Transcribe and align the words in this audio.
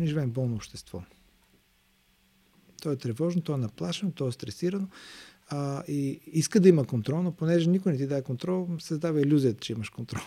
Ние 0.00 0.08
живеем 0.08 0.30
в 0.30 0.32
болно 0.32 0.56
общество. 0.56 1.02
То 2.82 2.92
е 2.92 2.96
тревожно, 2.96 3.42
то 3.42 3.54
е 3.54 3.56
наплашено, 3.56 4.12
то 4.12 4.28
е 4.28 4.32
стресирано 4.32 4.88
а, 5.48 5.84
и 5.88 6.20
иска 6.26 6.60
да 6.60 6.68
има 6.68 6.86
контрол, 6.86 7.22
но 7.22 7.32
понеже 7.32 7.70
никой 7.70 7.92
не 7.92 7.98
ти 7.98 8.06
даде 8.06 8.22
контрол, 8.22 8.68
създава 8.78 9.20
иллюзията, 9.20 9.60
че 9.60 9.72
имаш 9.72 9.90
контрол. 9.90 10.22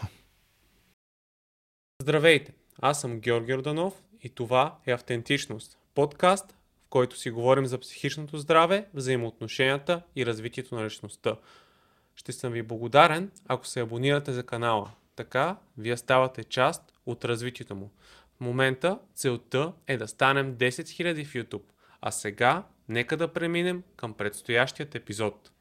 Здравейте! 2.02 2.54
Аз 2.82 3.02
съм 3.02 3.20
Георги 3.20 3.54
Орданов 3.54 4.04
и 4.24 4.30
това 4.30 4.78
е 4.86 4.92
Автентичност. 4.92 5.78
Подкаст, 5.96 6.52
в 6.86 6.90
който 6.90 7.18
си 7.18 7.30
говорим 7.30 7.66
за 7.66 7.80
психичното 7.80 8.38
здраве, 8.38 8.88
взаимоотношенията 8.94 10.02
и 10.16 10.26
развитието 10.26 10.76
на 10.76 10.86
личността. 10.86 11.36
Ще 12.16 12.32
съм 12.32 12.54
ви 12.54 12.64
благодарен, 12.64 13.32
ако 13.48 13.68
се 13.68 13.80
абонирате 13.80 14.34
за 14.34 14.44
канала. 14.44 14.92
Така, 15.16 15.58
вие 15.78 15.98
ставате 15.98 16.44
част 16.44 16.94
от 17.06 17.26
развитието 17.26 17.76
му. 17.76 17.92
В 18.38 18.40
момента 18.40 19.00
целта 19.16 19.74
е 19.88 19.98
да 19.98 20.08
станем 20.08 20.56
10 20.56 20.70
000 20.70 21.26
в 21.26 21.34
YouTube. 21.34 21.64
А 22.02 22.12
сега, 22.12 22.64
нека 22.90 23.18
да 23.18 23.34
преминем 23.34 23.84
към 23.96 24.14
предстоящият 24.14 24.96
епизод. 24.96 25.52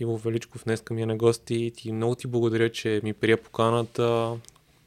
Иво 0.00 0.18
Величков 0.18 0.64
днес 0.64 0.82
ми 0.90 1.02
е 1.02 1.06
на 1.06 1.16
гости 1.16 1.72
и 1.84 1.92
много 1.92 2.14
ти 2.14 2.26
благодаря, 2.26 2.72
че 2.72 3.00
ми 3.04 3.12
прия 3.12 3.42
поканата. 3.42 4.36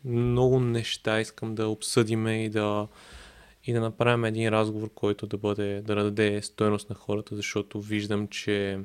Много 0.06 0.60
неща 0.60 1.22
искам 1.22 1.56
да 1.56 1.68
обсъдиме 1.68 2.46
и 2.46 2.50
да, 2.50 2.88
и 3.64 3.73
да 3.73 3.82
направим 3.82 4.26
един 4.26 4.50
разговор, 4.50 4.90
който 4.96 5.28
да 5.28 5.38
бъде, 5.38 5.82
да 5.82 5.96
даде 5.96 6.42
стойност 6.42 6.90
на 6.90 6.96
хората, 6.96 7.36
защото 7.36 7.82
виждам, 7.82 8.28
че 8.28 8.80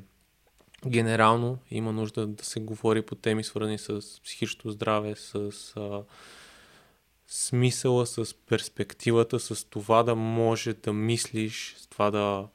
генерално 0.87 1.57
има 1.71 1.91
нужда 1.91 2.27
да 2.27 2.45
се 2.45 2.59
говори 2.59 3.01
по 3.01 3.15
теми 3.15 3.43
свързани 3.43 3.77
с 3.77 4.21
психичното 4.23 4.71
здраве, 4.71 5.15
с 5.15 5.35
а, 5.77 6.01
смисъла, 7.29 8.05
с 8.05 8.33
перспективата, 8.33 9.39
с 9.39 9.65
това 9.65 10.03
да 10.03 10.15
може 10.15 10.73
да 10.73 10.93
мислиш, 10.93 11.75
с 11.77 11.87
това 11.87 12.11
да, 12.11 12.47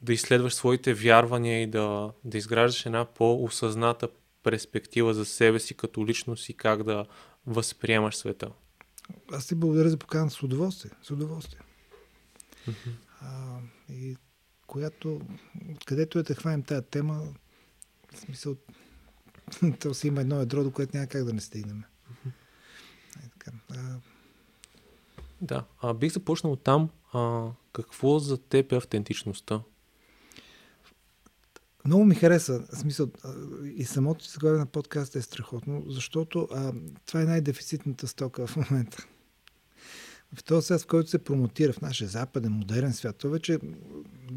да 0.00 0.12
изследваш 0.12 0.54
своите 0.54 0.94
вярвания 0.94 1.62
и 1.62 1.66
да, 1.66 2.12
да 2.24 2.38
изграждаш 2.38 2.86
една 2.86 3.04
по-осъзната 3.04 4.08
перспектива 4.42 5.14
за 5.14 5.24
себе 5.24 5.60
си 5.60 5.74
като 5.74 6.06
личност 6.06 6.48
и 6.48 6.54
как 6.54 6.82
да 6.82 7.06
възприемаш 7.46 8.16
света. 8.16 8.50
Аз 9.32 9.46
ти 9.46 9.54
благодаря 9.54 9.90
за 9.90 9.96
покана 9.96 10.30
с 10.30 10.42
удоволствие. 10.42 10.90
С 11.02 11.10
удоволствие. 11.10 11.60
Mm-hmm. 12.68 12.92
А, 13.20 13.58
и 13.90 14.16
която, 14.66 15.20
където 15.84 16.18
е 16.18 16.22
да 16.22 16.34
хванем 16.34 16.62
тази 16.62 16.86
тема, 16.86 17.22
в 18.14 18.18
смисъл, 18.18 18.56
то 19.80 19.94
си 19.94 20.06
има 20.08 20.20
едно 20.20 20.36
ядро, 20.38 20.64
до 20.64 20.70
което 20.70 20.96
няма 20.96 21.06
как 21.06 21.24
да 21.24 21.32
не 21.32 21.40
стигнем. 21.40 21.84
Е, 23.42 23.44
така. 23.44 23.56
А... 23.70 23.96
Да, 25.40 25.64
а 25.82 25.94
бих 25.94 26.12
започнал 26.12 26.56
там. 26.56 26.90
А, 27.12 27.48
какво 27.72 28.18
за 28.18 28.38
теб 28.38 28.72
е 28.72 28.76
автентичността? 28.76 29.60
Много 31.84 32.04
ми 32.04 32.14
хареса. 32.14 32.64
В 32.72 32.78
смисъл, 32.78 33.08
и 33.76 33.84
самото 33.84 34.24
заглавие 34.24 34.58
на 34.58 34.66
подкаста 34.66 35.18
е 35.18 35.22
страхотно, 35.22 35.84
защото 35.88 36.48
а, 36.52 36.72
това 37.06 37.22
е 37.22 37.24
най-дефицитната 37.24 38.08
стока 38.08 38.46
в 38.46 38.56
момента. 38.56 39.06
В 40.34 40.44
този 40.44 40.66
свят, 40.66 40.80
в 40.80 40.86
който 40.86 41.10
се 41.10 41.24
промотира 41.24 41.72
в 41.72 41.80
нашия 41.80 42.08
западен, 42.08 42.52
модерен 42.52 42.92
свят, 42.92 43.16
това 43.16 43.32
вече, 43.32 43.58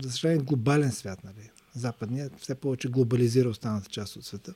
за 0.03 0.11
съжаление, 0.11 0.43
глобален 0.43 0.91
свят, 0.91 1.23
нали? 1.23 1.49
западния, 1.75 2.29
все 2.37 2.55
повече 2.55 2.87
глобализира 2.87 3.49
останата 3.49 3.89
част 3.89 4.15
от 4.15 4.25
света. 4.25 4.53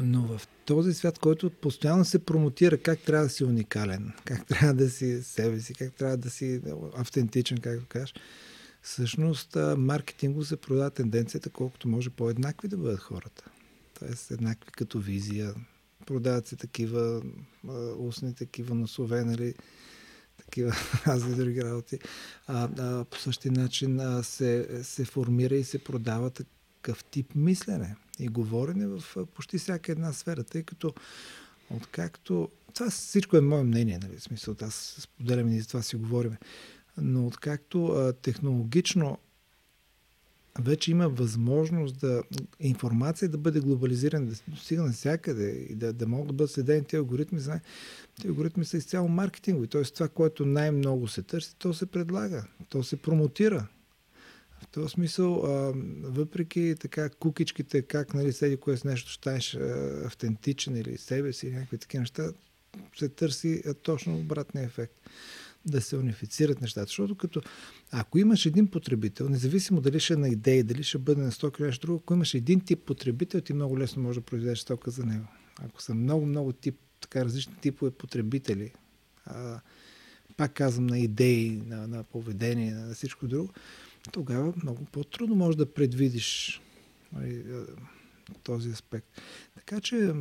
Но 0.00 0.22
в 0.22 0.48
този 0.70 0.94
свят, 0.94 1.18
който 1.18 1.50
постоянно 1.50 2.04
се 2.04 2.18
промотира 2.18 2.78
как 2.78 3.00
трябва 3.00 3.26
да 3.26 3.30
си 3.30 3.44
уникален, 3.44 4.12
как 4.24 4.46
трябва 4.46 4.74
да 4.74 4.90
си 4.90 5.22
себе 5.22 5.60
си, 5.60 5.74
как 5.74 5.94
трябва 5.94 6.16
да 6.16 6.30
си 6.30 6.60
автентичен, 6.96 7.58
както 7.58 7.86
кажеш, 7.88 8.14
всъщност 8.82 9.56
маркетинго 9.76 10.44
се 10.44 10.56
продава 10.56 10.90
тенденцията 10.90 11.50
колкото 11.50 11.88
може 11.88 12.10
по-еднакви 12.10 12.68
да 12.68 12.76
бъдат 12.76 13.00
хората. 13.00 13.50
Тоест 13.98 14.30
еднакви 14.30 14.70
като 14.72 14.98
визия. 14.98 15.54
Продават 16.06 16.46
се 16.46 16.56
такива 16.56 17.22
устни, 17.98 18.34
такива 18.34 18.74
носове, 18.74 19.24
нали, 19.24 19.54
такива 20.36 20.72
разни 21.06 21.34
други 21.34 21.64
работи. 21.64 21.98
А, 22.46 22.68
а, 22.78 23.04
по 23.04 23.18
същия 23.18 23.52
начин 23.52 24.00
а, 24.00 24.22
се, 24.22 24.80
се 24.82 25.04
формира 25.04 25.54
и 25.54 25.64
се 25.64 25.84
продава 25.84 26.30
такъв 26.82 27.04
тип 27.04 27.34
мислене 27.34 27.96
и 28.18 28.28
говорене 28.28 28.86
в 28.86 29.26
почти 29.34 29.58
всяка 29.58 29.92
една 29.92 30.12
сфера, 30.12 30.44
тъй 30.44 30.62
като 30.62 30.94
откакто... 31.70 32.48
Това 32.74 32.90
всичко 32.90 33.36
е 33.36 33.40
мое 33.40 33.62
мнение, 33.62 33.98
нали, 34.02 34.16
в 34.16 34.22
смисъл, 34.22 34.56
аз 34.62 34.96
споделям 35.00 35.48
и 35.48 35.60
за 35.60 35.68
това 35.68 35.82
си 35.82 35.96
говорим. 35.96 36.36
Но 36.98 37.26
откакто 37.26 37.86
а, 37.86 38.12
технологично 38.12 39.18
вече 40.58 40.90
има 40.90 41.08
възможност 41.08 42.00
да 42.00 42.22
информация 42.60 43.28
да 43.28 43.38
бъде 43.38 43.60
глобализирана, 43.60 44.26
да 44.26 44.34
достига 44.48 44.82
навсякъде 44.82 45.66
и 45.70 45.74
да, 45.74 45.92
да 45.92 46.06
могат 46.06 46.26
да 46.26 46.32
бъдат 46.32 46.50
следени 46.50 46.84
тези 46.84 46.98
алгоритми. 46.98 47.40
Знае, 47.40 47.60
тези 48.16 48.28
алгоритми 48.28 48.64
са 48.64 48.76
изцяло 48.76 49.08
маркетингови. 49.08 49.68
Т.е. 49.68 49.82
това, 49.82 50.08
което 50.08 50.46
най-много 50.46 51.08
се 51.08 51.22
търси, 51.22 51.54
то 51.58 51.74
се 51.74 51.86
предлага, 51.86 52.44
то 52.68 52.82
се 52.82 52.96
промотира. 52.96 53.66
В 54.70 54.72
този 54.72 54.92
смисъл, 54.92 55.44
а, 55.44 55.72
въпреки 56.02 56.74
така 56.80 57.08
кукичките, 57.08 57.82
как 57.82 58.14
нали, 58.14 58.32
седи 58.32 58.56
кое 58.56 58.76
с 58.76 58.84
нещо 58.84 59.12
станеш 59.12 59.54
автентичен 60.04 60.76
или 60.76 60.98
себе 60.98 61.32
си, 61.32 61.50
някакви 61.50 61.78
такива 61.78 62.00
неща, 62.00 62.32
се 62.98 63.08
търси 63.08 63.62
точно 63.82 64.18
обратния 64.18 64.64
ефект 64.64 64.94
да 65.66 65.80
се 65.80 65.96
унифицират 65.96 66.60
нещата. 66.60 66.86
Защото 66.86 67.14
като 67.14 67.40
ако 67.90 68.18
имаш 68.18 68.46
един 68.46 68.66
потребител, 68.66 69.28
независимо 69.28 69.80
дали 69.80 70.00
ще 70.00 70.12
е 70.12 70.16
на 70.16 70.28
идеи, 70.28 70.62
дали 70.62 70.82
ще 70.82 70.98
бъде 70.98 71.22
на 71.22 71.32
стока 71.32 71.62
или 71.62 71.66
нещо 71.66 71.86
друго, 71.86 72.00
ако 72.02 72.14
имаш 72.14 72.34
един 72.34 72.60
тип 72.60 72.84
потребител, 72.86 73.40
ти 73.40 73.52
много 73.52 73.78
лесно 73.78 74.02
можеш 74.02 74.20
да 74.20 74.26
произведеш 74.26 74.58
стока 74.58 74.90
за 74.90 75.06
него. 75.06 75.26
Ако 75.58 75.82
са 75.82 75.94
много, 75.94 76.26
много 76.26 76.52
тип, 76.52 76.78
така 77.00 77.24
различни 77.24 77.54
типове 77.60 77.90
потребители, 77.90 78.72
а, 79.24 79.60
пак 80.36 80.54
казвам 80.54 80.86
на 80.86 80.98
идеи, 80.98 81.62
на, 81.66 81.86
на 81.86 82.04
поведение, 82.04 82.74
на 82.74 82.94
всичко 82.94 83.28
друго, 83.28 83.52
тогава 84.12 84.52
много 84.62 84.84
по-трудно 84.84 85.34
можеш 85.36 85.56
да 85.56 85.74
предвидиш 85.74 86.60
нали, 87.12 87.44
този 88.42 88.70
аспект. 88.70 89.20
Така 89.54 89.80
че 89.80 90.12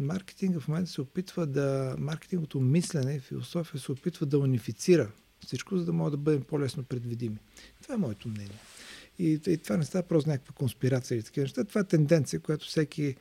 маркетинга 0.00 0.60
в 0.60 0.68
момента 0.68 0.90
се 0.90 1.00
опитва 1.00 1.46
да, 1.46 1.96
маркетинговото 1.98 2.60
мислене 2.60 3.14
и 3.14 3.20
философия 3.20 3.80
се 3.80 3.92
опитва 3.92 4.26
да 4.26 4.38
унифицира 4.38 5.10
всичко, 5.46 5.78
за 5.78 5.84
да 5.84 5.92
могат 5.92 6.12
да 6.12 6.16
бъдем 6.16 6.42
по-лесно 6.42 6.84
предвидими. 6.84 7.38
Това 7.82 7.94
е 7.94 7.98
моето 7.98 8.28
мнение. 8.28 8.58
И, 9.18 9.40
и 9.46 9.56
това 9.56 9.76
не 9.76 9.84
става 9.84 10.08
просто 10.08 10.30
някаква 10.30 10.54
конспирация 10.54 11.16
или 11.16 11.22
такива 11.22 11.44
неща. 11.44 11.64
Това 11.64 11.80
е 11.80 11.84
тенденция, 11.84 12.40
която 12.40 12.66
всеки 12.66 13.16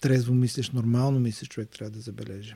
трезво 0.00 0.34
мислиш, 0.34 0.70
нормално 0.70 1.20
мислиш 1.20 1.48
човек 1.48 1.68
трябва 1.68 1.90
да 1.90 2.00
забележи. 2.00 2.54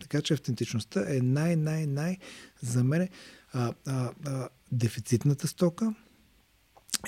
Така 0.00 0.22
че 0.22 0.34
автентичността 0.34 1.04
е 1.16 1.20
най-най-най 1.20 2.18
за 2.62 2.84
мен 2.84 3.08
а, 3.52 3.74
а, 3.86 4.12
а, 4.26 4.48
дефицитната 4.72 5.48
стока 5.48 5.94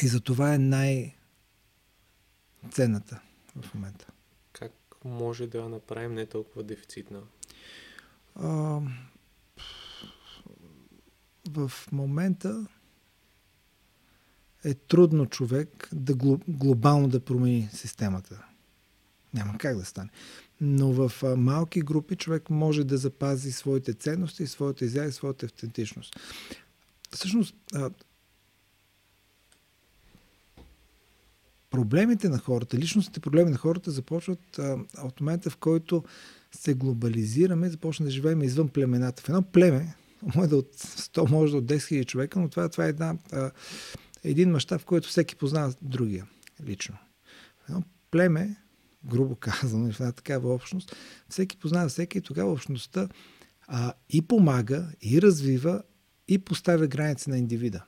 и 0.02 0.08
за 0.08 0.20
това 0.20 0.54
е 0.54 0.58
най- 0.58 1.14
ценната 2.70 3.20
в 3.62 3.74
момента. 3.74 4.06
Как 4.52 4.72
може 5.04 5.46
да 5.46 5.58
я 5.58 5.68
направим 5.68 6.14
не 6.14 6.26
толкова 6.26 6.62
дефицитна? 6.62 7.20
А, 8.34 8.80
в 11.50 11.72
момента 11.92 12.66
е 14.64 14.74
трудно 14.74 15.26
човек 15.26 15.88
да 15.92 16.14
глобално 16.48 17.08
да 17.08 17.24
промени 17.24 17.68
системата. 17.72 18.46
Няма 19.34 19.58
как 19.58 19.76
да 19.76 19.84
стане. 19.84 20.10
Но 20.60 20.92
в 20.92 21.36
малки 21.36 21.80
групи 21.80 22.16
човек 22.16 22.50
може 22.50 22.84
да 22.84 22.96
запази 22.96 23.52
своите 23.52 23.94
ценности, 23.94 24.46
своята 24.46 24.84
изява 24.84 25.08
и 25.08 25.12
своята 25.12 25.46
автентичност. 25.46 26.16
Всъщност, 27.10 27.54
проблемите 31.70 32.28
на 32.28 32.38
хората, 32.38 32.78
личностните 32.78 33.20
проблеми 33.20 33.50
на 33.50 33.56
хората 33.56 33.90
започват 33.90 34.60
от 35.02 35.20
момента, 35.20 35.50
в 35.50 35.56
който 35.56 36.04
се 36.52 36.74
глобализираме, 36.74 37.68
започне 37.68 38.06
да 38.06 38.12
живеем 38.12 38.42
извън 38.42 38.68
племената. 38.68 39.22
В 39.22 39.28
едно 39.28 39.42
племе, 39.42 39.94
може 40.34 40.48
да 40.48 40.56
от 40.56 40.74
100, 40.76 41.30
може 41.30 41.52
да 41.52 41.58
от 41.58 41.64
10 41.64 41.76
000 41.76 42.06
човека, 42.06 42.40
но 42.40 42.48
това, 42.48 42.68
това 42.68 42.86
е 42.86 42.88
една, 42.88 43.16
един 44.24 44.50
мащаб, 44.50 44.80
в 44.80 44.84
който 44.84 45.08
всеки 45.08 45.36
познава 45.36 45.74
другия 45.82 46.26
лично. 46.66 46.96
В 47.58 47.68
едно 47.68 47.82
племе, 48.10 48.56
грубо 49.06 49.36
казано, 49.40 49.92
в 49.92 50.00
една 50.00 50.12
такава 50.12 50.54
общност, 50.54 50.96
всеки 51.28 51.56
познава 51.56 51.88
всеки 51.88 52.18
и 52.18 52.22
тогава 52.22 52.52
общността 52.52 53.08
а, 53.66 53.92
и 54.10 54.22
помага, 54.22 54.88
и 55.02 55.22
развива, 55.22 55.82
и 56.28 56.38
поставя 56.38 56.86
граници 56.86 57.30
на 57.30 57.38
индивида. 57.38 57.84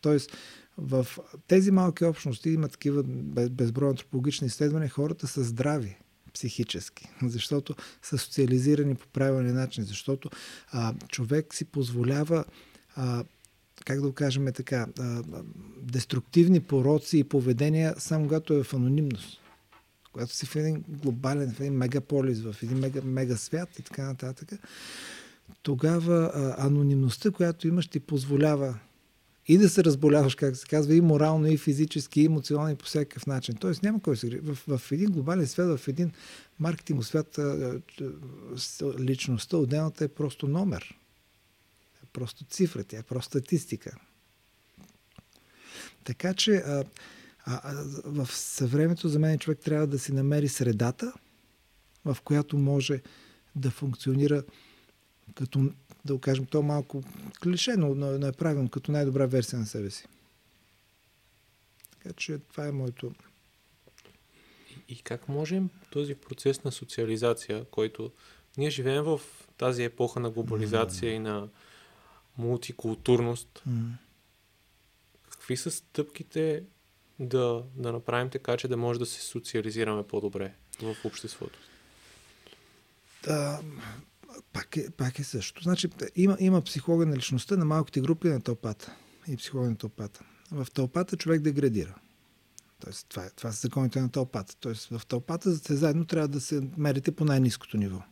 Тоест, 0.00 0.36
в 0.78 1.06
тези 1.46 1.70
малки 1.70 2.04
общности 2.04 2.50
има 2.50 2.68
такива 2.68 3.02
безброй 3.50 3.90
антропологични 3.90 4.46
изследвания, 4.46 4.88
хората 4.88 5.26
са 5.26 5.44
здрави. 5.44 5.96
психически, 6.34 7.08
защото 7.22 7.74
са 8.02 8.18
социализирани 8.18 8.94
по 8.94 9.06
правилен 9.08 9.54
начин, 9.54 9.84
защото 9.84 10.30
а, 10.70 10.94
човек 11.08 11.54
си 11.54 11.64
позволява 11.64 12.44
а, 12.96 13.24
как 13.84 14.00
да 14.00 14.06
го 14.06 14.12
кажем 14.12 14.52
така, 14.54 14.86
а, 14.98 15.22
деструктивни 15.82 16.60
пороци 16.60 17.18
и 17.18 17.24
поведения 17.24 17.94
само 17.98 18.24
когато 18.24 18.54
е 18.54 18.62
в 18.62 18.74
анонимност. 18.74 19.41
Когато 20.12 20.34
си 20.34 20.46
в 20.46 20.56
един 20.56 20.84
глобален, 20.88 21.54
в 21.54 21.60
един 21.60 21.72
мегаполис, 21.72 22.40
в 22.40 22.56
един 22.62 22.78
мега, 22.78 23.00
мега 23.04 23.36
свят 23.36 23.78
и 23.78 23.82
така 23.82 24.04
нататък, 24.04 24.48
тогава 25.62 26.32
а, 26.34 26.66
анонимността, 26.66 27.30
която 27.30 27.68
имаш, 27.68 27.88
ти 27.88 28.00
позволява 28.00 28.78
и 29.48 29.58
да 29.58 29.68
се 29.68 29.84
разболяваш, 29.84 30.34
как 30.34 30.56
се 30.56 30.66
казва, 30.66 30.94
и 30.94 31.00
морално, 31.00 31.46
и 31.46 31.56
физически, 31.56 32.20
и 32.20 32.24
емоционално, 32.24 32.70
и 32.70 32.76
по 32.76 32.84
всякакъв 32.84 33.26
начин. 33.26 33.54
Тоест 33.54 33.82
няма 33.82 34.00
кой 34.00 34.16
се 34.16 34.26
грижи. 34.26 34.40
В, 34.40 34.78
в 34.78 34.92
един 34.92 35.10
глобален 35.10 35.46
свят, 35.46 35.78
в 35.78 35.88
един 35.88 36.12
маркетинг 36.58 37.04
свят, 37.04 37.38
личността, 38.98 39.56
отделната 39.56 40.04
е 40.04 40.08
просто 40.08 40.48
номер. 40.48 40.98
Е 42.02 42.06
просто 42.12 42.44
цифра, 42.44 42.84
тя 42.84 42.98
е 42.98 43.02
просто 43.02 43.30
статистика. 43.30 43.96
Така 46.04 46.34
че 46.34 46.54
а, 46.54 46.84
а, 47.44 47.60
а, 47.64 47.84
в 48.04 48.32
съвремето 48.32 49.08
за 49.08 49.18
мен 49.18 49.38
човек 49.38 49.58
трябва 49.58 49.86
да 49.86 49.98
си 49.98 50.12
намери 50.12 50.48
средата, 50.48 51.12
в 52.04 52.16
която 52.24 52.58
може 52.58 53.02
да 53.56 53.70
функционира 53.70 54.42
като 55.34 55.72
да 56.04 56.14
го 56.14 56.20
кажем, 56.20 56.46
то 56.46 56.62
малко 56.62 57.02
клише, 57.42 57.76
но, 57.76 57.94
но 57.94 58.26
е 58.26 58.32
правилно, 58.32 58.70
като 58.70 58.92
най-добра 58.92 59.26
версия 59.26 59.58
на 59.58 59.66
себе 59.66 59.90
си. 59.90 60.06
Така 61.90 62.12
че 62.12 62.38
това 62.38 62.66
е 62.66 62.72
моето. 62.72 63.12
И, 64.70 64.94
и 64.94 65.02
как 65.02 65.28
можем 65.28 65.70
този 65.90 66.14
процес 66.14 66.64
на 66.64 66.72
социализация, 66.72 67.64
който 67.64 68.12
ние 68.56 68.70
живеем 68.70 69.04
в 69.04 69.20
тази 69.56 69.84
епоха 69.84 70.20
на 70.20 70.30
глобализация 70.30 71.12
mm. 71.12 71.16
и 71.16 71.18
на 71.18 71.48
мултикултурност, 72.38 73.62
mm. 73.68 73.90
какви 75.30 75.56
са 75.56 75.70
стъпките 75.70 76.64
да, 77.18 77.62
да 77.76 77.92
направим 77.92 78.30
така, 78.30 78.56
че 78.56 78.68
да 78.68 78.76
може 78.76 78.98
да 78.98 79.06
се 79.06 79.20
социализираме 79.20 80.02
по-добре 80.02 80.54
в 80.82 80.96
обществото? 81.04 81.58
Да, 83.24 83.60
пак 84.52 84.76
е, 84.76 84.90
пак 84.90 85.18
е 85.18 85.24
също. 85.24 85.62
Значи, 85.62 85.88
има, 86.16 86.36
има 86.40 86.60
психолога 86.60 87.06
на 87.06 87.16
личността 87.16 87.56
на 87.56 87.64
малките 87.64 88.00
групи 88.00 88.28
на 88.28 88.40
тълпата 88.40 88.96
и 89.28 89.36
психолога 89.36 89.70
на 89.70 89.76
тълпата. 89.76 90.24
В 90.50 90.66
тълпата 90.74 91.16
човек 91.16 91.40
деградира. 91.40 91.94
Тоест, 92.84 93.06
това, 93.08 93.30
това 93.36 93.52
са 93.52 93.60
законите 93.60 94.00
на 94.00 94.10
тълпата. 94.10 94.56
Тоест, 94.60 94.88
в 94.88 95.06
тълпата 95.06 95.50
за 95.50 95.76
заедно 95.76 96.04
трябва 96.04 96.28
да 96.28 96.40
се 96.40 96.68
мерите 96.76 97.12
по 97.12 97.24
най-низкото 97.24 97.76
ниво. 97.76 98.02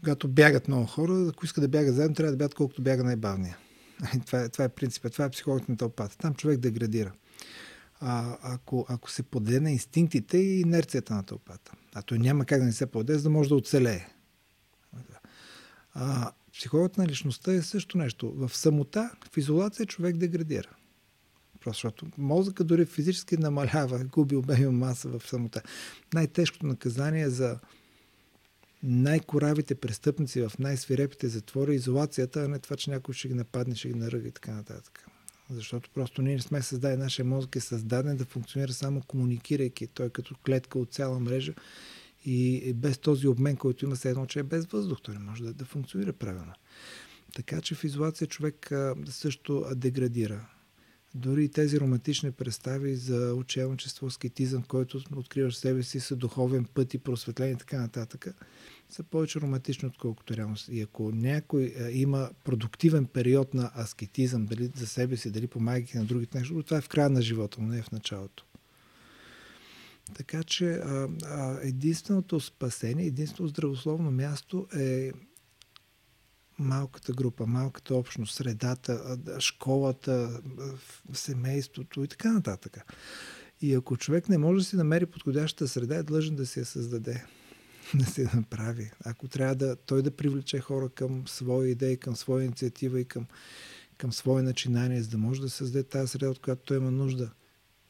Когато 0.00 0.28
бягат 0.28 0.68
много 0.68 0.86
хора, 0.86 1.26
ако 1.28 1.44
искат 1.44 1.62
да 1.62 1.68
бягат 1.68 1.94
заедно, 1.94 2.14
трябва 2.14 2.30
да 2.30 2.36
бягат 2.36 2.54
колкото 2.54 2.82
бяга 2.82 3.04
най-бавния. 3.04 3.58
Това 4.26 4.40
е, 4.40 4.48
това 4.48 4.64
е 4.64 4.68
принципът, 4.68 5.12
това 5.12 5.24
е 5.24 5.30
психологията 5.30 5.72
на 5.72 5.78
тълпата. 5.78 6.18
Там 6.18 6.34
човек 6.34 6.58
деградира. 6.58 7.12
А, 8.00 8.36
ако, 8.42 8.86
ако 8.88 9.10
се 9.10 9.22
подаде 9.22 9.60
на 9.60 9.70
инстинктите 9.70 10.38
и 10.38 10.60
инерцията 10.60 11.14
на 11.14 11.22
тълпата. 11.22 11.72
А 11.94 12.02
той 12.02 12.18
няма 12.18 12.44
как 12.44 12.58
да 12.58 12.64
не 12.64 12.72
се 12.72 12.86
подаде, 12.86 13.18
за 13.18 13.22
да 13.22 13.30
може 13.30 13.48
да 13.48 13.54
оцелее. 13.54 14.06
А, 15.94 16.32
психологът 16.52 16.98
на 16.98 17.06
личността 17.06 17.52
е 17.52 17.62
също 17.62 17.98
нещо. 17.98 18.32
В 18.32 18.56
самота, 18.56 19.10
в 19.32 19.36
изолация 19.36 19.86
човек 19.86 20.16
деградира. 20.16 20.68
Просто 21.60 21.76
защото 21.76 22.06
мозъка 22.18 22.64
дори 22.64 22.86
физически 22.86 23.36
намалява, 23.36 24.04
губи 24.04 24.36
обем 24.36 24.78
маса 24.78 25.08
в 25.08 25.28
самота. 25.28 25.62
Най-тежкото 26.14 26.66
наказание 26.66 27.30
за 27.30 27.58
най-коравите 28.82 29.74
престъпници 29.74 30.40
в 30.40 30.52
най-свирепите 30.58 31.28
затвори 31.28 31.74
изолацията, 31.74 32.44
а 32.44 32.48
не 32.48 32.58
това, 32.58 32.76
че 32.76 32.90
някой 32.90 33.14
ще 33.14 33.28
ги 33.28 33.34
нападне, 33.34 33.74
ще 33.74 33.88
ги 33.88 33.94
наръга 33.94 34.28
и 34.28 34.32
така 34.32 34.52
нататък. 34.52 35.06
Защото 35.50 35.90
просто 35.94 36.22
ние 36.22 36.34
не 36.34 36.40
сме 36.40 36.62
създали, 36.62 36.96
нашия 36.96 37.24
мозък 37.24 37.56
е 37.56 37.60
създаден 37.60 38.16
да 38.16 38.24
функционира 38.24 38.72
само 38.72 39.02
комуникирайки. 39.02 39.86
Той 39.86 40.06
е 40.06 40.10
като 40.10 40.34
клетка 40.46 40.78
от 40.78 40.92
цяла 40.92 41.20
мрежа 41.20 41.54
и 42.24 42.72
без 42.72 42.98
този 42.98 43.28
обмен, 43.28 43.56
който 43.56 43.84
има 43.84 43.96
се 43.96 44.10
едно, 44.10 44.26
че 44.26 44.38
е 44.38 44.42
без 44.42 44.66
въздух, 44.66 44.98
той 45.02 45.14
не 45.14 45.20
може 45.20 45.44
да, 45.44 45.52
да 45.52 45.64
функционира 45.64 46.12
правилно. 46.12 46.52
Така 47.34 47.60
че 47.60 47.74
в 47.74 47.84
изолация 47.84 48.26
човек 48.26 48.70
също 49.06 49.66
деградира. 49.76 50.46
Дори 51.14 51.48
тези 51.48 51.80
романтични 51.80 52.32
представи 52.32 52.96
за 52.96 53.34
учебничество, 53.34 54.10
скетизъм, 54.10 54.62
който 54.62 55.00
откриваш 55.16 55.56
себе 55.56 55.82
си 55.82 56.00
с 56.00 56.16
духовен 56.16 56.64
път 56.64 56.94
и 56.94 56.98
просветление 56.98 57.54
и 57.54 57.58
така 57.58 57.80
нататък, 57.80 58.26
са 58.90 59.02
повече 59.02 59.40
романтични, 59.40 59.88
отколкото 59.88 60.36
реалност. 60.36 60.68
И 60.68 60.80
ако 60.80 61.12
някой 61.12 61.74
а, 61.80 61.90
има 61.90 62.30
продуктивен 62.44 63.06
период 63.06 63.54
на 63.54 63.70
аскетизъм, 63.76 64.46
дали 64.46 64.70
за 64.76 64.86
себе 64.86 65.16
си, 65.16 65.30
дали 65.30 65.46
помагайки 65.46 65.98
на 65.98 66.04
другите 66.04 66.38
нещо, 66.38 66.62
това 66.62 66.78
е 66.78 66.80
в 66.80 66.88
края 66.88 67.10
на 67.10 67.22
живота, 67.22 67.58
но 67.60 67.68
не 67.68 67.78
е 67.78 67.82
в 67.82 67.92
началото. 67.92 68.44
Така 70.14 70.42
че 70.42 70.70
а, 70.70 71.08
а, 71.24 71.58
единственото 71.62 72.40
спасение, 72.40 73.06
единственото 73.06 73.50
здравословно 73.50 74.10
място 74.10 74.66
е 74.76 75.12
малката 76.58 77.12
група, 77.12 77.46
малката 77.46 77.94
общност, 77.94 78.34
средата, 78.34 79.18
школата, 79.38 80.40
семейството 81.12 82.04
и 82.04 82.08
така 82.08 82.32
нататък. 82.32 82.92
И 83.60 83.74
ако 83.74 83.96
човек 83.96 84.28
не 84.28 84.38
може 84.38 84.58
да 84.58 84.64
си 84.64 84.76
намери 84.76 85.06
подходящата 85.06 85.68
среда, 85.68 85.96
е 85.96 86.02
длъжен 86.02 86.36
да 86.36 86.46
си 86.46 86.58
я 86.58 86.64
създаде, 86.64 87.24
да 87.94 88.06
си 88.06 88.22
я 88.22 88.30
направи. 88.34 88.90
Ако 89.04 89.28
трябва 89.28 89.54
да, 89.54 89.76
той 89.76 90.02
да 90.02 90.10
привлече 90.10 90.60
хора 90.60 90.88
към 90.88 91.28
свои 91.28 91.70
идеи, 91.70 91.96
към 91.96 92.16
своя 92.16 92.44
инициатива 92.44 93.00
и 93.00 93.04
към, 93.04 93.26
към 93.96 94.12
свое 94.12 94.42
начинание, 94.42 95.02
за 95.02 95.08
да 95.08 95.18
може 95.18 95.40
да 95.40 95.50
създаде 95.50 95.88
тази 95.88 96.08
среда, 96.08 96.30
от 96.30 96.38
която 96.38 96.62
той 96.64 96.76
има 96.76 96.90
нужда. 96.90 97.30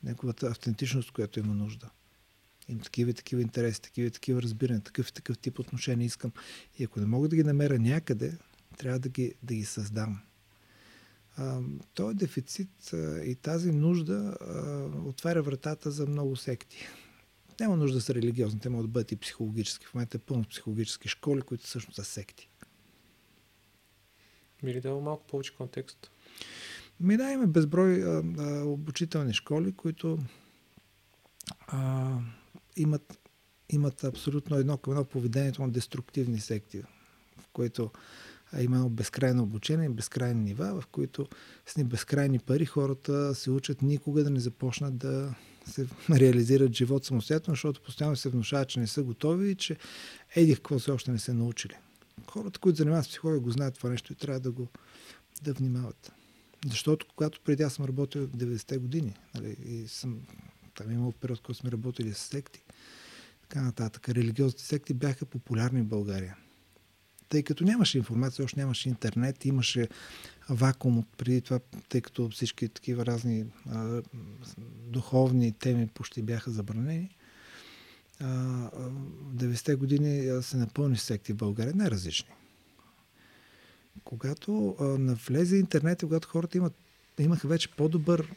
Неговата 0.02 0.46
автентичност, 0.46 1.10
която 1.10 1.38
има 1.38 1.54
нужда. 1.54 1.90
Имам 2.68 2.82
такива 2.82 3.10
и 3.10 3.14
такива 3.14 3.42
интереси, 3.42 3.82
такива 3.82 4.08
и 4.08 4.10
такива 4.10 4.42
разбирания, 4.42 4.82
такъв 4.82 5.08
и 5.08 5.12
такъв 5.12 5.38
тип 5.38 5.58
отношения 5.58 6.06
искам. 6.06 6.32
И 6.78 6.84
ако 6.84 7.00
не 7.00 7.06
мога 7.06 7.28
да 7.28 7.36
ги 7.36 7.44
намеря 7.44 7.78
някъде, 7.78 8.38
трябва 8.78 8.98
да 8.98 9.08
ги, 9.08 9.34
да 9.42 9.54
ги 9.54 9.64
създам. 9.64 10.20
А, 11.36 11.60
този 11.94 12.16
дефицит 12.16 12.90
и 13.24 13.36
тази 13.42 13.72
нужда 13.72 14.36
отваря 15.04 15.42
вратата 15.42 15.90
за 15.90 16.06
много 16.06 16.36
секти. 16.36 16.88
Няма 17.60 17.76
нужда 17.76 17.96
да 17.96 18.00
са 18.00 18.14
религиозни, 18.14 18.60
те 18.60 18.68
могат 18.68 18.86
да 18.86 18.92
бъдат 18.92 19.12
и 19.12 19.16
психологически. 19.16 19.86
В 19.86 19.94
момента 19.94 20.16
е 20.16 20.20
пълно 20.20 20.44
психологически 20.44 21.08
школи, 21.08 21.42
които 21.42 21.64
всъщност 21.64 21.96
са 21.96 22.04
секти. 22.04 22.48
Би 24.64 24.74
ли 24.74 24.80
дал 24.80 25.00
малко 25.00 25.26
повече 25.26 25.56
контекст? 25.56 26.10
Ми 27.00 27.16
да, 27.16 27.32
има 27.32 27.46
безброй 27.46 28.02
а, 28.02 28.22
а, 28.38 28.64
обучителни 28.64 29.34
школи, 29.34 29.72
които 29.72 30.18
а, 31.66 32.10
имат, 32.76 33.18
имат 33.70 34.04
абсолютно 34.04 34.56
едно 34.56 34.78
към 34.78 34.92
едно 34.92 35.04
поведението 35.04 35.62
на 35.62 35.70
деструктивни 35.70 36.40
секти, 36.40 36.82
в 37.38 37.48
които 37.52 37.90
а 38.52 38.62
има 38.62 38.88
безкрайно 38.88 39.42
обучение, 39.42 39.88
безкрайни 39.88 40.42
нива, 40.42 40.80
в 40.80 40.86
които 40.86 41.26
с 41.66 41.76
ни 41.76 41.84
безкрайни 41.84 42.38
пари 42.38 42.64
хората 42.64 43.34
се 43.34 43.50
учат 43.50 43.82
никога 43.82 44.24
да 44.24 44.30
не 44.30 44.40
започнат 44.40 44.96
да 44.96 45.34
се 45.66 45.86
реализират 46.10 46.72
живот 46.72 47.04
самостоятелно, 47.04 47.54
защото 47.54 47.82
постоянно 47.82 48.16
се 48.16 48.28
внушават, 48.28 48.68
че 48.68 48.80
не 48.80 48.86
са 48.86 49.02
готови 49.02 49.50
и 49.50 49.54
че 49.54 49.76
еди 50.36 50.54
какво 50.54 50.78
се 50.78 50.90
още 50.90 51.12
не 51.12 51.18
са 51.18 51.34
научили. 51.34 51.74
Хората, 52.30 52.60
които 52.60 52.76
занимават 52.76 53.04
с 53.04 53.08
психология, 53.08 53.40
го 53.40 53.50
знаят 53.50 53.74
това 53.74 53.90
нещо 53.90 54.12
и 54.12 54.16
трябва 54.16 54.40
да 54.40 54.50
го 54.50 54.68
да 55.42 55.52
внимават. 55.52 56.12
Защото 56.66 57.06
когато 57.08 57.40
преди 57.40 57.62
аз 57.62 57.74
съм 57.74 57.84
работил 57.84 58.26
в 58.26 58.30
90-те 58.30 58.78
години 58.78 59.14
нали, 59.34 59.56
и 59.64 59.88
съм 59.88 60.20
там 60.74 60.90
имал 60.90 61.12
период, 61.12 61.40
когато 61.40 61.60
сме 61.60 61.72
работили 61.72 62.14
с 62.14 62.18
секти, 62.18 62.64
така 63.42 63.62
нататък. 63.62 64.08
Религиозните 64.08 64.64
секти 64.64 64.94
бяха 64.94 65.26
популярни 65.26 65.82
в 65.82 65.86
България. 65.86 66.36
Тъй 67.28 67.42
като 67.42 67.64
нямаше 67.64 67.98
информация, 67.98 68.44
още 68.44 68.60
нямаше 68.60 68.88
интернет, 68.88 69.44
имаше 69.44 69.88
вакуум 70.48 70.98
от 70.98 71.06
преди 71.16 71.40
това, 71.40 71.60
тъй 71.88 72.00
като 72.00 72.28
всички 72.28 72.68
такива 72.68 73.06
разни 73.06 73.44
а, 73.70 74.02
духовни 74.86 75.52
теми 75.52 75.86
почти 75.86 76.22
бяха 76.22 76.50
забранени. 76.50 77.16
В 78.20 78.70
90-те 79.34 79.74
години 79.74 80.42
се 80.42 80.56
напълни 80.56 80.96
секти 80.96 81.32
в 81.32 81.36
България, 81.36 81.74
най-различни. 81.76 82.30
Когато 84.04 84.76
а, 84.80 84.84
навлезе 84.84 85.56
интернет, 85.56 86.00
когато 86.00 86.28
хората 86.28 86.58
имат, 86.58 86.74
имаха 87.18 87.48
вече 87.48 87.68
по-добър 87.76 88.32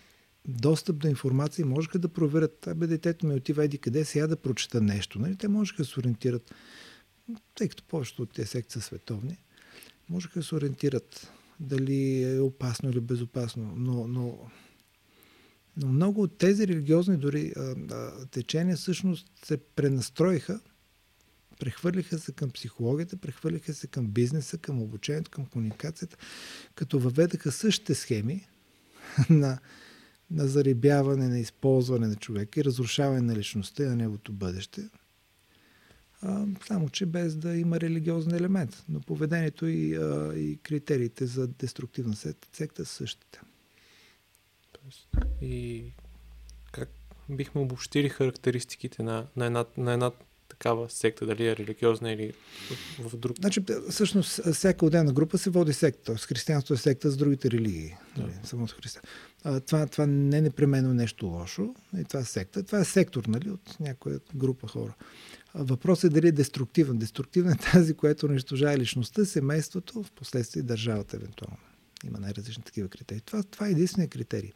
достъп 0.47 0.97
до 0.97 1.07
информация, 1.07 1.65
можеха 1.65 1.99
да 1.99 2.07
проверят, 2.07 2.67
абе 2.67 2.87
детето 2.87 3.25
ми 3.25 3.35
отива 3.35 3.65
еди 3.65 3.77
къде, 3.77 4.05
сега 4.05 4.27
да 4.27 4.35
прочета 4.35 4.81
нещо. 4.81 5.19
Нали? 5.19 5.35
Те 5.35 5.47
можеха 5.47 5.83
да 5.83 5.89
се 5.89 5.99
ориентират, 5.99 6.55
тъй 7.55 7.69
като 7.69 7.83
повечето 7.83 8.21
от 8.21 8.33
тези 8.33 8.47
секции 8.47 8.81
са 8.81 8.87
световни, 8.87 9.37
можеха 10.09 10.39
да 10.39 10.45
се 10.45 10.55
ориентират 10.55 11.31
дали 11.59 12.23
е 12.23 12.39
опасно 12.39 12.89
или 12.89 12.99
безопасно. 12.99 13.73
Но, 13.75 14.07
но 14.07 14.37
Но 15.77 15.87
много 15.87 16.21
от 16.21 16.37
тези 16.37 16.67
религиозни 16.67 17.17
дори 17.17 17.53
а, 17.57 17.75
а, 17.91 18.25
течения 18.25 18.77
всъщност 18.77 19.27
се 19.45 19.57
пренастроиха, 19.57 20.59
прехвърлиха 21.59 22.19
се 22.19 22.31
към 22.31 22.49
психологията, 22.49 23.17
прехвърлиха 23.17 23.73
се 23.73 23.87
към 23.87 24.07
бизнеса, 24.07 24.57
към 24.57 24.81
обучението, 24.81 25.31
към 25.31 25.45
комуникацията, 25.45 26.17
като 26.75 26.99
въведаха 26.99 27.51
същите 27.51 27.95
схеми 27.95 28.47
на, 29.29 29.59
на 30.31 30.47
зарибяване, 30.47 31.27
на 31.27 31.39
използване 31.39 32.07
на 32.07 32.15
човека 32.15 32.59
и 32.59 32.63
разрушаване 32.63 33.21
на 33.21 33.35
личността 33.35 33.83
и 33.83 33.87
на 33.87 33.95
неговото 33.95 34.33
бъдеще. 34.33 34.89
А, 36.21 36.45
само, 36.67 36.89
че 36.89 37.05
без 37.05 37.35
да 37.35 37.57
има 37.57 37.79
религиозен 37.79 38.35
елемент. 38.35 38.83
Но 38.89 38.99
поведението 38.99 39.67
и, 39.67 39.95
а, 39.95 40.33
и 40.35 40.59
критериите 40.63 41.25
за 41.25 41.47
деструктивна 41.47 42.15
секта 42.53 42.85
са 42.85 42.93
същите. 42.93 43.41
И 45.41 45.83
как 46.71 46.89
бихме 47.29 47.61
обобщили 47.61 48.09
характеристиките 48.09 49.03
на, 49.03 49.27
на, 49.35 49.45
една, 49.45 49.65
на 49.77 49.93
една 49.93 50.11
такава 50.49 50.89
секта, 50.89 51.25
дали 51.25 51.47
е 51.47 51.55
религиозна 51.55 52.11
или 52.11 52.33
в, 52.99 53.09
в 53.09 53.17
друг. 53.17 53.37
Значи, 53.39 53.63
всъщност, 53.89 54.53
всяка 54.53 54.85
отделна 54.85 55.13
група 55.13 55.37
се 55.37 55.49
води 55.49 55.73
секта. 55.73 56.03
Т.е. 56.03 56.15
християнството 56.15 56.73
е 56.73 56.77
секта 56.77 57.11
с 57.11 57.17
другите 57.17 57.51
религии. 57.51 57.95
Да. 58.15 58.21
Нали, 58.21 58.33
самото 58.43 58.75
християн. 58.75 59.03
А, 59.43 59.59
това, 59.59 59.87
това 59.87 60.05
не 60.05 60.37
е 60.37 60.41
непременно 60.41 60.93
нещо 60.93 61.25
лошо. 61.25 61.75
И 61.97 62.03
това 62.03 62.19
е 62.19 62.23
секта. 62.23 62.63
Това 62.63 62.79
е 62.79 62.85
сектор, 62.85 63.25
нали, 63.25 63.49
от 63.49 63.79
някоя 63.79 64.19
група 64.35 64.67
хора. 64.67 64.93
Въпросът 65.55 66.03
е 66.03 66.13
дали 66.13 66.27
е 66.27 66.31
деструктивен. 66.31 66.97
Деструктивна 66.97 67.51
е 67.51 67.71
тази, 67.71 67.93
която 67.93 68.25
унищожава 68.25 68.77
личността, 68.77 69.25
семейството, 69.25 70.03
в 70.03 70.11
последствие 70.11 70.63
държавата, 70.63 71.17
евентуално. 71.17 71.57
Има 72.03 72.19
най-различни 72.19 72.63
такива 72.63 72.89
критерии. 72.89 73.21
Това, 73.21 73.43
това 73.43 73.67
е 73.67 73.71
единствения 73.71 74.09
критерий. 74.09 74.51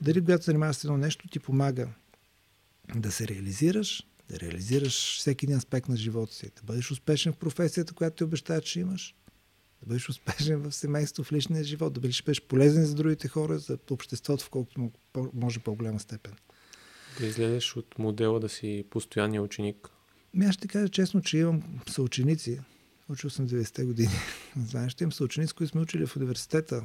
Дали 0.00 0.20
когато 0.20 0.44
занимаваш 0.44 0.76
с 0.76 0.84
едно 0.84 0.96
нещо, 0.96 1.28
ти 1.28 1.38
помага 1.38 1.88
да 2.94 3.12
се 3.12 3.28
реализираш, 3.28 4.06
да 4.30 4.40
реализираш 4.40 5.18
всеки 5.18 5.46
един 5.46 5.56
аспект 5.56 5.88
на 5.88 5.96
живота 5.96 6.34
си, 6.34 6.50
да 6.56 6.62
бъдеш 6.62 6.90
успешен 6.90 7.32
в 7.32 7.36
професията, 7.36 7.94
която 7.94 8.16
ти 8.16 8.24
обещава, 8.24 8.60
че 8.60 8.80
имаш, 8.80 9.14
да 9.80 9.86
бъдеш 9.86 10.08
успешен 10.08 10.58
в 10.58 10.72
семейство, 10.72 11.24
в 11.24 11.32
личния 11.32 11.64
живот, 11.64 11.92
да 11.92 12.00
бъдеш 12.00 12.22
полезен 12.48 12.84
за 12.84 12.94
другите 12.94 13.28
хора, 13.28 13.58
за 13.58 13.78
обществото 13.90 14.44
в 14.44 14.50
колкото 14.50 14.90
може 15.34 15.60
по-голяма 15.60 16.00
степен. 16.00 16.32
Да 17.20 17.26
излезеш 17.26 17.76
от 17.76 17.98
модела 17.98 18.40
да 18.40 18.48
си 18.48 18.84
постоянния 18.90 19.42
ученик. 19.42 19.88
Ми 20.34 20.44
аз 20.44 20.54
ще 20.54 20.68
кажа 20.68 20.88
честно, 20.88 21.22
че 21.22 21.38
имам 21.38 21.62
съученици, 21.90 22.60
учил 23.08 23.30
съм 23.30 23.48
90-те 23.48 23.84
години. 23.84 24.14
Знаеш, 24.66 24.96
имам 25.00 25.12
съученици, 25.12 25.54
които 25.54 25.70
сме 25.70 25.80
учили 25.80 26.06
в 26.06 26.16
университета. 26.16 26.84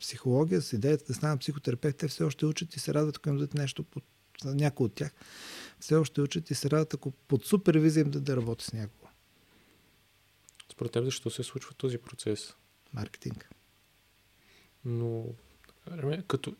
Психология 0.00 0.62
с 0.62 0.72
идеята 0.72 1.04
да 1.04 1.14
стана 1.14 1.38
психотерапевт. 1.38 1.96
Те 1.96 2.08
все 2.08 2.24
още 2.24 2.46
учат 2.46 2.76
и 2.76 2.80
се 2.80 2.94
радват, 2.94 3.16
ако 3.16 3.28
им 3.28 3.36
дадат 3.36 3.54
нещо 3.54 3.84
под 3.84 4.04
някой 4.44 4.84
от 4.84 4.94
тях 4.94 5.12
все 5.80 5.94
още 5.94 6.20
учат 6.20 6.50
и 6.50 6.54
се 6.54 6.70
радват, 6.70 6.94
ако 6.94 7.10
под 7.10 7.44
супервизия 7.44 8.02
им 8.02 8.10
да, 8.10 8.20
да 8.20 8.36
работи 8.36 8.64
с 8.64 8.72
някого. 8.72 9.08
Според 10.72 10.92
теб 10.92 11.04
защо 11.04 11.30
се 11.30 11.42
случва 11.42 11.74
този 11.74 11.98
процес? 11.98 12.54
Маркетинг. 12.92 13.50
Но, 14.84 15.24
като 16.28 16.56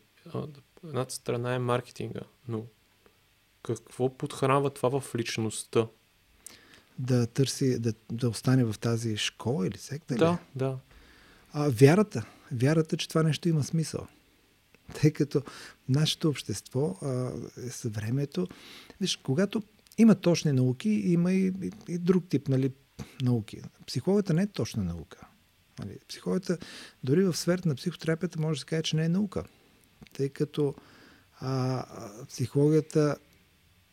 едната 0.83 1.13
страна 1.13 1.53
е 1.53 1.59
маркетинга, 1.59 2.21
но 2.47 2.65
какво 3.63 4.17
подхранва 4.17 4.69
това 4.69 4.99
в 4.99 5.15
личността? 5.15 5.87
Да 6.99 7.27
търси, 7.27 7.79
да, 7.79 7.93
да 8.11 8.29
остане 8.29 8.63
в 8.63 8.75
тази 8.79 9.17
школа 9.17 9.67
или 9.67 9.77
секта? 9.77 10.15
Да, 10.15 10.31
ли? 10.31 10.37
да. 10.55 10.77
А, 11.53 11.69
вярата. 11.69 12.25
Вярата, 12.51 12.97
че 12.97 13.09
това 13.09 13.23
нещо 13.23 13.49
има 13.49 13.63
смисъл. 13.63 14.07
Тъй 15.01 15.11
като 15.11 15.41
нашето 15.89 16.29
общество 16.29 16.97
а, 17.01 17.31
е 17.67 17.69
съвремето. 17.69 18.47
Виж, 19.01 19.15
когато 19.15 19.63
има 19.97 20.15
точни 20.15 20.51
науки, 20.51 20.89
има 20.89 21.33
и, 21.33 21.47
и, 21.47 21.71
и 21.87 21.97
друг 21.97 22.23
тип 22.29 22.47
нали, 22.47 22.71
науки. 23.21 23.61
Психологията 23.87 24.33
не 24.33 24.41
е 24.41 24.47
точна 24.47 24.83
наука. 24.83 25.27
Нали? 25.79 25.97
Психологията, 26.09 26.57
дори 27.03 27.23
в 27.23 27.37
сферата 27.37 27.69
на 27.69 27.75
психотерапията, 27.75 28.39
може 28.39 28.57
да 28.57 28.59
се 28.59 28.65
каже, 28.65 28.81
че 28.81 28.95
не 28.95 29.05
е 29.05 29.09
наука. 29.09 29.43
Тъй 30.13 30.29
като 30.29 30.75
а, 31.39 31.85
психологията 32.25 33.17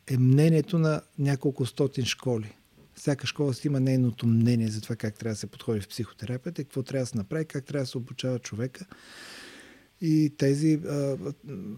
е 0.07 0.19
мнението 0.19 0.79
на 0.79 1.03
няколко 1.19 1.67
стотин 1.67 2.05
школи. 2.05 2.57
Всяка 2.97 3.27
школа 3.27 3.55
си 3.55 3.67
има 3.67 3.81
нейното 3.81 4.27
мнение 4.27 4.69
за 4.69 4.81
това 4.81 4.97
как 4.97 5.15
трябва 5.15 5.33
да 5.33 5.39
се 5.39 5.47
подходи 5.47 5.81
в 5.81 5.89
психотерапията 5.89 6.65
какво 6.65 6.83
трябва 6.83 7.03
да 7.03 7.07
се 7.07 7.17
направи, 7.17 7.45
как 7.45 7.65
трябва 7.65 7.83
да 7.83 7.91
се 7.91 7.99
обучава 7.99 8.39
човека. 8.39 8.87
И 10.01 10.33
тези 10.39 10.75
а, 10.75 11.17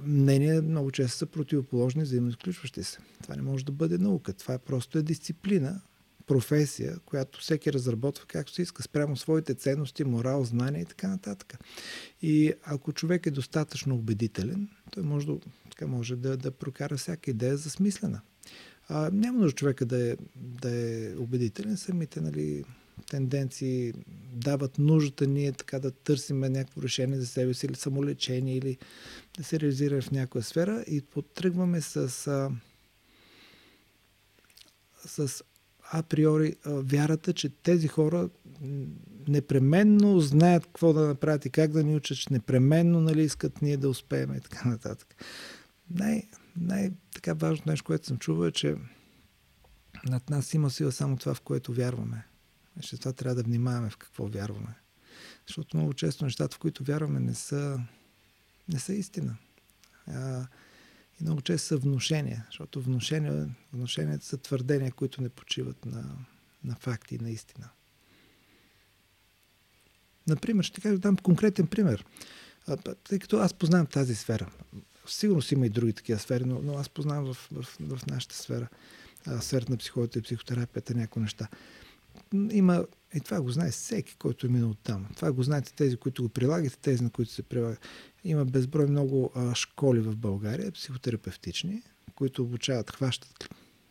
мнения 0.06 0.62
много 0.62 0.90
често 0.90 1.18
са 1.18 1.26
противоположни, 1.26 2.02
взаимно 2.02 2.30
изключващи 2.30 2.84
се. 2.84 2.98
Това 3.22 3.36
не 3.36 3.42
може 3.42 3.64
да 3.64 3.72
бъде 3.72 3.98
наука. 3.98 4.32
Това 4.32 4.54
е 4.54 4.58
просто 4.58 4.98
е 4.98 5.02
дисциплина, 5.02 5.80
професия, 6.28 6.98
която 7.06 7.40
всеки 7.40 7.72
разработва 7.72 8.24
както 8.26 8.52
се 8.52 8.62
иска, 8.62 8.82
спрямо 8.82 9.16
своите 9.16 9.54
ценности, 9.54 10.04
морал, 10.04 10.44
знания 10.44 10.82
и 10.82 10.84
така 10.84 11.08
нататък. 11.08 11.58
И 12.22 12.52
ако 12.62 12.92
човек 12.92 13.26
е 13.26 13.30
достатъчно 13.30 13.94
убедителен, 13.94 14.68
той 14.90 15.02
може 15.02 15.26
да, 15.26 15.38
така 15.70 15.86
може 15.86 16.16
да, 16.16 16.36
да 16.36 16.50
прокара 16.50 16.96
всяка 16.96 17.30
идея 17.30 17.56
за 17.56 17.70
смислена. 17.70 18.20
А, 18.88 19.10
няма 19.12 19.38
нужда 19.38 19.56
човека 19.56 19.86
да 19.86 20.10
е, 20.10 20.16
да 20.36 20.70
е 20.70 21.16
убедителен. 21.16 21.76
Самите 21.76 22.20
нали, 22.20 22.64
тенденции 23.10 23.92
дават 24.32 24.78
нуждата 24.78 25.26
ние 25.26 25.52
така 25.52 25.78
да 25.78 25.90
търсим 25.90 26.40
някакво 26.40 26.82
решение 26.82 27.18
за 27.18 27.26
себе 27.26 27.54
си 27.54 27.66
или 27.66 27.74
самолечение 27.74 28.56
или 28.56 28.78
да 29.36 29.44
се 29.44 29.60
реализира 29.60 30.02
в 30.02 30.10
някоя 30.10 30.44
сфера 30.44 30.84
и 30.86 31.00
потръгваме 31.00 31.80
с, 31.80 31.96
а, 32.26 32.50
с 35.06 35.44
априори 35.92 36.56
вярата, 36.66 37.32
че 37.32 37.48
тези 37.48 37.88
хора 37.88 38.28
непременно 39.28 40.20
знаят 40.20 40.66
какво 40.66 40.92
да 40.92 41.06
направят 41.06 41.44
и 41.44 41.50
как 41.50 41.70
да 41.70 41.84
ни 41.84 41.96
учат, 41.96 42.18
че 42.18 42.26
непременно 42.30 43.00
нали, 43.00 43.22
искат 43.22 43.62
ние 43.62 43.76
да 43.76 43.88
успеем 43.88 44.34
и 44.34 44.40
така 44.40 44.68
нататък. 44.68 45.24
Най- 45.90 46.28
най-така 46.60 47.34
важно 47.34 47.64
нещо, 47.66 47.84
което 47.84 48.06
съм 48.06 48.18
чувал 48.18 48.46
е, 48.46 48.52
че 48.52 48.76
над 50.04 50.30
нас 50.30 50.54
има 50.54 50.70
сила 50.70 50.92
само 50.92 51.16
това, 51.16 51.34
в 51.34 51.40
което 51.40 51.72
вярваме. 51.72 52.24
Ще 52.80 52.96
това 52.96 53.12
трябва 53.12 53.34
да 53.34 53.42
внимаваме 53.42 53.90
в 53.90 53.96
какво 53.96 54.26
вярваме. 54.28 54.74
Защото 55.46 55.76
много 55.76 55.94
често 55.94 56.24
нещата, 56.24 56.56
в 56.56 56.58
които 56.58 56.84
вярваме, 56.84 57.20
не 57.20 57.34
са, 57.34 57.80
не 58.68 58.78
са 58.78 58.94
истина. 58.94 59.36
А, 60.06 60.46
и 61.20 61.24
много 61.24 61.40
често 61.40 61.68
са 61.68 61.76
внушения, 61.76 62.44
защото 62.46 62.82
внушения, 62.82 63.48
внушенията 63.72 64.24
са 64.26 64.38
твърдения, 64.38 64.92
които 64.92 65.22
не 65.22 65.28
почиват 65.28 65.84
на, 65.84 66.16
на 66.64 66.74
факти 66.74 67.14
и 67.14 67.18
на 67.18 67.30
истина. 67.30 67.68
Например, 70.26 70.64
ще 70.64 70.80
кажа, 70.80 70.98
дам 70.98 71.16
конкретен 71.16 71.66
пример. 71.66 72.04
Тъй 73.04 73.18
като 73.18 73.38
аз 73.38 73.54
познавам 73.54 73.86
тази 73.86 74.14
сфера. 74.14 74.50
Сигурно 75.08 75.42
си 75.42 75.54
има 75.54 75.66
и 75.66 75.70
други 75.70 75.92
такива 75.92 76.18
сфери, 76.18 76.44
но, 76.44 76.60
но 76.62 76.78
аз 76.78 76.88
познавам 76.88 77.32
в, 77.32 77.48
в, 77.52 77.62
в 77.80 78.06
нашата 78.06 78.36
сфера, 78.36 78.68
а, 79.26 79.40
сферата 79.40 79.72
на 79.72 79.78
психологията 79.78 80.18
и 80.18 80.22
психотерапията, 80.22 80.94
някои 80.94 81.22
неща 81.22 81.48
има, 82.50 82.86
и 83.14 83.20
това 83.20 83.40
го 83.40 83.50
знае 83.50 83.70
всеки, 83.70 84.16
който 84.16 84.46
е 84.46 84.50
минал 84.50 84.74
там. 84.74 85.06
Това 85.16 85.32
го 85.32 85.42
знаете 85.42 85.72
тези, 85.74 85.96
които 85.96 86.22
го 86.22 86.28
прилагате, 86.28 86.78
тези, 86.78 87.02
на 87.02 87.10
които 87.10 87.32
се 87.32 87.42
прилагат. 87.42 87.80
Има 88.24 88.44
безброй 88.44 88.86
много 88.86 89.32
а, 89.34 89.54
школи 89.54 90.00
в 90.00 90.16
България, 90.16 90.72
психотерапевтични, 90.72 91.82
които 92.14 92.42
обучават, 92.42 92.90
хващат 92.90 93.48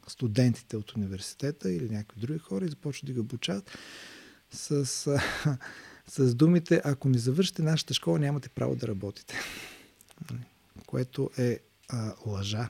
студентите 0.07 0.77
от 0.77 0.95
университета 0.95 1.71
или 1.71 1.89
някакви 1.89 2.21
други 2.21 2.39
хора 2.39 2.65
и 2.65 2.69
започват 2.69 3.05
да 3.05 3.13
ги 3.13 3.19
обучават 3.19 3.77
с, 4.51 5.07
а, 5.07 5.21
с 6.07 6.35
думите, 6.35 6.81
ако 6.83 7.09
не 7.09 7.17
завършите 7.17 7.61
нашата 7.61 7.93
школа, 7.93 8.19
нямате 8.19 8.49
право 8.49 8.75
да 8.75 8.87
работите. 8.87 9.35
Което 10.87 11.29
е 11.37 11.59
а, 11.89 12.13
лъжа 12.25 12.69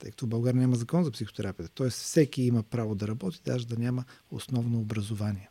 тъй 0.00 0.10
като 0.10 0.26
в 0.26 0.28
България 0.28 0.60
няма 0.60 0.76
закон 0.76 1.04
за 1.04 1.10
психотерапията. 1.10 1.74
Тоест 1.74 1.98
всеки 1.98 2.42
има 2.42 2.62
право 2.62 2.94
да 2.94 3.08
работи, 3.08 3.40
даже 3.44 3.66
да 3.66 3.76
няма 3.76 4.04
основно 4.30 4.80
образование. 4.80 5.50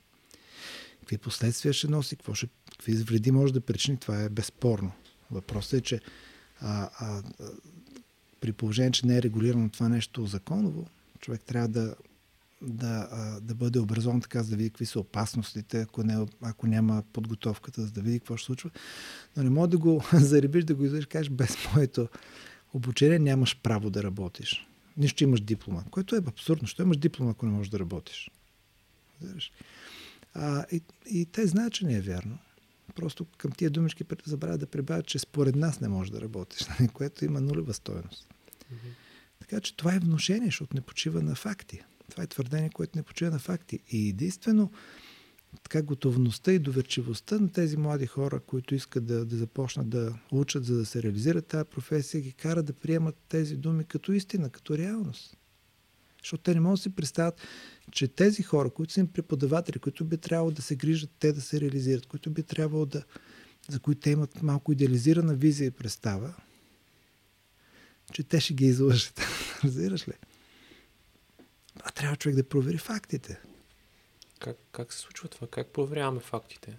Какви 1.00 1.18
последствия 1.18 1.74
ще 1.74 1.88
носи, 1.88 2.16
какво 2.16 2.34
ще, 2.34 2.48
какви 2.72 2.96
вреди 2.96 3.32
може 3.32 3.54
да 3.54 3.62
причини, 3.62 3.98
това 3.98 4.24
е 4.24 4.30
безспорно. 4.30 4.92
Въпросът 5.32 5.74
е, 5.74 5.82
че 5.82 6.02
а, 6.62 6.90
а, 7.00 7.24
при 8.40 8.54
положение, 8.54 8.92
че 8.92 9.08
не 9.08 9.18
е 9.18 9.22
регулирано 9.22 9.70
това 9.70 9.90
нещо 9.90 10.26
законово, 10.26 10.88
човек 11.20 11.42
трябва 11.42 11.68
да, 11.68 11.96
да, 12.62 13.40
да 13.42 13.56
бъде 13.56 13.80
образован 13.80 14.22
така, 14.22 14.44
за 14.44 14.50
да 14.50 14.56
види 14.56 14.70
какви 14.70 14.86
са 14.86 15.00
опасностите, 15.00 15.82
ако, 15.82 16.04
не, 16.04 16.26
ако 16.42 16.68
няма 16.68 17.04
подготовката, 17.14 17.82
за 17.82 17.92
да 17.92 18.02
види 18.02 18.20
какво 18.20 18.38
ще 18.38 18.46
случва. 18.46 18.70
Но 19.38 19.44
не 19.44 19.50
може 19.50 19.70
да 19.70 19.78
го 19.78 20.04
заребиш, 20.14 20.64
да 20.64 20.76
го 20.76 20.86
излезеш, 20.86 21.06
кажеш 21.06 21.30
без 21.30 21.58
моето 21.74 22.08
обучение 22.74 23.20
нямаш 23.20 23.60
право 23.64 23.90
да 23.90 24.04
работиш. 24.04 24.68
Нищо, 24.98 25.24
имаш 25.24 25.42
диплома, 25.42 25.84
което 25.92 26.16
е 26.16 26.22
абсурдно. 26.28 26.68
Що 26.68 26.82
имаш 26.82 26.98
диплома, 26.98 27.32
ако 27.32 27.46
не 27.46 27.52
можеш 27.52 27.70
да 27.70 27.80
работиш? 27.80 28.32
А, 30.34 30.66
и, 30.72 30.82
и 31.06 31.26
те 31.26 31.48
знаят, 31.48 31.74
че 31.74 31.86
не 31.86 31.94
е 31.94 32.02
вярно. 32.02 32.38
просто 32.96 33.26
към 33.38 33.52
тия 33.52 33.70
думички 33.70 34.04
забравят 34.26 34.60
да 34.60 34.68
прибавят, 34.68 35.06
че 35.06 35.20
според 35.20 35.56
нас 35.56 35.82
не 35.82 35.88
може 35.88 36.12
да 36.12 36.22
работиш, 36.22 36.68
което 36.94 37.26
има 37.26 37.42
нулева 37.42 37.74
стоеност. 37.74 38.28
Mm-hmm. 38.74 38.94
Така 39.40 39.62
че 39.62 39.76
това 39.78 39.96
е 39.96 40.00
вношение, 40.00 40.48
защото 40.48 40.76
не 40.76 40.82
почива 40.82 41.22
на 41.22 41.36
факти. 41.36 41.82
Това 42.10 42.24
е 42.24 42.28
твърдение, 42.28 42.70
което 42.70 42.98
не 42.98 43.04
почива 43.04 43.32
на 43.32 43.40
факти. 43.40 43.80
И 43.92 44.10
единствено, 44.10 44.72
така 45.64 45.82
готовността 45.82 46.52
и 46.52 46.60
доверчивостта 46.60 47.40
на 47.40 47.52
тези 47.52 47.78
млади 47.78 48.06
хора, 48.06 48.40
които 48.40 48.76
искат 48.76 49.06
да, 49.06 49.26
да 49.26 49.36
започнат 49.36 49.90
да 49.90 50.20
учат, 50.32 50.66
за 50.66 50.78
да 50.78 50.86
се 50.86 51.04
реализират 51.04 51.48
тази 51.48 51.70
професия, 51.70 52.22
ги 52.22 52.32
кара 52.32 52.64
да 52.64 52.74
приемат 52.74 53.16
тези 53.30 53.56
думи 53.56 53.86
като 53.86 54.12
истина, 54.12 54.50
като 54.50 54.78
реалност. 54.78 55.38
Защото 56.22 56.44
те 56.44 56.54
не 56.54 56.60
могат 56.60 56.78
да 56.78 56.82
си 56.82 56.96
представят, 56.96 57.42
че 57.92 58.08
тези 58.08 58.44
хора, 58.44 58.70
които 58.70 58.94
са 58.94 59.00
им 59.00 59.08
преподаватели, 59.08 59.80
които 59.80 60.06
би 60.06 60.18
трябвало 60.18 60.52
да 60.52 60.62
се 60.62 60.76
грижат 60.76 61.10
те 61.20 61.34
да 61.34 61.42
се 61.42 61.62
реализират, 61.62 62.06
които 62.06 62.32
би 62.32 62.44
трябвало 62.44 62.86
да, 62.86 63.04
за 63.70 63.80
които 63.80 64.02
те 64.02 64.12
имат 64.12 64.44
малко 64.44 64.72
идеализирана 64.72 65.34
визия 65.34 65.68
и 65.68 65.72
представа, 65.72 66.34
че 68.14 68.24
те 68.24 68.40
ще 68.40 68.54
ги 68.54 68.66
излъжат. 68.66 69.22
Разбираш 69.64 70.08
ли? 70.08 70.14
А 71.84 71.92
трябва 71.92 72.16
човек 72.16 72.36
да 72.36 72.50
провери 72.50 72.78
фактите. 72.78 73.40
Как, 74.40 74.58
как 74.72 74.94
се 74.94 75.00
случва 75.00 75.30
това? 75.30 75.48
Как 75.48 75.68
проверяваме 75.68 76.20
фактите? 76.20 76.78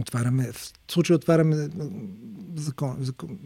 Отваряме, 0.00 0.52
в 0.52 0.72
случай 0.88 1.16
отваряме 1.16 1.68
закон, 2.56 2.96
закон, 3.00 3.38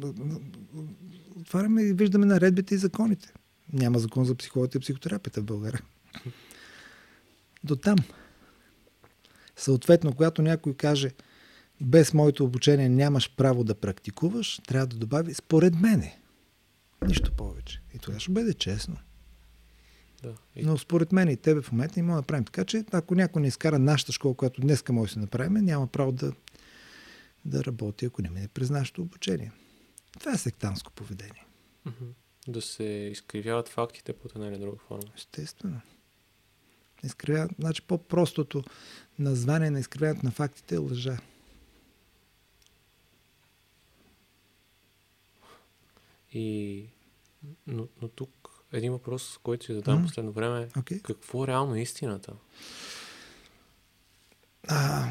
отваряме 1.40 1.82
и 1.82 1.92
виждаме 1.92 2.26
наредбите 2.26 2.74
и 2.74 2.78
законите. 2.78 3.32
Няма 3.72 3.98
закон 3.98 4.24
за 4.24 4.34
психологията 4.34 4.78
и 4.78 4.80
психотерапията 4.80 5.40
в 5.40 5.44
България. 5.44 5.82
До 7.64 7.76
там. 7.76 7.96
Съответно, 9.56 10.12
когато 10.12 10.42
някой 10.42 10.74
каже 10.74 11.10
без 11.80 12.14
моето 12.14 12.44
обучение 12.44 12.88
нямаш 12.88 13.34
право 13.36 13.64
да 13.64 13.74
практикуваш, 13.74 14.60
трябва 14.66 14.86
да 14.86 14.96
добави 14.96 15.34
според 15.34 15.80
мене. 15.80 16.20
Нищо 17.06 17.32
повече. 17.32 17.82
И 17.94 17.98
това 17.98 18.20
ще 18.20 18.32
бъде 18.32 18.54
честно. 18.54 18.96
Да. 20.22 20.34
И... 20.56 20.64
Но 20.64 20.78
според 20.78 21.12
мен 21.12 21.28
и 21.28 21.36
тебе 21.36 21.62
в 21.62 21.72
момента 21.72 21.94
не 21.96 22.02
мога 22.02 22.14
да 22.14 22.20
направим. 22.20 22.44
Така 22.44 22.64
че, 22.64 22.84
ако 22.92 23.14
някой 23.14 23.42
не 23.42 23.48
изкара 23.48 23.78
нашата 23.78 24.12
школа, 24.12 24.34
която 24.34 24.60
днес 24.60 24.84
може 24.88 25.08
да 25.08 25.12
се 25.12 25.18
направим, 25.18 25.52
няма 25.52 25.86
право 25.86 26.12
да, 26.12 26.32
да 27.44 27.64
работи, 27.64 28.04
ако 28.06 28.22
не 28.22 28.30
мине 28.30 28.48
през 28.48 28.70
нашето 28.70 29.02
обучение. 29.02 29.52
Това 30.18 30.32
е 30.32 30.38
сектанско 30.38 30.92
поведение. 30.92 31.46
Да 32.48 32.62
се 32.62 32.84
изкривяват 32.84 33.68
фактите 33.68 34.12
по 34.12 34.28
една 34.34 34.46
или 34.48 34.58
друга 34.58 34.76
форма. 34.88 35.12
Естествено. 35.16 35.80
Изкривя... 37.04 37.48
Значи 37.58 37.82
по-простото 37.82 38.64
название 39.18 39.70
на 39.70 39.80
изкривяването 39.80 40.26
на 40.26 40.32
фактите 40.32 40.74
е 40.74 40.78
лъжа. 40.78 41.18
И... 46.32 46.86
Но, 47.66 47.88
но 48.02 48.08
тук 48.08 48.39
един 48.72 48.92
въпрос, 48.92 49.38
който 49.42 49.66
си 49.66 49.74
задавам 49.74 50.02
mm. 50.02 50.06
последно 50.06 50.32
време. 50.32 50.68
Okay. 50.68 51.02
Какво 51.02 51.44
е 51.44 51.46
реално 51.46 51.76
истината? 51.76 52.32
А, 54.68 55.08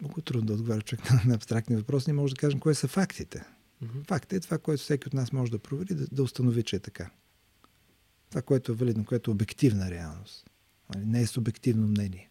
много 0.00 0.20
трудно 0.20 0.46
да 0.46 0.52
отговаря 0.52 0.82
човек 0.82 1.10
на, 1.10 1.20
на 1.26 1.34
абстрактни 1.34 1.76
въпроси. 1.76 2.10
Не 2.10 2.14
може 2.14 2.34
да 2.34 2.40
кажем 2.40 2.60
кое 2.60 2.74
са 2.74 2.88
фактите. 2.88 3.44
Mm-hmm. 3.84 4.08
Факт 4.08 4.32
е 4.32 4.40
това, 4.40 4.58
което 4.58 4.82
всеки 4.82 5.06
от 5.06 5.14
нас 5.14 5.32
може 5.32 5.52
да 5.52 5.58
провери, 5.58 5.94
да, 5.94 6.06
да 6.12 6.22
установи, 6.22 6.62
че 6.62 6.76
е 6.76 6.80
така. 6.80 7.10
Това, 8.30 8.42
което 8.42 8.72
е 8.72 8.74
валидно, 8.74 9.04
което 9.04 9.30
е 9.30 9.34
обективна 9.34 9.90
реалност. 9.90 10.50
Нали, 10.94 11.06
не 11.06 11.20
е 11.20 11.26
субективно 11.26 11.86
мнение. 11.86 12.30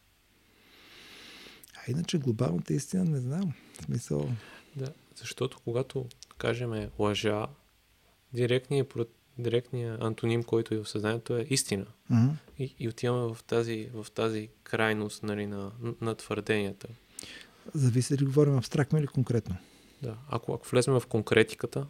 А 1.76 1.92
иначе 1.92 2.18
глобалната 2.18 2.74
истина 2.74 3.06
не 3.06 3.20
знам. 3.20 3.54
В 3.74 3.84
смисъл... 3.84 4.32
Да, 4.76 4.94
защото 5.16 5.60
когато 5.64 6.06
кажем 6.38 6.90
лъжа, 7.00 7.48
директният 8.34 8.90
директният 9.38 10.02
антоним, 10.02 10.44
който 10.44 10.74
е 10.74 10.78
в 10.78 10.90
съзнанието 10.90 11.38
е 11.38 11.48
истина. 11.50 11.86
Mm-hmm. 12.12 12.32
И, 12.60 12.76
и 12.80 12.90
отиваме 12.90 13.34
в 13.34 13.44
тази, 13.44 13.90
в 13.94 14.12
тази 14.12 14.50
крайност 14.64 15.24
нали, 15.24 15.48
на, 15.48 15.72
на 16.02 16.16
твърденията. 16.16 16.88
Зависи 17.74 18.16
дали 18.16 18.26
говорим 18.26 18.58
абстрактно 18.58 19.00
или 19.00 19.08
конкретно. 19.08 19.58
Да. 20.02 20.18
Ако, 20.30 20.54
ако 20.54 20.70
влезем 20.70 20.94
в 20.94 21.08
конкретиката. 21.10 21.88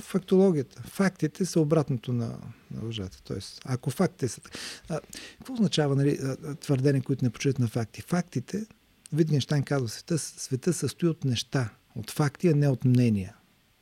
Фактологията. 0.00 0.82
Фактите 0.82 1.46
са 1.46 1.60
обратното 1.60 2.12
на, 2.12 2.38
на 2.70 2.84
лъжата. 2.84 3.22
Тоест, 3.24 3.60
ако 3.64 3.90
фактите 3.90 4.28
са. 4.28 4.40
А, 4.88 5.00
какво 5.38 5.52
означава 5.52 5.96
нали, 5.96 6.18
твърдения, 6.60 7.02
които 7.02 7.24
не 7.24 7.30
почитат 7.30 7.58
на 7.58 7.68
факти? 7.68 8.00
Фактите, 8.00 8.66
Витгенштайн 9.12 9.62
казва, 9.62 9.88
света, 9.88 10.18
света 10.18 10.72
състои 10.72 11.08
от 11.08 11.24
неща, 11.24 11.70
от 11.96 12.10
факти, 12.10 12.48
а 12.48 12.54
не 12.54 12.68
от 12.68 12.84
мнения. 12.84 13.36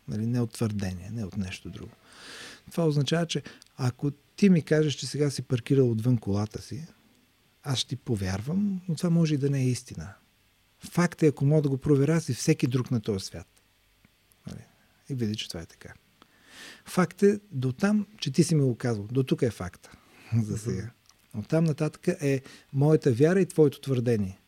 Нали, 0.08 0.26
не 0.26 0.40
от 0.40 0.52
твърдения, 0.52 1.10
не 1.12 1.24
от 1.24 1.36
нещо 1.36 1.70
друго. 1.70 1.92
Това 2.70 2.86
означава, 2.86 3.26
че 3.26 3.42
ако 3.76 4.10
ти 4.10 4.48
ми 4.48 4.62
кажеш, 4.62 4.94
че 4.94 5.06
сега 5.06 5.30
си 5.30 5.42
паркирал 5.42 5.90
отвън 5.90 6.18
колата 6.18 6.62
си, 6.62 6.86
аз 7.62 7.78
ще 7.78 7.88
ти 7.88 7.96
повярвам, 7.96 8.80
но 8.88 8.94
това 8.94 9.10
може 9.10 9.34
и 9.34 9.38
да 9.38 9.50
не 9.50 9.62
е 9.62 9.68
истина. 9.68 10.14
Факт 10.78 11.22
е, 11.22 11.26
ако 11.26 11.44
мога 11.44 11.62
да 11.62 11.68
го 11.68 11.78
проверя, 11.78 12.20
си 12.20 12.34
всеки 12.34 12.66
друг 12.66 12.90
на 12.90 13.00
този 13.00 13.24
свят. 13.24 13.46
Нали? 14.46 14.60
И 15.08 15.14
види, 15.14 15.36
че 15.36 15.48
това 15.48 15.60
е 15.60 15.66
така. 15.66 15.94
Факт 16.84 17.22
е 17.22 17.40
до 17.52 17.72
там, 17.72 18.06
че 18.18 18.30
ти 18.30 18.44
си 18.44 18.54
ми 18.54 18.62
го 18.62 18.76
казал. 18.76 19.06
До 19.12 19.22
тук 19.22 19.42
е 19.42 19.50
факта. 19.50 19.90
За 20.42 20.58
сега. 20.58 20.90
От 21.34 21.48
там 21.48 21.64
нататък 21.64 22.08
е 22.08 22.42
моята 22.72 23.12
вяра 23.12 23.40
и 23.40 23.46
твоето 23.46 23.80
твърдение. 23.80 24.38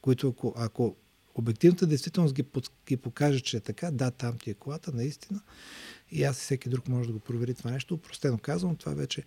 Които 0.00 0.28
ако, 0.28 0.54
ако 0.56 0.96
обективната 1.34 1.86
действителност 1.86 2.34
ги, 2.34 2.44
ги 2.88 2.96
покаже, 2.96 3.40
че 3.40 3.56
е 3.56 3.60
така, 3.60 3.90
да, 3.90 4.10
там 4.10 4.38
ти 4.38 4.50
е 4.50 4.54
колата, 4.54 4.92
наистина, 4.92 5.40
и 6.10 6.24
аз 6.24 6.38
и 6.38 6.40
всеки 6.40 6.68
друг 6.68 6.88
може 6.88 7.06
да 7.06 7.12
го 7.12 7.20
провери 7.20 7.54
това 7.54 7.70
нещо. 7.70 7.98
Простено 7.98 8.38
казвам, 8.38 8.76
това 8.76 8.94
вече 8.94 9.24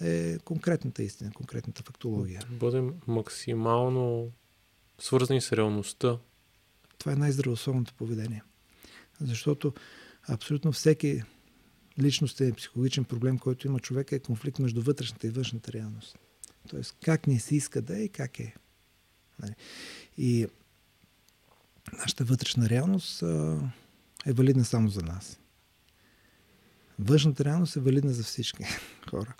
е 0.00 0.38
конкретната 0.38 1.02
истина, 1.02 1.32
конкретната 1.32 1.82
фактология. 1.82 2.42
Бъдем 2.50 2.94
максимално 3.06 4.32
свързани 4.98 5.40
с 5.40 5.52
реалността. 5.52 6.18
Това 6.98 7.12
е 7.12 7.16
най-здравословното 7.16 7.94
поведение. 7.94 8.42
Защото 9.20 9.74
абсолютно 10.28 10.72
всеки 10.72 11.22
личностен 11.98 12.48
и 12.48 12.52
психологичен 12.52 13.04
проблем, 13.04 13.38
който 13.38 13.66
има 13.66 13.80
човека 13.80 14.16
е 14.16 14.18
конфликт 14.18 14.58
между 14.58 14.82
вътрешната 14.82 15.26
и 15.26 15.30
външната 15.30 15.72
реалност. 15.72 16.18
Тоест, 16.68 16.96
как 17.04 17.26
не 17.26 17.38
си 17.38 17.56
иска 17.56 17.82
да 17.82 17.98
е 17.98 18.02
и 18.02 18.08
как 18.08 18.40
е. 18.40 18.54
Нали? 19.42 19.54
И 20.18 20.46
нашата 21.92 22.24
вътрешна 22.24 22.68
реалност 22.68 23.22
е 24.26 24.32
валидна 24.32 24.64
само 24.64 24.88
за 24.88 25.02
нас. 25.02 25.40
Външната 26.98 27.44
реалност 27.44 27.76
е 27.76 27.80
валидна 27.80 28.12
за 28.12 28.22
всички 28.22 28.64
хора. 29.10 29.34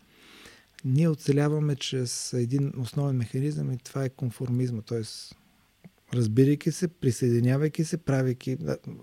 Ние 0.85 1.09
оцеляваме 1.09 1.77
чрез 1.77 2.33
един 2.33 2.73
основен 2.79 3.17
механизъм 3.17 3.73
и 3.73 3.79
това 3.79 4.05
е 4.05 4.09
конформизма, 4.09 4.83
т.е. 4.83 5.03
разбирайки 6.15 6.73
се, 6.73 6.89
присъединявайки 6.89 7.85
се, 7.85 7.97
правейки, 7.97 8.57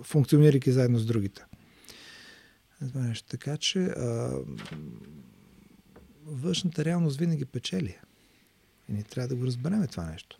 функционирайки 0.03 0.71
заедно 0.71 0.99
с 0.99 1.05
другите. 1.05 1.45
Така 3.29 3.57
че 3.57 3.79
а, 3.79 4.39
външната 6.25 6.85
реалност 6.85 7.19
винаги 7.19 7.45
печели. 7.45 7.97
И 8.89 8.93
ние 8.93 9.03
трябва 9.03 9.27
да 9.27 9.35
го 9.35 9.45
разберем 9.45 9.87
това 9.87 10.05
нещо. 10.05 10.39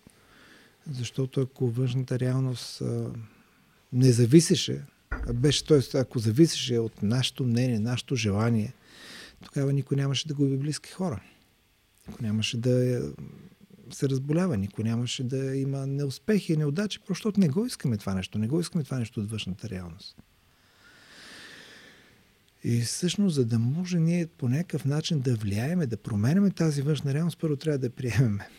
Защото 0.92 1.42
ако 1.42 1.70
външната 1.70 2.20
реалност 2.20 2.82
а, 2.82 3.12
не 3.94 4.12
зависеше 4.12 4.82
беше, 5.34 5.66
т.е. 5.66 5.98
ако 5.98 6.20
зависеше 6.20 6.80
от 6.80 7.04
нашето 7.04 7.44
мнение, 7.44 7.80
нашето 7.80 8.16
желание, 8.16 8.74
тогава 9.44 9.74
никой 9.74 9.98
нямаше 9.98 10.28
да 10.28 10.34
губи 10.34 10.58
близки 10.58 10.92
хора. 10.92 11.24
Никой 12.08 12.28
нямаше 12.28 12.58
да 12.58 13.02
се 13.92 14.10
разболява, 14.10 14.58
никой 14.58 14.84
нямаше 14.84 15.24
да 15.24 15.56
има 15.56 15.88
неуспехи 15.88 16.54
и 16.54 16.58
неудачи, 16.58 17.00
защото 17.10 17.40
не 17.40 17.50
го 17.50 17.66
искаме 17.66 17.98
това 17.98 18.14
нещо. 18.14 18.40
Не 18.40 18.48
го 18.48 18.60
искаме 18.60 18.84
това 18.84 19.00
нещо 19.00 19.20
от 19.20 19.30
външната 19.30 19.70
реалност. 19.70 20.18
И 22.64 22.82
всъщност, 22.82 23.36
за 23.36 23.46
да 23.46 23.60
може 23.60 24.00
ние 24.00 24.28
по 24.28 24.50
някакъв 24.50 24.86
начин 24.86 25.20
да 25.20 25.36
влияеме, 25.36 25.88
да 25.88 25.98
променяме 25.98 26.50
тази 26.50 26.82
външна 26.82 27.14
реалност, 27.14 27.40
първо 27.40 27.56
трябва 27.56 27.78
да 27.78 27.90
приемеме. 27.90 28.50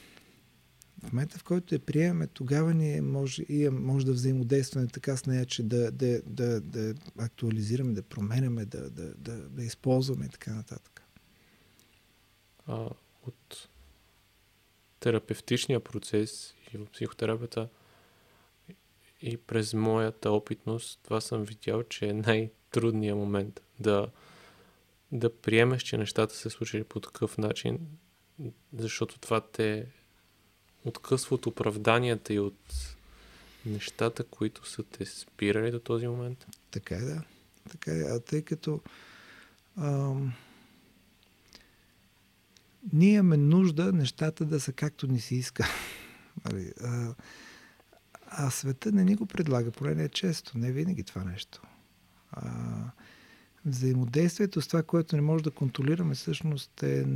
В 1.04 1.12
момента, 1.12 1.38
в 1.38 1.44
който 1.44 1.74
я 1.74 1.78
приемаме, 1.78 2.26
тогава 2.26 2.74
ние 2.74 3.02
може, 3.02 3.44
може 3.70 4.06
да 4.06 4.12
взаимодействаме 4.12 4.86
така 4.86 5.16
с 5.16 5.26
нея, 5.26 5.46
че 5.46 5.62
да, 5.62 5.90
да, 5.90 6.22
да, 6.26 6.60
да 6.60 6.94
актуализираме, 7.18 7.92
да 7.92 8.02
променяме, 8.02 8.64
да, 8.64 8.90
да, 8.90 9.14
да, 9.14 9.48
да 9.48 9.64
използваме 9.64 10.26
и 10.26 10.28
така 10.28 10.54
нататък. 10.54 11.02
А, 12.66 12.88
от 13.26 13.68
терапевтичния 15.00 15.80
процес 15.80 16.54
и 16.74 16.78
от 16.78 16.92
психотерапията 16.92 17.68
и 19.22 19.36
през 19.36 19.74
моята 19.74 20.30
опитност, 20.30 21.00
това 21.02 21.20
съм 21.20 21.44
видял, 21.44 21.82
че 21.82 22.06
е 22.06 22.12
най-трудният 22.12 23.18
момент 23.18 23.60
да, 23.80 24.08
да 25.12 25.36
приемеш, 25.36 25.82
че 25.82 25.98
нещата 25.98 26.34
се 26.34 26.50
случили 26.50 26.84
по 26.84 27.00
такъв 27.00 27.38
начин, 27.38 27.78
защото 28.72 29.18
това 29.18 29.40
те 29.40 29.86
откъсва 30.84 31.34
от 31.34 31.46
оправданията 31.46 32.34
и 32.34 32.38
от 32.38 32.96
нещата, 33.66 34.24
които 34.24 34.68
са 34.68 34.82
те 34.82 35.06
спирали 35.06 35.70
до 35.70 35.78
този 35.78 36.06
момент? 36.06 36.46
Така 36.70 36.94
е, 36.94 37.00
да. 37.00 37.22
Така 37.70 37.90
е. 37.90 38.00
А 38.00 38.20
тъй 38.20 38.42
като 38.42 38.80
ам, 39.76 40.32
ние 42.92 43.12
имаме 43.14 43.36
нужда 43.36 43.92
нещата 43.92 44.44
да 44.44 44.60
са 44.60 44.72
както 44.72 45.06
ни 45.06 45.20
се 45.20 45.34
иска. 45.34 45.66
Нали, 46.44 46.72
а, 46.82 47.14
а 48.26 48.50
света 48.50 48.92
не 48.92 49.04
ни 49.04 49.14
го 49.14 49.26
предлага, 49.26 49.70
поне 49.70 49.94
не 49.94 50.04
е 50.04 50.08
често, 50.08 50.58
не 50.58 50.72
винаги 50.72 51.02
това 51.02 51.24
нещо. 51.24 51.62
А, 52.32 52.50
взаимодействието 53.66 54.61
с 54.61 54.68
това, 54.68 54.83
което 54.83 55.16
не 55.16 55.22
може 55.22 55.44
да 55.44 55.50
контролираме, 55.50 56.14
всъщност 56.14 56.83
е, 56.83 57.07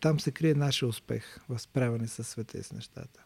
там 0.00 0.20
се 0.20 0.30
крие 0.30 0.54
нашия 0.54 0.88
успех 0.88 1.38
в 1.48 1.58
справяне 1.58 2.08
с 2.08 2.24
света 2.24 2.58
и 2.58 2.62
с 2.62 2.72
нещата. 2.72 3.24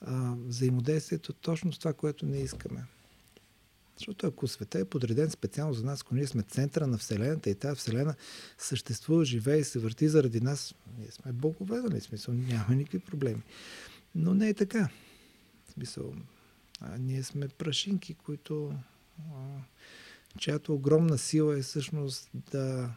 А, 0.00 0.34
взаимодействието 0.46 1.32
е 1.32 1.40
точно 1.40 1.72
с 1.72 1.78
това, 1.78 1.92
което 1.92 2.26
не 2.26 2.38
искаме. 2.38 2.84
Защото 3.98 4.26
ако 4.26 4.48
света 4.48 4.78
е 4.78 4.84
подреден 4.84 5.30
специално 5.30 5.74
за 5.74 5.84
нас, 5.84 6.00
ако 6.00 6.14
ние 6.14 6.26
сме 6.26 6.42
центъра 6.42 6.86
на 6.86 6.98
Вселената 6.98 7.50
и 7.50 7.54
тази 7.54 7.76
Вселена 7.76 8.14
съществува, 8.58 9.24
живее 9.24 9.58
и 9.58 9.64
се 9.64 9.78
върти 9.78 10.08
заради 10.08 10.40
нас, 10.40 10.74
ние 10.98 11.10
сме 11.10 11.32
богове, 11.32 11.80
нали? 11.80 12.00
Смисъл, 12.00 12.34
няма 12.34 12.74
никакви 12.74 12.98
проблеми. 12.98 13.42
Но 14.14 14.34
не 14.34 14.48
е 14.48 14.54
така. 14.54 14.88
В 15.68 15.72
смисъл, 15.72 16.14
а 16.80 16.98
ние 16.98 17.22
сме 17.22 17.48
прашинки, 17.48 18.14
които 18.14 18.74
а, 19.18 19.32
чиято 20.38 20.74
огромна 20.74 21.18
сила 21.18 21.58
е 21.58 21.62
всъщност 21.62 22.30
да 22.34 22.90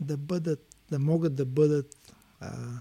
да 0.00 0.16
бъдат, 0.16 0.76
да 0.90 0.98
могат 0.98 1.34
да 1.34 1.44
бъдат 1.44 1.96
а, 2.40 2.80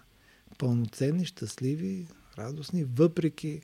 пълноценни, 0.57 1.25
щастливи, 1.25 2.07
радостни, 2.37 2.83
въпреки 2.83 3.61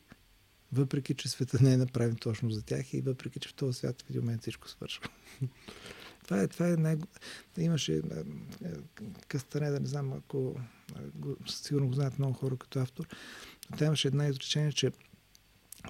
въпреки, 0.71 1.13
че 1.13 1.29
света 1.29 1.57
не 1.61 1.73
е 1.73 1.77
направен 1.77 2.15
точно 2.15 2.49
за 2.49 2.61
тях 2.61 2.93
и 2.93 3.01
въпреки, 3.01 3.39
че 3.39 3.49
в 3.49 3.53
този 3.53 3.77
свят 3.77 4.01
в 4.01 4.09
един 4.09 4.21
момент 4.21 4.41
всичко 4.41 4.69
свършва. 4.69 5.07
това 6.23 6.41
е, 6.41 6.47
това 6.47 6.69
е 6.69 6.75
най... 6.75 6.97
Имаше 7.57 8.01
Кастане, 9.27 9.69
да 9.69 9.79
не 9.79 9.87
знам, 9.87 10.13
ако 10.13 10.59
сигурно 11.47 11.87
го 11.87 11.93
знаят 11.93 12.19
много 12.19 12.33
хора 12.33 12.57
като 12.57 12.79
автор, 12.79 13.07
но 13.69 13.77
там 13.77 13.87
имаше 13.87 14.07
една 14.07 14.27
изречение, 14.27 14.71
че 14.71 14.91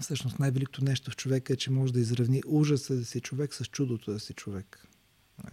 всъщност 0.02 0.40
най-великото 0.40 0.84
нещо 0.84 1.12
в 1.12 1.16
човека 1.16 1.54
е, 1.54 1.56
че 1.56 1.72
може 1.72 1.94
да 1.94 2.00
изравни 2.00 2.42
ужаса 2.46 2.96
да 2.96 3.06
си 3.06 3.22
човек 3.22 3.54
с 3.54 3.66
чудото 3.66 4.12
да 4.12 4.20
си 4.20 4.34
човек. 4.34 4.88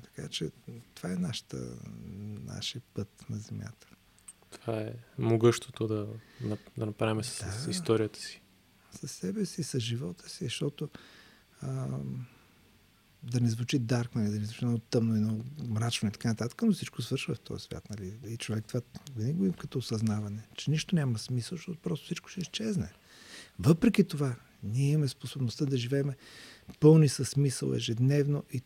Така 0.03 0.29
че 0.29 0.51
това 0.95 1.13
е 1.13 1.17
нашата, 1.17 1.77
нашия 2.45 2.83
път 2.95 3.25
на 3.31 3.39
Земята. 3.39 3.89
Това 4.51 4.81
е 4.81 4.93
могъщото 5.19 5.87
да, 5.87 6.09
да 6.77 6.87
направим 6.87 7.25
с, 7.25 7.45
да. 7.45 7.53
с 7.53 7.67
историята 7.71 8.21
си 8.21 8.43
със 8.97 9.13
себе 9.13 9.47
си, 9.47 9.63
с 9.63 9.81
живота 9.81 10.29
си, 10.29 10.45
защото 10.45 10.89
а, 11.61 11.89
да 13.23 13.41
не 13.41 13.51
звучи 13.51 13.79
дарк, 13.79 14.15
нали, 14.15 14.29
да 14.29 14.39
не 14.39 14.45
звучи 14.45 14.65
много 14.65 14.79
тъмно 14.79 15.17
и 15.17 15.21
много 15.21 15.45
мрачно 15.69 16.09
и 16.09 16.13
така 16.13 16.29
нататък, 16.29 16.63
но 16.63 16.73
всичко 16.73 17.03
свършва 17.03 17.35
в 17.35 17.41
този 17.41 17.65
свят. 17.65 17.91
Нали. 17.91 18.15
И 18.29 18.37
човек 18.37 18.65
това 18.65 18.81
винаги 19.17 19.39
го 19.39 19.45
има 19.45 19.57
като 19.57 19.79
осъзнаване, 19.79 20.43
че 20.57 20.71
нищо 20.71 20.95
няма 20.95 21.19
смисъл, 21.19 21.57
защото 21.57 21.79
просто 21.79 22.05
всичко 22.05 22.29
ще 22.29 22.41
изчезне. 22.41 22.93
Въпреки 23.59 24.05
това, 24.05 24.37
ние 24.63 24.91
имаме 24.91 25.09
способността 25.09 25.65
да 25.65 25.77
живеем 25.77 26.13
пълни 26.81 27.09
със 27.09 27.29
смисъл 27.29 27.73
ежедневно 27.73 28.45
и 28.53 28.63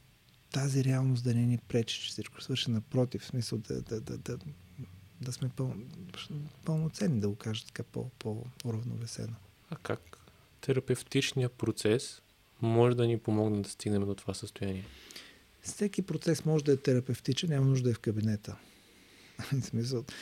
тази 0.52 0.84
реалност 0.84 1.24
да 1.24 1.34
не 1.34 1.46
ни 1.46 1.58
пречи, 1.58 2.00
че 2.00 2.08
всичко 2.08 2.42
свърши 2.42 2.70
напротив, 2.70 3.22
в 3.22 3.26
смисъл 3.26 3.58
да, 3.58 3.82
да, 3.82 4.00
да, 4.00 4.18
да, 4.18 4.38
да 5.20 5.32
сме 5.32 5.48
пъл, 5.48 5.74
пълноценни, 6.64 7.20
да 7.20 7.28
го 7.28 7.36
кажа 7.36 7.66
така 7.66 7.82
по-уравновесено. 8.18 9.34
А 9.70 9.76
как 9.76 10.18
терапевтичният 10.60 11.52
процес 11.52 12.22
може 12.62 12.96
да 12.96 13.06
ни 13.06 13.18
помогне 13.18 13.62
да 13.62 13.68
стигнем 13.68 14.06
до 14.06 14.14
това 14.14 14.34
състояние? 14.34 14.84
Всеки 15.62 16.02
процес 16.02 16.44
може 16.44 16.64
да 16.64 16.72
е 16.72 16.76
терапевтичен, 16.76 17.50
няма 17.50 17.66
нужда 17.66 17.84
да 17.84 17.90
е 17.90 17.94
в 17.94 17.98
кабинета. 17.98 18.56
смисъл, 19.62 19.98
а, 19.98 20.12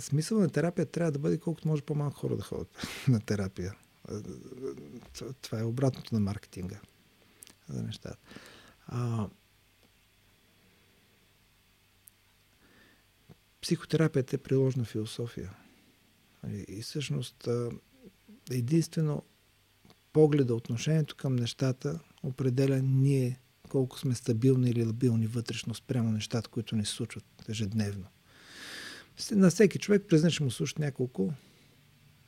смисъл 0.00 0.40
на 0.40 0.50
терапия 0.50 0.86
трябва 0.86 1.12
да 1.12 1.18
бъде 1.18 1.38
колкото 1.38 1.68
може 1.68 1.82
по-малко 1.82 2.16
хора 2.16 2.36
да 2.36 2.42
ходят 2.42 2.76
на 3.08 3.20
терапия. 3.20 3.74
Това 5.42 5.60
е 5.60 5.64
обратното 5.64 6.14
на 6.14 6.20
маркетинга 6.20 6.80
за 7.68 7.82
нещата. 7.82 8.16
А, 8.86 9.28
психотерапията 13.60 14.36
е 14.36 14.38
приложна 14.38 14.84
философия. 14.84 15.56
И 16.68 16.82
всъщност 16.82 17.48
единствено 18.50 19.22
погледа, 20.12 20.54
отношението 20.54 21.16
към 21.16 21.36
нещата 21.36 22.00
определя 22.22 22.82
ние 22.82 23.40
колко 23.68 23.98
сме 23.98 24.14
стабилни 24.14 24.70
или 24.70 24.84
лабилни 24.84 25.26
вътрешно 25.26 25.74
спрямо 25.74 26.12
нещата, 26.12 26.50
които 26.50 26.76
ни 26.76 26.84
се 26.84 26.92
случват 26.92 27.24
ежедневно. 27.48 28.06
На 29.30 29.50
всеки 29.50 29.78
човек 29.78 30.02
през 30.08 30.32
ще 30.32 30.44
му 30.44 30.50
слушат 30.50 30.78
няколко 30.78 31.32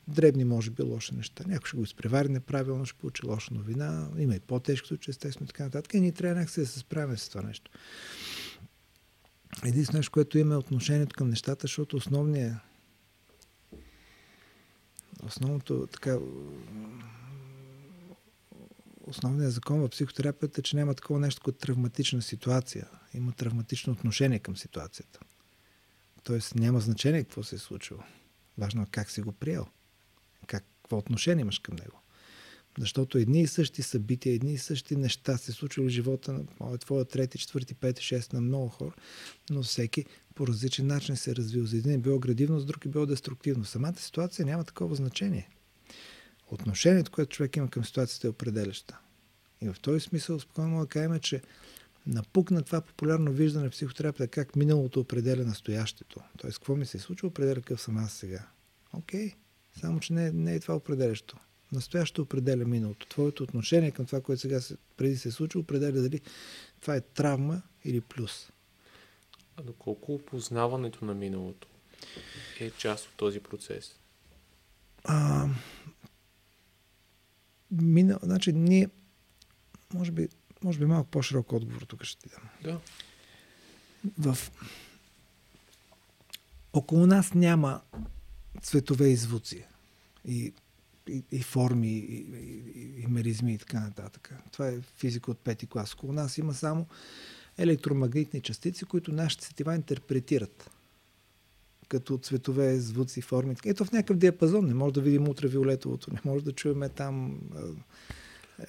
дребни, 0.07 0.43
може 0.43 0.71
би, 0.71 0.83
лоши 0.83 1.15
неща. 1.15 1.43
Някой 1.47 1.67
ще 1.67 1.77
го 1.77 1.83
изпревари 1.83 2.29
неправилно, 2.29 2.85
ще 2.85 2.99
получи 2.99 3.25
лоша 3.25 3.53
новина. 3.53 4.09
Има 4.17 4.35
и 4.35 4.39
по-тежки 4.39 4.87
случаи, 4.87 5.11
естествено, 5.11 5.47
така 5.47 5.63
нататък. 5.63 5.93
И 5.93 6.01
ние 6.01 6.11
трябва 6.11 6.35
някакси 6.35 6.59
да 6.59 6.67
се 6.67 6.79
справим 6.79 7.17
с 7.17 7.29
това 7.29 7.41
нещо. 7.41 7.71
Единственото 9.63 9.97
нещо, 9.97 10.11
което 10.11 10.37
има 10.37 10.53
е 10.53 10.57
отношението 10.57 11.15
към 11.15 11.29
нещата, 11.29 11.61
защото 11.61 11.97
основният 11.97 12.55
основното 15.23 15.87
така 15.91 16.17
основният 19.01 19.53
закон 19.53 19.79
в 19.79 19.89
психотерапията 19.89 20.61
е, 20.61 20.63
че 20.63 20.75
няма 20.75 20.93
такова 20.93 21.19
нещо 21.19 21.41
като 21.45 21.57
травматична 21.57 22.21
ситуация. 22.21 22.87
Има 23.13 23.31
травматично 23.31 23.93
отношение 23.93 24.39
към 24.39 24.57
ситуацията. 24.57 25.19
Тоест 26.29 26.55
няма 26.55 26.79
значение 26.79 27.23
какво 27.23 27.43
се 27.43 27.55
е 27.55 27.59
случило. 27.59 27.99
Важно 28.57 28.81
е 28.81 28.85
как 28.91 29.11
си 29.11 29.21
го 29.21 29.31
приел. 29.31 29.67
Как, 30.47 30.63
какво 30.81 30.97
отношение 30.97 31.41
имаш 31.41 31.59
към 31.59 31.75
него. 31.75 32.01
Защото 32.79 33.17
едни 33.17 33.41
и 33.41 33.47
същи 33.47 33.81
събития, 33.81 34.33
едни 34.33 34.53
и 34.53 34.57
същи 34.57 34.95
неща 34.95 35.37
се 35.37 35.51
случвали 35.51 35.87
в 35.87 35.89
живота 35.89 36.45
на 36.59 36.77
твоя 36.77 37.05
трети, 37.05 37.37
четвърти, 37.37 37.73
пети, 37.73 38.03
шест 38.03 38.33
на 38.33 38.41
много 38.41 38.69
хора, 38.69 38.91
но 39.49 39.63
всеки 39.63 40.05
по 40.35 40.47
различен 40.47 40.87
начин 40.87 41.17
се 41.17 41.31
е 41.31 41.35
развил. 41.35 41.65
За 41.65 41.77
един 41.77 41.91
е 41.91 41.97
било 41.97 42.19
градивно, 42.19 42.59
за 42.59 42.65
друг 42.65 42.85
е 42.85 42.89
било 42.89 43.05
деструктивно. 43.05 43.65
Самата 43.65 43.97
ситуация 43.97 44.45
няма 44.45 44.63
такова 44.63 44.95
значение. 44.95 45.49
Отношението, 46.47 47.11
което 47.11 47.35
човек 47.35 47.55
има 47.55 47.69
към 47.69 47.85
ситуацията 47.85 48.27
е 48.27 48.29
определяща. 48.29 48.99
И 49.61 49.69
в 49.69 49.75
този 49.81 49.99
смисъл 49.99 50.39
спокойно 50.39 50.69
мога 50.69 50.85
да 50.85 50.89
кажем, 50.89 51.19
че 51.19 51.41
напукна 52.07 52.63
това 52.63 52.81
популярно 52.81 53.31
виждане 53.31 53.69
в 53.69 53.71
психотерапията, 53.71 54.31
как 54.31 54.55
миналото 54.55 54.99
определя 54.99 55.43
настоящето. 55.43 56.19
Тоест, 56.37 56.59
какво 56.59 56.75
ми 56.75 56.85
се 56.85 56.97
е 56.97 56.99
случило, 56.99 57.29
определя 57.29 57.55
какъв 57.55 57.81
съм 57.81 57.97
аз 57.97 58.13
сега. 58.13 58.47
Окей, 58.93 59.33
само 59.79 59.99
че 59.99 60.13
не, 60.13 60.31
не 60.31 60.55
е 60.55 60.59
това 60.59 60.75
определящо. 60.75 61.37
Настоящето 61.71 62.21
определя 62.21 62.65
миналото. 62.65 63.07
Твоето 63.07 63.43
отношение 63.43 63.91
към 63.91 64.05
това, 64.05 64.21
което 64.21 64.41
сега 64.41 64.61
се, 64.61 64.77
преди 64.97 65.17
се 65.17 65.29
е 65.29 65.31
случило, 65.31 65.61
определя 65.61 66.01
дали 66.01 66.21
това 66.81 66.95
е 66.95 67.01
травма 67.01 67.61
или 67.85 68.01
плюс. 68.01 68.51
А 69.57 69.61
доколко 69.61 70.13
опознаването 70.13 71.05
на 71.05 71.13
миналото 71.13 71.67
е 72.59 72.71
част 72.71 73.05
от 73.05 73.13
този 73.17 73.39
процес? 73.39 73.99
А, 75.03 75.47
мина, 77.71 78.19
значи 78.23 78.53
ние, 78.53 78.89
може 79.93 80.11
би, 80.11 80.29
може 80.63 80.79
би 80.79 80.85
малко 80.85 81.09
по-широк 81.09 81.53
отговор 81.53 81.81
тук 81.81 82.03
ще 82.03 82.21
ти 82.21 82.35
дам. 82.35 82.49
Да. 82.63 84.33
В... 84.33 84.51
Около 86.73 87.05
нас 87.07 87.33
няма 87.33 87.81
цветове 88.61 89.07
и 89.07 89.15
звуци. 89.15 89.65
И 90.25 90.53
и, 91.09 91.23
и 91.31 91.41
форми, 91.41 91.91
и, 91.91 92.25
и, 92.75 93.03
и 93.03 93.07
меризми 93.07 93.53
и 93.53 93.57
така 93.57 93.79
нататък. 93.79 94.33
Това 94.51 94.67
е 94.67 94.79
физика 94.97 95.31
от 95.31 95.39
пети 95.39 95.67
клас. 95.67 95.93
Около 95.93 96.13
нас 96.13 96.37
има 96.37 96.53
само 96.53 96.87
електромагнитни 97.57 98.41
частици, 98.41 98.85
които 98.85 99.11
нашите 99.11 99.45
сетива 99.45 99.75
интерпретират 99.75 100.69
като 101.87 102.17
цветове, 102.17 102.79
звуци, 102.79 103.21
форми. 103.21 103.55
Ето 103.65 103.85
в 103.85 103.91
някакъв 103.91 104.17
диапазон. 104.17 104.65
Не 104.65 104.73
може 104.73 104.93
да 104.93 105.01
видим 105.01 105.27
ултравиолетовото, 105.27 106.13
не 106.13 106.19
може 106.25 106.45
да 106.45 106.51
чуваме 106.51 106.89
там 106.89 107.39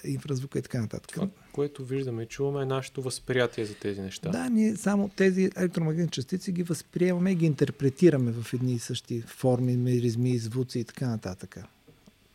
инфразвука 0.05 0.59
и 0.59 0.63
така 0.63 0.81
нататък. 0.81 1.11
Това, 1.13 1.29
което 1.53 1.85
виждаме, 1.85 2.27
чуваме 2.27 2.63
е 2.63 2.67
нашето 2.67 3.03
възприятие 3.03 3.65
за 3.65 3.75
тези 3.75 4.01
неща. 4.01 4.31
Да, 4.31 4.51
ние 4.51 4.77
само 4.77 5.09
тези 5.09 5.51
електромагнитни 5.57 6.11
частици 6.11 6.53
ги 6.53 6.63
възприемаме 6.63 7.33
и 7.33 7.35
ги 7.35 7.47
интерпретираме 7.47 8.33
в 8.33 8.55
едни 8.55 8.73
и 8.73 8.79
същи 8.79 9.21
форми, 9.21 9.77
миризми, 9.77 10.39
звуци 10.39 10.79
и 10.79 10.85
така 10.85 11.09
нататък. 11.09 11.59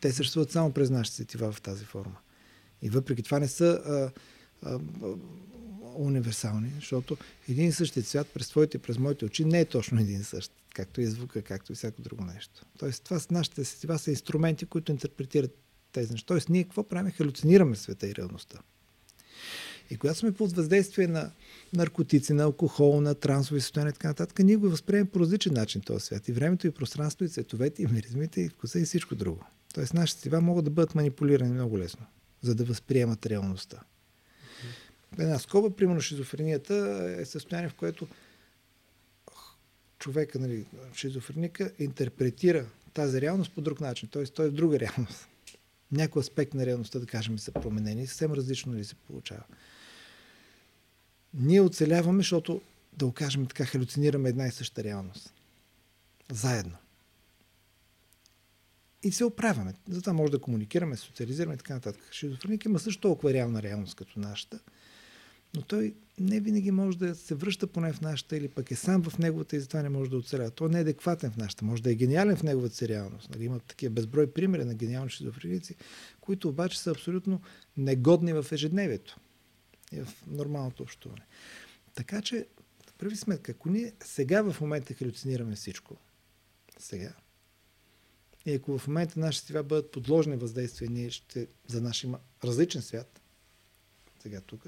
Те 0.00 0.12
съществуват 0.12 0.50
само 0.50 0.72
през 0.72 0.90
нашите 0.90 1.16
сетива 1.16 1.52
в 1.52 1.60
тази 1.60 1.84
форма. 1.84 2.16
И 2.82 2.90
въпреки 2.90 3.22
това 3.22 3.38
не 3.38 3.48
са 3.48 3.66
а, 3.66 4.10
а, 4.62 4.78
универсални, 5.94 6.72
защото 6.74 7.16
един 7.48 7.68
и 7.68 7.72
същи 7.72 8.02
цвят 8.02 8.28
през 8.28 8.48
твоите, 8.48 8.78
през 8.78 8.98
моите 8.98 9.24
очи 9.24 9.44
не 9.44 9.60
е 9.60 9.64
точно 9.64 10.00
един 10.00 10.20
и 10.20 10.24
същ, 10.24 10.52
както 10.74 11.00
и 11.00 11.06
звука, 11.06 11.42
както 11.42 11.72
и 11.72 11.74
всяко 11.74 12.02
друго 12.02 12.24
нещо. 12.24 12.64
Тоест, 12.78 13.04
това 13.04 13.18
са 13.18 13.28
нашите 13.30 13.64
сетива 13.64 13.98
са 13.98 14.10
инструменти, 14.10 14.66
които 14.66 14.92
интерпретират 14.92 15.65
тези 16.00 16.12
неща. 16.12 16.26
Тоест, 16.26 16.48
ние 16.48 16.64
какво 16.64 16.82
правим? 16.82 17.12
Халюцинираме 17.12 17.76
света 17.76 18.08
и 18.08 18.14
реалността. 18.14 18.58
И 19.90 19.96
когато 19.96 20.18
сме 20.18 20.32
под 20.32 20.52
въздействие 20.52 21.06
на 21.06 21.30
наркотици, 21.72 22.32
на 22.32 22.42
алкохол, 22.42 23.00
на 23.00 23.14
трансови 23.14 23.60
състояния 23.60 23.90
и 23.90 23.92
така 23.92 24.08
нататък, 24.08 24.38
ние 24.38 24.56
го 24.56 24.70
възприемем 24.70 25.06
по 25.06 25.20
различен 25.20 25.54
начин 25.54 25.80
този 25.80 26.04
свят. 26.04 26.28
И 26.28 26.32
времето, 26.32 26.66
и 26.66 26.70
пространството, 26.70 27.24
и 27.24 27.28
цветовете, 27.28 27.82
и 27.82 27.86
миризмите, 27.86 28.40
и 28.40 28.48
вкуса, 28.48 28.80
и 28.80 28.84
всичко 28.84 29.14
друго. 29.14 29.44
Тоест, 29.74 29.94
нашите 29.94 30.18
сетива 30.18 30.40
могат 30.40 30.64
да 30.64 30.70
бъдат 30.70 30.94
манипулирани 30.94 31.52
много 31.52 31.78
лесно, 31.78 32.06
за 32.42 32.54
да 32.54 32.64
възприемат 32.64 33.26
реалността. 33.26 33.80
Една 35.18 35.38
скоба, 35.38 35.76
примерно 35.76 36.00
шизофренията 36.00 36.74
е 37.18 37.24
състояние, 37.24 37.68
в 37.68 37.74
което 37.74 38.08
човека, 39.98 40.38
нали, 40.38 40.64
шизофреника, 40.94 41.72
интерпретира 41.78 42.66
тази 42.94 43.20
реалност 43.20 43.52
по 43.54 43.60
друг 43.60 43.80
начин. 43.80 44.08
Т.е. 44.08 44.24
той 44.24 44.46
е 44.46 44.48
в 44.48 44.52
друга 44.52 44.80
реалност. 44.80 45.28
Някой 45.92 46.20
аспект 46.20 46.54
на 46.54 46.66
реалността, 46.66 46.98
да 46.98 47.06
кажем, 47.06 47.38
са 47.38 47.52
променени. 47.52 48.06
Съвсем 48.06 48.32
различно 48.32 48.74
ли 48.74 48.84
се 48.84 48.94
получава. 48.94 49.44
Ние 51.34 51.60
оцеляваме, 51.60 52.18
защото, 52.18 52.60
да 52.92 53.06
окажем 53.06 53.46
така, 53.46 53.64
халюцинираме 53.64 54.28
една 54.28 54.46
и 54.46 54.50
съща 54.50 54.84
реалност. 54.84 55.34
Заедно. 56.32 56.76
И 59.02 59.12
се 59.12 59.24
оправяме. 59.24 59.74
Затова 59.88 60.12
може 60.12 60.32
да 60.32 60.40
комуникираме, 60.40 60.96
социализираме 60.96 61.54
и 61.54 61.58
така 61.58 61.74
нататък. 61.74 62.02
Шизофреник 62.12 62.64
има 62.64 62.78
също 62.78 63.00
толкова 63.00 63.32
реална 63.32 63.62
реалност 63.62 63.94
като 63.94 64.20
нашата– 64.20 64.60
но 65.54 65.62
той 65.62 65.94
не 66.18 66.40
винаги 66.40 66.70
може 66.70 66.98
да 66.98 67.14
се 67.14 67.34
връща 67.34 67.66
поне 67.66 67.92
в 67.92 68.00
нашата 68.00 68.36
или 68.36 68.48
пък 68.48 68.70
е 68.70 68.76
сам 68.76 69.02
в 69.02 69.18
неговата 69.18 69.56
и 69.56 69.60
затова 69.60 69.82
не 69.82 69.88
може 69.88 70.10
да 70.10 70.16
оцелява. 70.16 70.50
Той 70.50 70.68
не 70.68 70.78
е 70.78 70.80
адекватен 70.80 71.30
в 71.30 71.36
нашата, 71.36 71.64
може 71.64 71.82
да 71.82 71.90
е 71.90 71.94
гениален 71.94 72.36
в 72.36 72.42
неговата 72.42 72.74
си 72.74 72.88
реалност. 72.88 73.30
Нали, 73.30 73.44
има 73.44 73.60
такива 73.60 73.94
безброй 73.94 74.32
примери 74.32 74.64
на 74.64 74.74
гениални 74.74 75.10
шизофреници, 75.10 75.74
които 76.20 76.48
обаче 76.48 76.80
са 76.80 76.90
абсолютно 76.90 77.40
негодни 77.76 78.32
в 78.32 78.46
ежедневието 78.52 79.16
и 79.92 80.00
в 80.00 80.08
нормалното 80.26 80.82
общуване. 80.82 81.26
Така 81.94 82.22
че, 82.22 82.46
прави 82.98 83.16
сметка, 83.16 83.52
ако 83.52 83.68
ние 83.68 83.92
сега 84.04 84.42
в 84.42 84.60
момента 84.60 84.94
халюцинираме 84.94 85.54
всичко, 85.54 85.96
сега, 86.78 87.12
и 88.46 88.54
ако 88.54 88.78
в 88.78 88.86
момента 88.88 89.20
нашите 89.20 89.40
сетива 89.40 89.62
бъдат 89.62 89.90
подложени 89.90 90.36
въздействия, 90.36 90.90
ние 90.90 91.10
ще 91.10 91.46
за 91.66 91.80
наш 91.80 92.04
има 92.04 92.18
различен 92.44 92.82
свят, 92.82 93.20
сега 94.22 94.40
тук, 94.40 94.66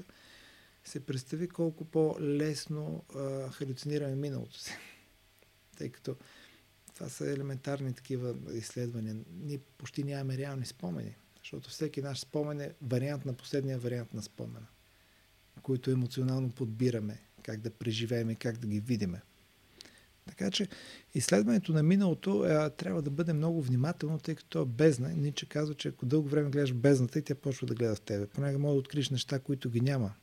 се 0.89 0.99
представи 0.99 1.47
колко 1.47 1.85
по-лесно 1.85 3.03
а, 3.15 3.51
халюцинираме 3.51 4.15
миналото 4.15 4.59
си. 4.59 4.71
Тъй 5.77 5.89
като 5.89 6.15
това 6.93 7.09
са 7.09 7.31
елементарни 7.31 7.93
такива 7.93 8.35
изследвания. 8.53 9.15
Ние 9.41 9.57
почти 9.57 10.03
нямаме 10.03 10.37
реални 10.37 10.65
спомени, 10.65 11.15
защото 11.37 11.69
всеки 11.69 12.01
наш 12.01 12.19
спомен 12.19 12.61
е 12.61 12.73
вариант 12.81 13.25
на 13.25 13.33
последния 13.33 13.79
вариант 13.79 14.13
на 14.13 14.23
спомена, 14.23 14.67
който 15.61 15.91
емоционално 15.91 16.49
подбираме, 16.49 17.19
как 17.43 17.59
да 17.59 17.69
преживеем 17.69 18.29
и 18.29 18.35
как 18.35 18.57
да 18.57 18.67
ги 18.67 18.79
видиме. 18.79 19.21
Така 20.27 20.51
че 20.51 20.67
изследването 21.13 21.73
на 21.73 21.83
миналото 21.83 22.45
е, 22.45 22.69
трябва 22.69 23.01
да 23.01 23.09
бъде 23.09 23.33
много 23.33 23.61
внимателно, 23.61 24.19
тъй 24.19 24.35
като 24.35 24.61
е 24.61 24.65
бездна. 24.65 25.09
Ниче 25.09 25.45
казва, 25.45 25.75
че 25.75 25.87
ако 25.87 26.05
дълго 26.05 26.29
време 26.29 26.49
гледаш 26.49 26.73
бездната 26.73 27.19
и 27.19 27.21
тя 27.21 27.35
почва 27.35 27.67
да 27.67 27.75
гледа 27.75 27.95
в 27.95 28.01
тебе. 28.01 28.27
Понякога 28.27 28.59
може 28.59 28.73
да 28.73 28.79
откриеш 28.79 29.09
неща, 29.09 29.39
които 29.39 29.69
ги 29.69 29.81
няма 29.81 30.13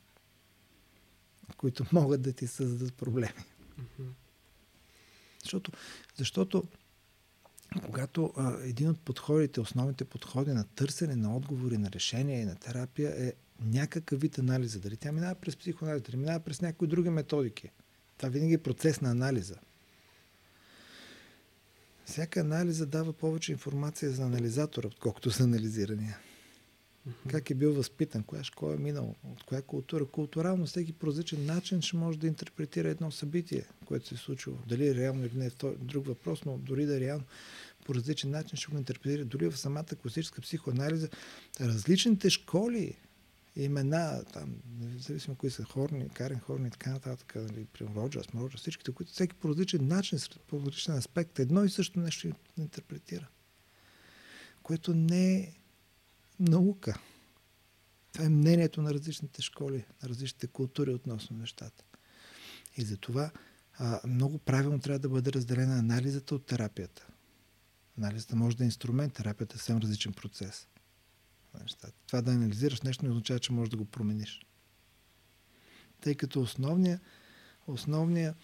които 1.57 1.87
могат 1.93 2.23
да 2.23 2.33
ти 2.33 2.47
създадат 2.47 2.95
проблеми. 2.95 3.45
Mm-hmm. 3.81 4.11
Защото, 5.43 5.73
защото 6.17 6.65
когато 7.85 8.33
а, 8.37 8.57
един 8.63 8.89
от 8.89 9.01
подходите, 9.01 9.61
основните 9.61 10.05
подходи 10.05 10.53
на 10.53 10.65
търсене 10.65 11.17
на 11.17 11.37
отговори, 11.37 11.79
на 11.79 11.91
решения 11.91 12.41
и 12.41 12.45
на 12.45 12.57
терапия 12.57 13.27
е 13.27 13.33
някакъв 13.61 14.21
вид 14.21 14.39
анализа. 14.39 14.81
Дали 14.81 14.97
тя 14.97 15.13
минава 15.13 15.35
през 15.35 15.57
психоанализа, 15.57 16.05
дали 16.05 16.17
минава 16.17 16.41
през 16.41 16.61
някои 16.61 16.89
други 16.89 17.11
методики. 17.11 17.71
Това 18.19 18.29
винаги 18.29 18.55
е 18.55 18.59
процес 18.59 19.01
на 19.01 19.11
анализа. 19.11 19.57
Всяка 22.05 22.41
анализа 22.41 22.87
дава 22.87 23.13
повече 23.13 23.53
информация 23.53 24.11
за 24.11 24.23
анализатора, 24.23 24.87
отколкото 24.87 25.31
за 25.31 25.45
анализирания. 25.45 26.19
Как 27.29 27.51
е 27.51 27.55
бил 27.55 27.75
възпитан, 27.75 28.23
коя 28.23 28.45
школа 28.45 28.75
е 28.75 28.79
минал, 28.79 29.15
от 29.25 29.43
коя 29.43 29.63
култура. 29.63 30.07
Културално 30.07 30.67
всеки 30.67 30.93
по 30.93 31.07
различен 31.07 31.47
начин 31.47 31.83
ще 31.83 31.97
може 31.97 32.19
да 32.19 32.27
интерпретира 32.27 32.89
едно 32.89 33.11
събитие, 33.11 33.65
което 33.85 34.09
се 34.09 34.15
е 34.15 34.19
случило. 34.19 34.57
Дали 34.67 34.89
е 34.89 34.95
реално 34.95 35.25
или 35.25 35.37
не 35.37 35.47
е 35.47 35.51
друг 35.79 36.07
въпрос, 36.07 36.45
но 36.45 36.59
дори 36.59 36.87
да 36.87 36.97
е 36.97 37.01
реално 37.01 37.25
по 37.85 37.95
различен 37.95 38.31
начин 38.31 38.57
ще 38.57 38.73
го 38.73 38.79
интерпретира. 38.79 39.25
Дори 39.25 39.51
в 39.51 39.59
самата 39.59 39.85
класическа 40.03 40.41
психоанализа 40.41 41.09
различните 41.61 42.31
школи, 42.31 42.97
имена, 43.57 44.25
там, 44.33 44.55
независимо 44.81 45.37
кои 45.37 45.51
са 45.51 45.65
Хорни, 45.65 46.09
Карен 46.09 46.39
Хорни 46.39 46.69
и 46.69 46.71
така 46.71 46.91
нататък, 46.91 47.35
нали, 47.37 47.67
Роджас, 47.97 48.35
Мроджас, 48.35 48.61
всичките, 48.61 48.93
които 48.93 49.13
всеки 49.13 49.35
по 49.35 49.49
различен 49.49 49.89
начин, 49.89 50.19
по 50.47 50.61
различен 50.61 50.95
аспект, 50.95 51.39
едно 51.39 51.65
и 51.65 51.69
също 51.69 52.01
нещо 52.01 52.29
интерпретира. 52.59 53.29
Което 54.63 54.95
не 54.95 55.35
е 55.35 55.53
наука. 56.41 56.99
Това 58.13 58.25
е 58.25 58.29
мнението 58.29 58.83
на 58.83 58.95
различните 58.95 59.43
школи, 59.43 59.85
на 60.03 60.09
различните 60.09 60.47
култури 60.47 60.91
относно 60.91 61.37
нещата. 61.37 61.85
И 62.77 62.83
затова 62.83 63.31
а, 63.79 64.01
много 64.07 64.39
правилно 64.39 64.81
трябва 64.81 64.99
да 64.99 65.09
бъде 65.09 65.33
разделена 65.33 65.79
анализата 65.79 66.35
от 66.35 66.47
терапията. 66.47 67.07
Анализата 67.99 68.37
може 68.37 68.57
да 68.57 68.65
е 68.65 68.67
инструмент, 68.67 69.15
терапията 69.15 69.55
е 69.55 69.59
съвсем 69.59 69.79
различен 69.79 70.13
процес. 70.13 70.69
Това 72.07 72.23
да 72.23 72.31
анализираш 72.31 72.83
нещо 72.83 73.05
не 73.05 73.11
означава, 73.11 73.41
че 73.41 73.53
можеш 73.53 73.71
да 73.71 73.77
го 73.77 73.85
промениш. 73.85 74.47
Тъй 76.01 76.15
като 76.15 76.41
основния, 76.41 77.01
основния 77.67 78.35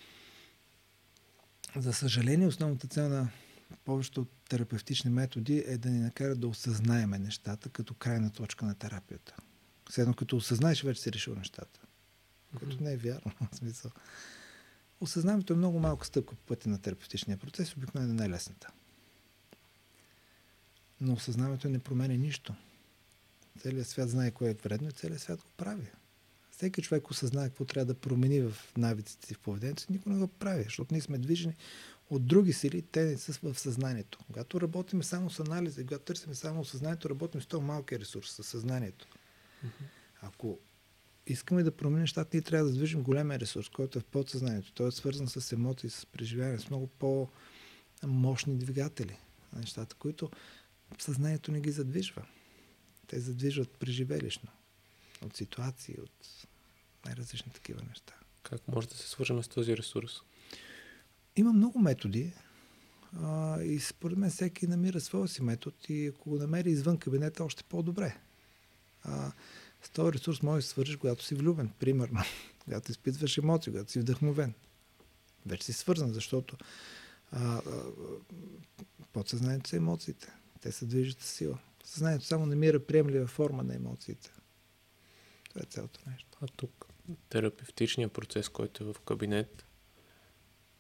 за 1.77 1.93
съжаление, 1.93 2.47
основната 2.47 2.89
цел 2.89 3.09
на 3.09 3.31
повечето 3.77 4.27
терапевтични 4.49 5.11
методи 5.11 5.65
е 5.67 5.79
да 5.79 5.91
ни 5.91 5.99
накарат 5.99 6.41
да 6.41 6.49
осъзнаеме 6.49 7.19
нещата 7.19 7.69
като 7.69 7.95
крайна 7.95 8.31
точка 8.31 8.67
на 8.67 8.75
терапията. 8.75 9.37
Следно 9.91 10.15
като 10.15 10.37
осъзнаеш, 10.37 10.83
вече 10.83 11.03
си 11.03 11.13
решил 11.13 11.35
нещата. 11.35 11.81
Което 12.59 12.83
не 12.83 12.93
е 12.93 12.97
вярно. 12.97 13.33
В 13.53 13.57
смисъл. 13.57 13.91
Осъзнаването 15.01 15.53
е 15.53 15.57
много 15.57 15.79
малка 15.79 16.07
стъпка 16.07 16.35
по 16.35 16.43
пътя 16.43 16.69
на 16.69 16.79
терапевтичния 16.79 17.39
процес, 17.39 17.77
обикновено 17.77 18.13
е 18.13 18.17
най-лесната. 18.17 18.73
Но 21.01 21.13
осъзнаването 21.13 21.69
не 21.69 21.79
променя 21.79 22.15
нищо. 22.15 22.55
Целият 23.59 23.89
свят 23.89 24.11
знае 24.11 24.31
кое 24.31 24.51
е 24.51 24.55
вредно 24.55 24.89
и 24.89 24.93
целият 24.93 25.23
свят 25.23 25.41
го 25.41 25.51
прави. 25.57 25.87
Всеки 26.51 26.83
човек 26.83 27.11
осъзнава 27.11 27.49
какво 27.49 27.65
трябва 27.65 27.95
да 27.95 28.01
промени 28.01 28.41
в 28.41 28.57
навиците 28.77 29.27
си 29.27 29.35
в 29.35 29.39
поведението 29.39 29.83
си, 29.83 29.87
никой 29.91 30.13
не 30.13 30.19
го 30.19 30.29
прави, 30.29 30.63
защото 30.63 30.95
ние 30.95 31.01
сме 31.01 31.19
движени 31.19 31.55
от 32.15 32.27
други 32.27 32.53
сили, 32.53 32.83
те 32.83 33.05
не 33.05 33.19
са 33.19 33.33
в 33.43 33.59
съзнанието. 33.59 34.19
Когато 34.27 34.61
работим 34.61 35.03
само 35.03 35.31
с 35.31 35.41
анализа, 35.41 35.87
когато 35.87 36.05
търсим 36.05 36.35
само 36.35 36.65
съзнанието, 36.65 37.11
работим 37.11 37.41
с 37.41 37.47
този 37.47 37.65
малкия 37.65 37.99
ресурс, 37.99 38.31
с 38.31 38.43
съзнанието. 38.43 39.07
Mm-hmm. 39.07 39.85
Ако 40.21 40.59
искаме 41.27 41.63
да 41.63 41.77
променим 41.77 42.01
нещата, 42.01 42.31
ние 42.33 42.43
трябва 42.43 42.67
да 42.67 42.73
движим 42.73 43.03
големия 43.03 43.41
ресурс, 43.41 43.69
който 43.69 43.99
е 43.99 44.03
в 44.03 44.05
подсъзнанието. 44.05 44.73
Той 44.73 44.89
е 44.89 44.91
свързан 44.91 45.29
с 45.29 45.53
емоции, 45.53 45.91
с 45.91 46.07
преживяване, 46.07 46.59
с 46.59 46.71
много 46.71 46.87
по-мощни 46.87 48.59
двигатели 48.59 49.19
на 49.53 49.61
нещата, 49.61 49.97
които 49.97 50.31
съзнанието 50.99 51.53
не 51.53 51.61
ги 51.61 51.71
задвижва. 51.71 52.27
Те 53.07 53.21
задвижват 53.21 53.71
преживелищно. 53.71 54.51
От 55.25 55.37
ситуации, 55.37 55.97
от 56.03 56.47
най-различни 57.05 57.53
такива 57.53 57.83
неща. 57.89 58.15
Как 58.43 58.69
може 58.69 58.89
да 58.89 58.97
се 58.97 59.09
свържем 59.09 59.43
с 59.43 59.49
този 59.49 59.77
ресурс? 59.77 60.23
Има 61.37 61.53
много 61.53 61.79
методи 61.79 62.33
а, 63.21 63.63
и 63.63 63.81
според 63.81 64.19
мен 64.19 64.31
всеки 64.31 64.67
намира 64.67 65.01
своя 65.01 65.29
си 65.29 65.43
метод 65.43 65.77
и 65.89 66.07
ако 66.07 66.31
го 66.31 66.39
намери 66.39 66.71
извън 66.71 66.99
кабинета, 66.99 67.45
още 67.45 67.65
по-добре. 67.65 68.17
А, 69.03 69.33
с 69.83 69.91
този 69.91 70.13
ресурс 70.13 70.43
можеш 70.43 70.65
да 70.65 70.71
свържиш, 70.71 70.97
когато 70.97 71.25
си 71.25 71.35
влюбен, 71.35 71.71
примерно. 71.79 72.21
когато 72.65 72.91
изпитваш 72.91 73.39
емоции, 73.39 73.73
когато 73.73 73.93
си 73.93 74.01
вдъхновен. 74.01 74.55
Вече 75.47 75.65
си 75.65 75.73
свързан, 75.73 76.13
защото 76.13 76.57
а, 77.31 77.57
а, 77.57 77.63
подсъзнанието 79.13 79.71
са 79.71 79.77
емоциите. 79.77 80.33
Те 80.61 80.73
се 80.73 80.87
движат 80.87 81.21
сила. 81.21 81.59
Съзнанието 81.85 82.25
само 82.25 82.47
намира 82.47 82.87
приемлива 82.87 83.27
форма 83.27 83.63
на 83.63 83.75
емоциите. 83.75 84.31
Това 85.49 85.61
е 85.63 85.71
цялото 85.71 86.01
нещо. 86.11 86.39
А 86.41 86.47
тук 86.57 86.87
терапевтичният 87.29 88.13
процес, 88.13 88.49
който 88.49 88.85
е 88.85 88.93
в 88.93 89.01
кабинет, 89.01 89.65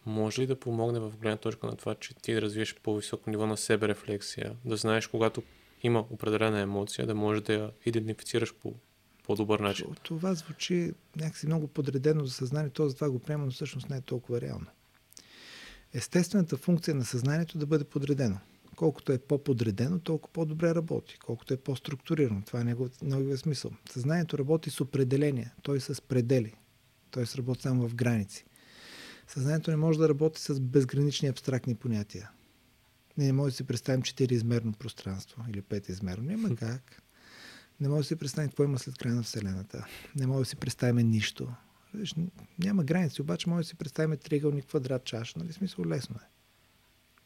може 0.06 0.42
ли 0.42 0.46
да 0.46 0.60
помогне 0.60 1.00
в 1.00 1.12
гледна 1.16 1.36
точка 1.36 1.66
на 1.66 1.76
това, 1.76 1.94
че 1.94 2.14
ти 2.14 2.34
да 2.34 2.42
развиеш 2.42 2.74
по-високо 2.82 3.30
ниво 3.30 3.46
на 3.46 3.56
себе 3.56 3.88
рефлексия, 3.88 4.56
да 4.64 4.76
знаеш 4.76 5.06
когато 5.06 5.42
има 5.82 6.06
определена 6.10 6.60
емоция, 6.60 7.06
да 7.06 7.14
можеш 7.14 7.42
да 7.42 7.52
я 7.52 7.70
идентифицираш 7.86 8.54
по 8.54 8.74
по-добър 9.24 9.60
начин. 9.60 9.86
Това 10.02 10.34
звучи 10.34 10.92
някакси 11.16 11.46
много 11.46 11.66
подредено 11.66 12.24
за 12.24 12.32
съзнанието, 12.32 12.88
затова 12.88 13.10
го 13.10 13.18
приемам, 13.18 13.46
но 13.46 13.52
всъщност 13.52 13.90
не 13.90 13.96
е 13.96 14.00
толкова 14.00 14.40
реално. 14.40 14.66
Естествената 15.94 16.56
функция 16.56 16.94
на 16.94 17.04
съзнанието 17.04 17.58
е 17.58 17.60
да 17.60 17.66
бъде 17.66 17.84
подредено. 17.84 18.38
Колкото 18.76 19.12
е 19.12 19.18
по-подредено, 19.18 19.98
толкова 19.98 20.32
по-добре 20.32 20.74
работи. 20.74 21.18
Колкото 21.18 21.54
е 21.54 21.56
по-структурирано. 21.56 22.42
Това 22.46 22.60
е 22.60 22.64
неговия 23.02 23.38
смисъл. 23.38 23.70
Съзнанието 23.90 24.38
работи 24.38 24.70
с 24.70 24.80
определения, 24.80 25.54
т.е. 25.62 25.80
с 25.80 26.02
предели. 26.02 26.54
Т.е. 27.10 27.24
работи 27.38 27.62
само 27.62 27.88
в 27.88 27.94
граници. 27.94 28.44
Съзнанието 29.34 29.70
не 29.70 29.76
може 29.76 29.98
да 29.98 30.08
работи 30.08 30.40
с 30.40 30.60
безгранични 30.60 31.28
абстрактни 31.28 31.74
понятия. 31.74 32.30
Ние 33.18 33.26
не 33.26 33.32
може 33.32 33.52
да 33.52 33.56
си 33.56 33.64
представим 33.64 34.02
четириизмерно 34.02 34.72
пространство 34.72 35.44
или 35.50 35.62
петизмерно. 35.62 36.24
Няма 36.24 36.56
как. 36.56 37.02
Не 37.80 37.88
може 37.88 37.98
да 37.98 38.04
си 38.04 38.16
представим 38.16 38.50
какво 38.50 38.64
има 38.64 38.78
след 38.78 38.98
края 38.98 39.14
на 39.14 39.22
Вселената. 39.22 39.86
Не 40.16 40.26
може 40.26 40.38
да 40.38 40.44
си 40.44 40.56
представим 40.56 41.10
нищо. 41.10 41.52
Няма 42.58 42.84
граници, 42.84 43.22
обаче 43.22 43.48
може 43.48 43.64
да 43.64 43.68
си 43.68 43.74
представим 43.74 44.18
триъгълник, 44.18 44.66
квадрат, 44.66 45.04
чаш. 45.04 45.34
Нали? 45.34 45.52
Смисъл 45.52 45.84
лесно 45.84 46.16
е 46.16 46.32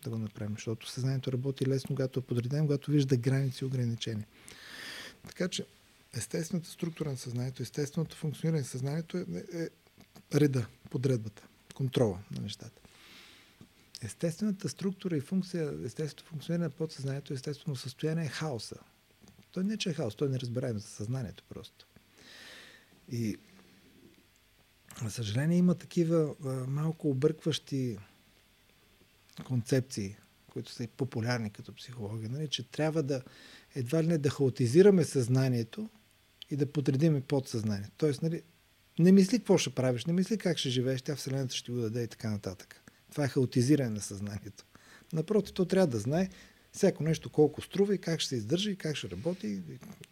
да 0.05 0.11
го 0.11 0.19
направим, 0.19 0.55
защото 0.55 0.91
съзнанието 0.91 1.33
работи 1.33 1.67
лесно, 1.67 1.97
когато 1.97 2.21
е 2.21 2.23
подредено, 2.23 2.65
когато 2.65 2.91
вижда 2.91 3.17
граници 3.17 3.65
и 3.65 3.67
ограничения. 3.67 4.27
Така 5.27 5.49
че 5.49 5.67
естествената 6.15 6.71
структура 6.71 7.11
на 7.11 7.17
съзнанието, 7.17 7.63
естественото 7.63 8.17
функциониране 8.17 8.59
на 8.61 8.65
съзнанието 8.65 9.17
е, 9.17 9.25
е, 9.53 9.63
е 9.63 9.69
реда, 10.41 10.67
подредбата, 10.91 11.47
контрола 11.77 12.19
на 12.31 12.41
нещата. 12.41 12.81
Естествената 14.03 14.69
структура 14.69 15.17
и 15.17 15.21
функция, 15.21 15.73
естественото 15.85 16.25
функциониране 16.25 16.65
на 16.65 16.71
подсъзнанието, 16.71 17.33
естествено 17.33 17.77
състояние 17.77 18.25
е 18.25 18.29
хаоса. 18.29 18.77
Той 19.53 19.65
не 19.65 19.77
че 19.77 19.91
е 19.91 19.95
хаос, 19.95 20.15
той 20.15 20.29
не 20.29 20.41
разбираем 20.41 20.79
за 20.79 20.89
съзнанието 20.89 21.45
просто. 21.49 21.87
И 23.13 23.37
за 25.03 25.11
съжаление 25.11 25.59
има 25.59 25.75
такива 25.75 26.35
а, 26.45 26.49
малко 26.49 27.11
объркващи 27.11 27.99
концепции, 29.45 30.17
които 30.49 30.73
са 30.73 30.85
и 30.85 30.89
популярни 30.89 31.51
като 31.51 31.75
психология, 31.75 32.31
нали, 32.31 32.49
че 32.49 32.71
трябва 32.71 33.03
да 33.03 33.23
едва 33.75 34.03
ли 34.03 34.07
не 34.07 34.19
да 34.19 34.31
хаотизираме 34.31 35.05
съзнанието 35.05 35.91
и 36.51 36.57
да 36.57 36.73
подредиме 36.73 37.21
подсъзнанието. 37.21 37.93
Тоест, 37.97 38.23
нали, 38.23 38.43
не 38.99 39.13
мисли 39.13 39.39
какво 39.39 39.59
ще 39.59 39.71
правиш, 39.71 40.05
не 40.05 40.13
мисли 40.13 40.39
как 40.39 40.59
ще 40.59 40.69
живееш, 40.69 41.03
тя 41.03 41.17
Вселената 41.17 41.55
ще 41.55 41.73
го 41.73 41.79
даде 41.79 42.03
и 42.03 42.09
така 42.09 42.31
нататък. 42.31 42.83
Това 43.11 43.25
е 43.25 43.29
хаотизиране 43.29 43.91
на 43.91 44.01
съзнанието. 44.01 44.65
Напротив, 45.13 45.55
то 45.55 45.65
трябва 45.65 45.87
да 45.87 45.99
знае 45.99 46.29
всяко 46.73 47.03
нещо 47.03 47.31
колко 47.31 47.63
струва 47.63 47.95
и 47.95 47.99
как 47.99 48.21
ще 48.21 48.29
се 48.29 48.37
издържа 48.37 48.71
и 48.71 48.77
как 48.77 48.97
ще 48.97 49.11
работи, 49.11 49.47
и, 49.47 49.63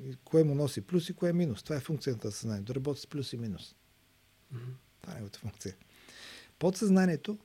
и 0.08 0.16
кое 0.24 0.44
му 0.44 0.54
носи 0.54 0.80
плюс 0.80 1.08
и 1.08 1.12
кое 1.12 1.30
е 1.30 1.32
минус. 1.32 1.62
Това 1.62 1.76
е 1.76 1.80
функцията 1.80 2.26
на 2.26 2.32
съзнанието. 2.32 2.72
Да 2.72 2.74
работи 2.74 3.00
с 3.00 3.06
плюс 3.06 3.32
и 3.32 3.36
минус. 3.36 3.74
Mm-hmm. 4.54 4.74
Това 5.00 5.12
е 5.12 5.14
неговата 5.14 5.38
функция. 5.38 5.76
Подсъзнанието 6.58 7.38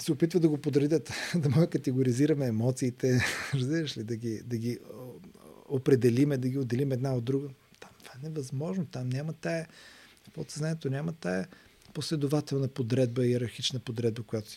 се 0.00 0.12
опитва 0.12 0.40
да 0.40 0.48
го 0.48 0.58
подредят, 0.58 1.12
да 1.34 1.48
може 1.48 1.66
категоризираме 1.66 2.46
емоциите, 2.46 3.24
разбираш 3.54 3.96
ли, 3.96 4.04
да 4.04 4.16
ги, 4.16 4.42
да 4.44 4.58
ги 4.58 4.78
определиме, 5.68 6.38
да 6.38 6.48
ги 6.48 6.58
отделим 6.58 6.92
една 6.92 7.14
от 7.14 7.24
друга. 7.24 7.48
Това 8.04 8.14
е 8.20 8.28
невъзможно. 8.28 8.86
Там 8.86 9.08
няма 9.08 9.32
тая, 9.32 9.68
в 10.28 10.30
подсъзнанието 10.30 10.90
няма 10.90 11.12
тая 11.12 11.48
последователна 11.94 12.68
подредба, 12.68 13.26
иерархична 13.26 13.80
подредба, 13.80 14.22
която, 14.22 14.50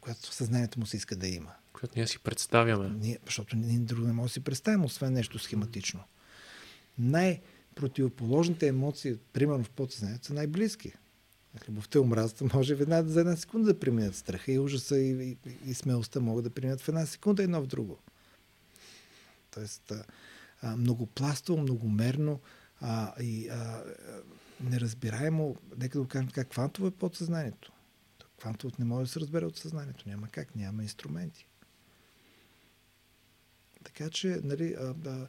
която 0.00 0.34
съзнанието 0.34 0.80
му 0.80 0.86
се 0.86 0.96
иска 0.96 1.16
да 1.16 1.28
има. 1.28 1.52
Която 1.72 1.94
ние 1.96 2.06
си 2.06 2.18
представяме. 2.18 2.88
Ние, 2.88 3.18
защото 3.24 3.56
ние 3.56 3.78
друго 3.78 4.06
не 4.06 4.12
може 4.12 4.30
да 4.30 4.32
си 4.32 4.40
представим, 4.40 4.84
освен 4.84 5.12
нещо 5.12 5.38
схематично. 5.38 6.00
Най-противоположните 6.98 8.66
емоции, 8.66 9.16
примерно 9.32 9.64
в 9.64 9.70
подсъзнанието, 9.70 10.26
са 10.26 10.34
най-близки. 10.34 10.92
Любовта 11.68 11.98
и 11.98 12.02
омразата 12.02 12.44
може 12.54 12.74
веднага 12.74 13.08
за 13.08 13.20
една 13.20 13.36
секунда 13.36 13.66
да 13.72 13.80
преминат 13.80 14.16
страха 14.16 14.52
и 14.52 14.58
ужаса 14.58 14.98
и, 14.98 15.30
и, 15.30 15.36
и 15.66 15.74
смелостта 15.74 16.20
могат 16.20 16.44
да 16.44 16.50
преминат 16.50 16.80
в 16.80 16.88
една 16.88 17.06
секунда 17.06 17.42
едно 17.42 17.62
в 17.62 17.66
друго. 17.66 17.98
Тоест, 19.50 19.92
а, 20.62 20.76
многопластово, 20.76 21.62
многомерно 21.62 22.40
а, 22.80 23.22
и 23.22 23.48
а, 23.48 23.84
неразбираемо, 24.60 25.56
нека 25.78 25.98
да 25.98 26.02
го 26.02 26.08
кажем 26.08 26.28
така, 26.28 26.44
квантово 26.44 26.88
е 26.88 26.90
подсъзнанието. 26.90 27.72
Квантовото 28.40 28.76
не 28.78 28.84
може 28.84 29.06
да 29.06 29.12
се 29.12 29.20
разбере 29.20 29.44
от 29.44 29.56
съзнанието. 29.56 30.08
Няма 30.08 30.28
как, 30.28 30.56
няма 30.56 30.82
инструменти. 30.82 31.46
Така 33.84 34.10
че, 34.10 34.40
нали, 34.44 34.76
а, 34.80 34.94
да, 34.94 35.28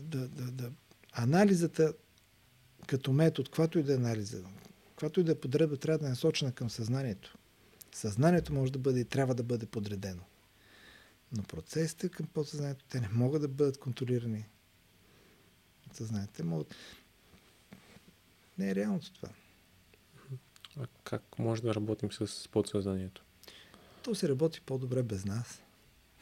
да, 0.00 0.28
да, 0.28 0.50
да, 0.50 0.70
анализата 1.12 1.94
като 2.86 3.12
метод, 3.12 3.48
каквато 3.48 3.78
и 3.78 3.82
да 3.82 3.92
е 3.92 3.96
анализа, 3.96 4.44
каквато 4.90 5.20
и 5.20 5.24
да 5.24 5.32
е 5.32 5.40
подредба, 5.40 5.76
трябва 5.76 5.98
да 5.98 6.06
е 6.06 6.10
насочена 6.10 6.52
към 6.52 6.70
съзнанието. 6.70 7.38
Съзнанието 7.92 8.52
може 8.52 8.72
да 8.72 8.78
бъде 8.78 9.00
и 9.00 9.04
трябва 9.04 9.34
да 9.34 9.42
бъде 9.42 9.66
подредено. 9.66 10.22
Но 11.32 11.42
процесите 11.42 12.08
към 12.08 12.26
подсъзнанието, 12.26 12.84
те 12.88 13.00
не 13.00 13.08
могат 13.08 13.42
да 13.42 13.48
бъдат 13.48 13.78
контролирани 13.78 14.46
съзнанието. 15.96 16.32
Те 16.32 16.42
могат... 16.42 16.74
Не 18.58 18.70
е 18.70 18.74
реалното 18.74 19.12
това. 19.12 19.28
А 20.76 20.86
как 21.04 21.38
може 21.38 21.62
да 21.62 21.74
работим 21.74 22.12
с 22.12 22.48
подсъзнанието? 22.48 23.24
То 24.02 24.14
се 24.14 24.28
работи 24.28 24.60
по-добре 24.60 25.02
без 25.02 25.24
нас. 25.24 25.62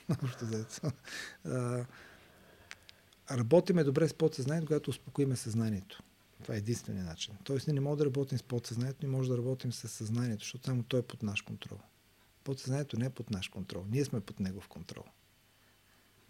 Работиме 3.30 3.84
добре 3.84 4.08
с 4.08 4.14
подсъзнанието, 4.14 4.66
когато 4.66 4.90
успокоиме 4.90 5.36
съзнанието. 5.36 6.02
Това 6.42 6.54
е 6.54 6.58
единствения 6.58 7.04
начин. 7.04 7.34
Тоест, 7.44 7.66
ние 7.66 7.74
не 7.74 7.80
можем 7.80 7.98
да 7.98 8.04
работим 8.04 8.38
с 8.38 8.42
подсъзнанието, 8.42 9.06
не 9.06 9.12
можем 9.12 9.32
да 9.32 9.38
работим 9.38 9.72
с 9.72 9.88
съзнанието, 9.88 10.44
защото 10.44 10.64
само 10.64 10.82
той 10.82 11.00
е 11.00 11.02
под 11.02 11.22
наш 11.22 11.42
контрол. 11.42 11.78
Подсъзнанието 12.44 12.98
не 12.98 13.06
е 13.06 13.10
под 13.10 13.30
наш 13.30 13.48
контрол. 13.48 13.84
Ние 13.90 14.04
сме 14.04 14.20
под 14.20 14.40
негов 14.40 14.68
контрол. 14.68 15.04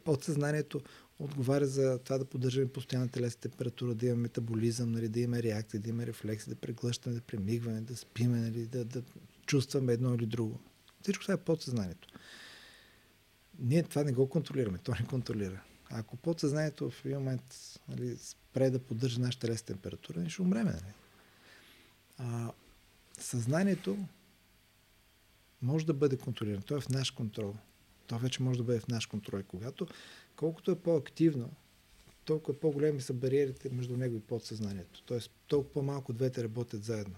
Подсъзнанието 0.05 0.81
отговаря 1.19 1.67
за 1.67 1.99
това 1.99 2.19
да 2.19 2.25
поддържаме 2.25 2.73
постоянна 2.73 3.09
телесна 3.09 3.41
температура, 3.41 3.95
да 3.95 4.07
имаме 4.07 4.23
метаболизъм, 4.23 4.93
нали, 4.93 5.09
да 5.09 5.21
имаме 5.21 5.43
реакция, 5.43 5.81
да 5.81 5.89
имаме 5.89 6.07
рефлекси, 6.07 6.51
да 6.51 6.57
преглъщаме, 6.57 7.15
да 7.15 7.21
премигваме, 7.21 7.81
да 7.81 7.97
спиме, 7.97 8.41
нали, 8.41 8.67
да, 8.67 8.85
да 8.85 9.03
чувстваме 9.47 9.93
едно 9.93 10.15
или 10.15 10.27
друго. 10.27 10.61
Всичко 11.03 11.23
това 11.23 11.35
е 11.35 11.37
подсъзнанието. 11.37 12.09
Ние 13.59 13.83
това 13.83 14.05
не 14.05 14.13
го 14.13 14.29
контролираме, 14.29 14.79
то 14.79 14.93
не 15.01 15.07
контролира. 15.07 15.63
Ако 15.91 16.17
подсъзнанието 16.17 16.91
в 16.91 17.05
един 17.05 17.19
момент 17.19 17.57
нали, 17.89 18.17
спре 18.17 18.71
да 18.71 18.79
поддържа 18.79 19.21
нашата 19.21 19.47
телесна 19.47 19.67
температура, 19.67 20.21
ние 20.21 20.31
ще 20.31 20.43
умреме. 20.43 20.71
Нали? 20.71 20.93
А, 22.19 22.53
съзнанието 23.19 23.99
може 25.63 25.87
да 25.87 25.95
бъде 25.95 26.17
контролирано. 26.17 26.63
То 26.63 26.77
е 26.77 26.81
в 26.81 26.89
наш 26.89 27.11
контрол. 27.11 27.55
То 28.09 28.19
вече 28.19 28.43
може 28.43 28.59
да 28.59 28.65
бъде 28.65 28.81
в 28.81 28.89
наш 28.89 29.07
контрол. 29.07 29.43
Когато, 29.49 29.87
колкото 30.37 30.71
е 30.71 30.79
по-активно, 30.79 31.51
толкова 32.25 32.61
по-големи 32.61 33.01
са 33.01 33.15
бариерите 33.15 33.71
между 33.71 33.97
него 33.97 34.17
и 34.17 34.21
подсъзнанието. 34.21 35.03
Тоест, 35.03 35.31
толкова 35.47 35.73
по-малко 35.73 36.13
двете 36.13 36.45
работят 36.45 36.85
заедно. 36.85 37.17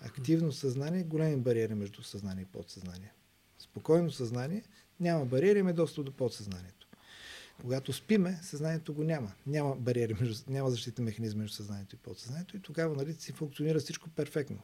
Активно 0.00 0.52
съзнание, 0.52 1.02
големи 1.02 1.36
бариери 1.36 1.74
между 1.74 2.02
съзнание 2.02 2.42
и 2.42 2.52
подсъзнание. 2.52 3.12
Спокойно 3.58 4.10
съзнание, 4.10 4.62
няма 5.00 5.24
бариери, 5.24 5.58
има 5.58 5.72
достъп 5.72 6.04
до 6.04 6.12
подсъзнанието. 6.12 6.88
Когато 7.60 7.92
спиме, 7.92 8.38
съзнанието 8.42 8.94
го 8.94 9.04
няма. 9.04 9.32
Няма 9.46 9.76
бариери, 9.76 10.14
между, 10.14 10.44
няма 10.48 10.70
защитен 10.70 11.04
механизъм 11.04 11.38
между 11.38 11.56
съзнанието 11.56 11.96
и 11.96 11.98
подсъзнанието 11.98 12.56
и 12.56 12.60
тогава 12.60 12.96
нали, 12.96 13.14
си 13.14 13.32
функционира 13.32 13.78
всичко 13.78 14.10
перфектно. 14.10 14.58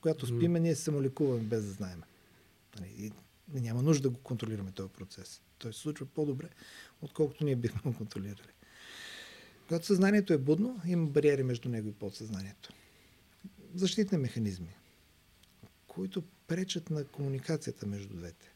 Когато 0.00 0.26
спиме, 0.26 0.60
ние 0.60 0.74
се 0.74 0.82
самолекуваме 0.82 1.42
без 1.42 1.64
да 1.64 1.70
знаем. 1.70 2.02
Нали, 2.80 2.94
и 2.98 3.12
няма 3.48 3.82
нужда 3.82 4.02
да 4.02 4.10
го 4.10 4.20
контролираме 4.20 4.72
този 4.72 4.92
процес. 4.92 5.42
Той 5.58 5.72
се 5.72 5.80
случва 5.80 6.06
по-добре, 6.06 6.48
отколкото 7.02 7.44
ние 7.44 7.56
бихме 7.56 7.80
го 7.92 7.96
контролирали. 7.96 8.52
Когато 9.68 9.86
съзнанието 9.86 10.32
е 10.32 10.38
будно, 10.38 10.80
има 10.86 11.06
бариери 11.06 11.42
между 11.42 11.68
него 11.68 11.88
и 11.88 11.92
подсъзнанието. 11.92 12.72
Защитни 13.74 14.18
механизми, 14.18 14.76
които 15.86 16.22
пречат 16.46 16.90
на 16.90 17.04
комуникацията 17.04 17.86
между 17.86 18.16
двете. 18.16 18.52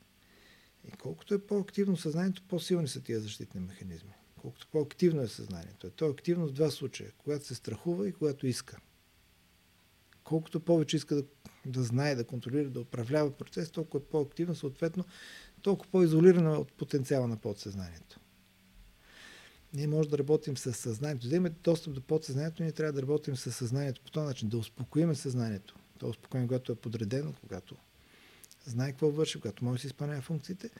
И 0.88 0.90
колкото 0.90 1.34
е 1.34 1.46
по-активно 1.46 1.96
съзнанието, 1.96 2.42
по-силни 2.48 2.88
са 2.88 3.00
тия 3.00 3.20
защитни 3.20 3.60
механизми. 3.60 4.12
Колкото 4.40 4.68
по-активно 4.72 5.22
е 5.22 5.28
съзнанието. 5.28 5.90
То 5.90 6.06
е 6.06 6.10
активно 6.10 6.46
в 6.46 6.52
два 6.52 6.70
случая. 6.70 7.12
Когато 7.18 7.46
се 7.46 7.54
страхува 7.54 8.08
и 8.08 8.12
когато 8.12 8.46
иска. 8.46 8.78
Колкото 10.24 10.60
повече 10.60 10.96
иска 10.96 11.14
да, 11.14 11.24
да 11.70 11.82
знае, 11.82 12.14
да 12.14 12.24
контролира, 12.24 12.70
да 12.70 12.80
управлява 12.80 13.30
процес, 13.30 13.70
толкова 13.70 14.04
е 14.04 14.10
по-активно, 14.10 14.54
съответно, 14.54 15.04
толкова 15.62 15.90
по-изолирано 15.90 16.54
е 16.54 16.58
от 16.58 16.72
потенциала 16.72 17.28
на 17.28 17.36
подсъзнанието. 17.36 18.20
Ние 19.74 19.86
може 19.86 20.08
да 20.08 20.18
работим 20.18 20.56
с 20.56 20.72
съзнанието. 20.72 21.28
Да 21.28 21.36
имаме 21.36 21.54
достъп 21.64 21.94
до 21.94 22.00
подсъзнанието, 22.00 22.62
ние 22.62 22.72
трябва 22.72 22.92
да 22.92 23.02
работим 23.02 23.36
с 23.36 23.52
съзнанието 23.52 24.00
по 24.00 24.10
този 24.10 24.26
начин, 24.26 24.48
да 24.48 24.58
успокоиме 24.58 25.14
съзнанието. 25.14 25.76
Да 26.00 26.06
успокоим, 26.06 26.46
когато 26.46 26.72
е 26.72 26.74
подредено, 26.74 27.32
когато 27.40 27.76
знае 28.66 28.90
какво 28.90 29.10
върши, 29.10 29.40
когато 29.40 29.64
може 29.64 29.76
да 29.76 29.80
си 29.80 29.86
изпълнява 29.86 30.22
функциите, 30.22 30.70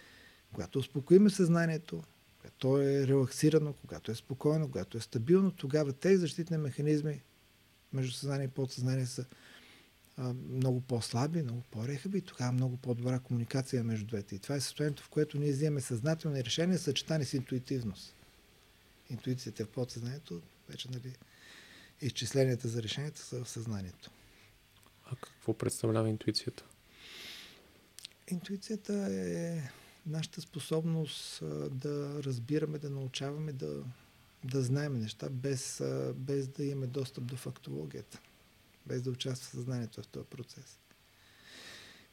когато 0.53 0.79
успокоиме 0.79 1.31
съзнанието, 1.31 2.03
когато 2.39 2.83
е 2.83 3.07
релаксирано, 3.07 3.73
когато 3.73 4.11
е 4.11 4.15
спокойно, 4.15 4.67
когато 4.67 4.99
е 4.99 5.01
стабилно, 5.01 5.51
тогава 5.51 5.93
тези 5.93 6.17
защитни 6.17 6.57
механизми 6.57 7.23
между 7.93 8.13
съзнание 8.13 8.45
и 8.45 8.51
подсъзнание 8.51 9.07
са 9.07 9.25
много 10.49 10.81
по-слаби, 10.81 11.43
много 11.43 11.63
по-рехаби 11.71 12.19
и 12.19 12.23
тогава 12.23 12.53
много 12.53 12.77
по-добра 12.77 13.19
комуникация 13.19 13.85
между 13.85 14.07
двете. 14.07 14.35
И 14.35 14.39
това 14.39 14.55
е 14.55 14.61
състоянието, 14.61 15.03
в 15.03 15.09
което 15.09 15.39
ние 15.39 15.53
вземем 15.53 15.81
съзнателни 15.81 16.45
решения, 16.45 16.79
съчетани 16.79 17.25
с 17.25 17.35
интуитивност. 17.35 18.15
Интуицията 19.11 19.63
е 19.63 19.67
в 19.67 19.69
подсъзнанието, 19.69 20.43
вече 20.69 20.89
нали, 20.91 21.17
изчисленията 22.01 22.69
за 22.69 22.83
решенията 22.83 23.21
са 23.21 23.45
в 23.45 23.49
съзнанието. 23.49 24.11
А 25.05 25.17
какво 25.17 25.55
представлява 25.55 26.09
интуицията? 26.09 26.65
Интуицията 28.29 28.93
е 29.11 29.71
нашата 30.07 30.41
способност 30.41 31.43
да 31.71 32.23
разбираме, 32.25 32.79
да 32.79 32.91
научаваме, 32.91 33.53
да, 33.53 33.83
да 34.45 34.63
знаем 34.63 34.99
неща, 34.99 35.29
без, 35.31 35.83
без 36.15 36.49
да 36.49 36.65
имаме 36.65 36.87
достъп 36.87 37.25
до 37.25 37.37
фактологията, 37.37 38.21
без 38.87 39.03
да 39.03 39.11
участва 39.11 39.47
съзнанието 39.47 40.03
в 40.03 40.09
този 40.09 40.27
процес. 40.27 40.79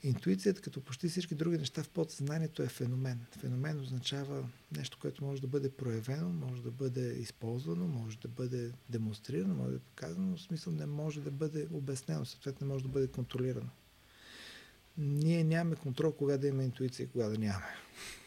Интуицията, 0.04 0.62
като 0.62 0.82
почти 0.82 1.08
всички 1.08 1.36
други 1.36 1.58
неща 1.58 1.84
в 1.84 1.90
подсъзнанието 1.90 2.64
е 2.64 2.68
феномен. 2.68 3.20
Феномен 3.40 3.80
означава 3.80 4.50
нещо, 4.78 4.98
което 5.02 5.26
може 5.26 5.42
да 5.42 5.48
бъде 5.48 5.72
проявено, 5.72 6.30
може 6.30 6.64
да 6.64 6.72
бъде 6.72 7.14
използвано, 7.14 7.88
може 7.88 8.18
да 8.18 8.28
бъде 8.28 8.72
демонстрирано, 8.90 9.56
може 9.56 9.72
да 9.72 9.72
бъде 9.72 9.86
показано, 9.86 10.28
но 10.28 10.38
в 10.38 10.42
смисъл 10.42 10.74
не 10.74 10.86
може 10.86 11.22
да 11.22 11.32
бъде 11.32 11.68
обяснено, 11.72 12.26
съответно 12.26 12.68
не 12.68 12.74
може 12.74 12.84
да 12.84 12.90
бъде 12.90 13.08
контролирано. 13.08 13.70
Ние 14.98 15.44
нямаме 15.44 15.76
контрол 15.76 16.12
кога 16.12 16.38
да 16.38 16.48
имаме 16.48 16.64
интуиция 16.64 17.04
и 17.04 17.10
кога 17.10 17.30
да 17.30 17.38
нямаме. 17.38 17.76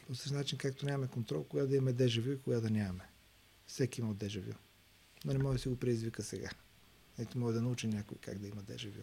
По 0.06 0.14
същия 0.14 0.38
начин, 0.38 0.58
както 0.58 0.86
нямаме 0.86 1.08
контрол, 1.08 1.44
кога 1.44 1.66
да 1.66 1.76
имаме 1.76 1.92
дежавю 1.92 2.30
и 2.30 2.40
кога 2.40 2.60
да 2.60 2.70
нямаме. 2.70 3.04
Всеки 3.66 4.00
има 4.00 4.14
дежавю. 4.14 4.52
Но 5.24 5.32
не 5.32 5.38
може 5.38 5.56
да 5.56 5.62
си 5.62 5.68
го 5.68 5.76
предизвика 5.76 6.22
сега. 6.22 6.50
Ето 7.18 7.38
може 7.38 7.54
да 7.54 7.62
научи 7.62 7.86
някой 7.86 8.18
как 8.20 8.38
да 8.38 8.48
има 8.48 8.62
дежавю. 8.62 9.02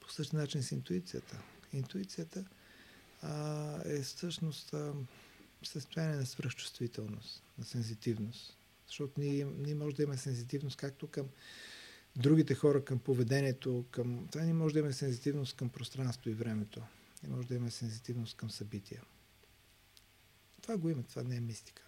По 0.00 0.12
същия 0.12 0.40
начин 0.40 0.62
с 0.62 0.72
интуицията. 0.72 1.42
Интуицията 1.72 2.44
а, 3.22 3.80
е 3.84 4.02
всъщност 4.02 4.74
а, 4.74 4.92
състояние 5.62 6.16
на 6.16 6.26
свръхчувствителност, 6.26 7.42
на 7.58 7.64
сензитивност. 7.64 8.56
Защото 8.86 9.20
ние, 9.20 9.44
ние 9.44 9.74
може 9.74 9.96
да 9.96 10.02
имаме 10.02 10.18
сензитивност 10.18 10.76
както 10.76 11.08
към 11.08 11.28
другите 12.16 12.54
хора, 12.54 12.84
към 12.84 12.98
поведението, 12.98 13.84
към... 13.90 14.28
Това 14.32 14.44
ние 14.44 14.54
може 14.54 14.72
да 14.72 14.78
имаме 14.78 14.94
сензитивност 14.94 15.56
към 15.56 15.68
пространството 15.68 16.30
и 16.30 16.34
времето. 16.34 16.82
И 17.24 17.28
може 17.28 17.48
да 17.48 17.54
имаме 17.54 17.70
сензитивност 17.70 18.36
към 18.36 18.50
събития. 18.50 19.02
Това 20.62 20.76
го 20.76 20.90
има, 20.90 21.02
това 21.02 21.22
не 21.22 21.36
е 21.36 21.40
мистика. 21.40 21.82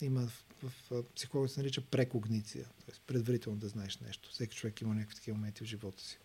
Има 0.00 0.28
в, 0.62 1.02
психологията 1.16 1.54
се 1.54 1.60
нарича 1.60 1.80
прекогниция, 1.80 2.64
т.е. 2.64 2.94
предварително 3.06 3.58
да 3.58 3.68
знаеш 3.68 3.98
нещо. 3.98 4.30
Всеки 4.32 4.56
човек 4.56 4.80
има 4.80 4.94
някакви 4.94 5.14
такива 5.14 5.36
моменти 5.36 5.64
в 5.64 5.66
живота 5.66 6.02
си. 6.02 6.18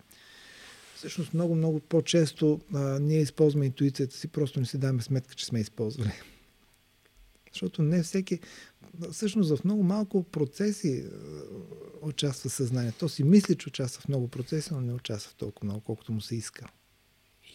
Всъщност 0.94 1.34
много, 1.34 1.54
много 1.54 1.80
по-често 1.80 2.60
а, 2.74 2.78
ние 2.98 3.20
използваме 3.20 3.66
интуицията 3.66 4.16
си, 4.16 4.28
просто 4.28 4.60
не 4.60 4.66
си 4.66 4.78
даваме 4.78 5.02
сметка, 5.02 5.34
че 5.34 5.46
сме 5.46 5.60
използвали. 5.60 6.12
Защото 7.52 7.82
не 7.82 8.02
всеки, 8.02 8.40
всъщност 9.12 9.56
в 9.56 9.64
много 9.64 9.82
малко 9.82 10.22
процеси 10.22 11.06
участва 12.00 12.50
съзнанието. 12.50 12.98
То 12.98 13.08
си 13.08 13.24
мисли, 13.24 13.56
че 13.56 13.68
участва 13.68 14.02
в 14.02 14.08
много 14.08 14.28
процеси, 14.28 14.74
но 14.74 14.80
не 14.80 14.92
участва 14.92 15.30
в 15.30 15.34
толкова 15.34 15.64
много, 15.64 15.80
колкото 15.80 16.12
му 16.12 16.20
се 16.20 16.36
иска. 16.36 16.68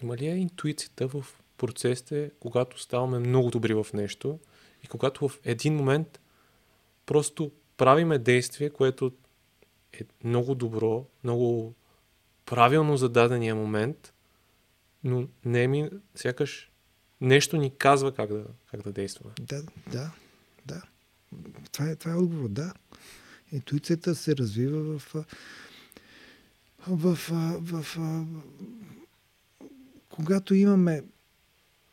Има 0.03 0.17
ли 0.17 0.25
е 0.25 0.36
интуицията 0.36 1.07
в 1.07 1.25
процесите, 1.57 2.32
когато 2.39 2.82
ставаме 2.82 3.19
много 3.19 3.49
добри 3.49 3.73
в 3.73 3.88
нещо 3.93 4.39
и 4.84 4.88
когато 4.88 5.27
в 5.27 5.39
един 5.43 5.75
момент 5.75 6.20
просто 7.06 7.52
правиме 7.78 8.20
действие, 8.20 8.70
което 8.70 9.12
е 9.93 10.02
много 10.24 10.56
добро, 10.56 11.06
много 11.24 11.74
правилно 12.45 12.97
за 12.97 13.10
дадения 13.10 13.56
момент, 13.56 14.14
но 15.04 15.28
не 15.45 15.68
ми, 15.68 15.89
сякаш 16.16 16.72
нещо 17.22 17.58
ни 17.58 17.78
казва 17.78 18.14
как 18.14 18.30
да, 18.34 18.45
как 18.72 18.82
да 18.82 18.91
действаме. 18.91 19.34
Да, 19.39 19.64
да, 19.91 20.12
да. 20.66 20.82
Това 21.72 21.89
е, 21.89 21.95
това 21.95 22.12
е 22.12 22.16
отговор, 22.16 22.49
да. 22.49 22.74
Интуицията 23.52 24.16
се 24.16 24.38
развива 24.38 24.99
в, 24.99 25.14
в, 25.14 25.26
в, 26.88 27.18
в, 27.62 27.95
в 27.95 28.26
когато 30.10 30.56
имаме 30.56 31.04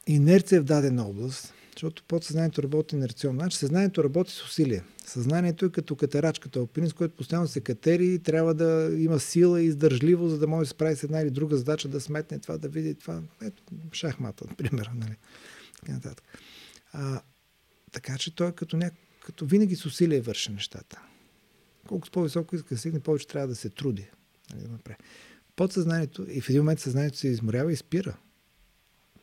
инерция 0.07 0.61
в 0.61 0.65
дадена 0.65 1.09
област, 1.09 1.55
защото 1.79 2.03
подсъзнанието 2.03 2.63
работи 2.63 2.97
инерционно. 2.97 3.41
Значи 3.41 3.57
съзнанието 3.57 4.05
работи 4.05 4.33
с 4.33 4.45
усилие. 4.45 4.83
Съзнанието 5.07 5.65
е 5.65 5.71
като 5.71 5.97
катерачката, 5.97 6.59
алпинист, 6.59 6.95
който 6.95 7.17
постоянно 7.17 7.49
се 7.49 7.61
катери 7.61 8.07
и 8.07 8.19
трябва 8.19 8.55
да 8.55 8.91
има 8.99 9.21
сила 9.21 9.63
и 9.63 9.65
издържливо, 9.65 10.29
за 10.29 10.39
да 10.39 10.47
може 10.47 10.61
да 10.61 10.67
се 10.67 10.71
справи 10.71 10.97
с 10.97 11.05
една 11.05 11.21
или 11.21 11.31
друга 11.31 11.57
задача, 11.57 11.89
да 11.89 12.01
сметне 12.01 12.39
това, 12.39 12.59
да 12.59 12.69
види 12.69 12.95
това. 12.95 13.23
Ето, 13.43 13.63
шахмата, 13.93 14.45
например. 14.49 14.91
Нали? 14.95 15.17
Така, 15.81 15.93
нататък. 15.93 16.25
А, 16.93 17.23
така 17.93 18.19
че 18.19 18.35
той 18.35 18.49
е 18.49 18.53
като, 18.53 18.77
ня... 18.77 18.91
като 19.27 19.47
винаги 19.47 19.77
с 19.77 19.87
усилие 19.87 20.21
върши 20.21 20.53
нещата. 20.53 21.03
Колкото 21.89 22.13
по-високо 22.13 22.57
иска 22.57 22.75
да 22.75 22.79
стигне, 22.79 23.01
повече 23.01 23.27
трябва 23.27 23.49
да 23.49 23.55
се 23.55 23.71
труди. 23.71 24.11
Нали. 24.55 24.97
Подсъзнанието 25.57 26.27
и 26.31 26.41
в 26.41 26.49
един 26.49 26.61
момент 26.61 26.81
съзнанието 26.81 27.19
се 27.19 27.29
изморява 27.29 27.73
и 27.73 27.77
спира. 27.77 28.17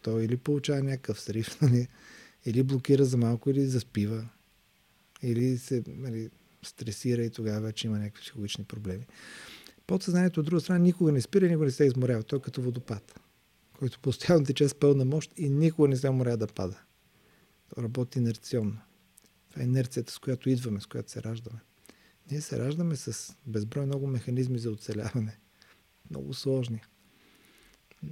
Той 0.01 0.23
или 0.23 0.37
получава 0.37 0.83
някакъв 0.83 1.21
срив, 1.21 1.57
нали, 1.61 1.87
или 2.45 2.63
блокира 2.63 3.05
за 3.05 3.17
малко, 3.17 3.49
или 3.49 3.65
заспива, 3.65 4.29
или 5.21 5.57
се 5.57 5.83
нали, 5.87 6.29
стресира 6.63 7.23
и 7.23 7.29
тогава 7.29 7.61
вече 7.61 7.87
има 7.87 7.99
някакви 7.99 8.21
психологични 8.21 8.63
проблеми. 8.63 9.05
Подсъзнанието 9.87 10.39
от 10.39 10.45
друга 10.45 10.61
страна 10.61 10.79
никога 10.79 11.11
не 11.11 11.21
спира, 11.21 11.47
никога 11.47 11.65
не 11.65 11.71
се 11.71 11.85
изморява. 11.85 12.23
Той 12.23 12.39
е 12.39 12.41
като 12.41 12.61
водопад, 12.61 13.19
който 13.79 13.99
постоянно 13.99 14.45
тече 14.45 14.69
с 14.69 14.75
пълна 14.75 15.05
мощ 15.05 15.31
и 15.37 15.49
никога 15.49 15.87
не 15.87 15.97
се 15.97 16.09
уморя 16.09 16.37
да 16.37 16.47
пада. 16.47 16.79
Той 17.75 17.83
работи 17.83 18.19
инерционно. 18.19 18.77
Това 19.49 19.61
е 19.61 19.65
инерцията, 19.65 20.13
с 20.13 20.19
която 20.19 20.49
идваме, 20.49 20.81
с 20.81 20.85
която 20.85 21.11
се 21.11 21.23
раждаме. 21.23 21.59
Ние 22.31 22.41
се 22.41 22.59
раждаме 22.59 22.95
с 22.95 23.35
безброй 23.45 23.85
много 23.85 24.07
механизми 24.07 24.59
за 24.59 24.71
оцеляване. 24.71 25.37
Много 26.09 26.33
сложни. 26.33 26.81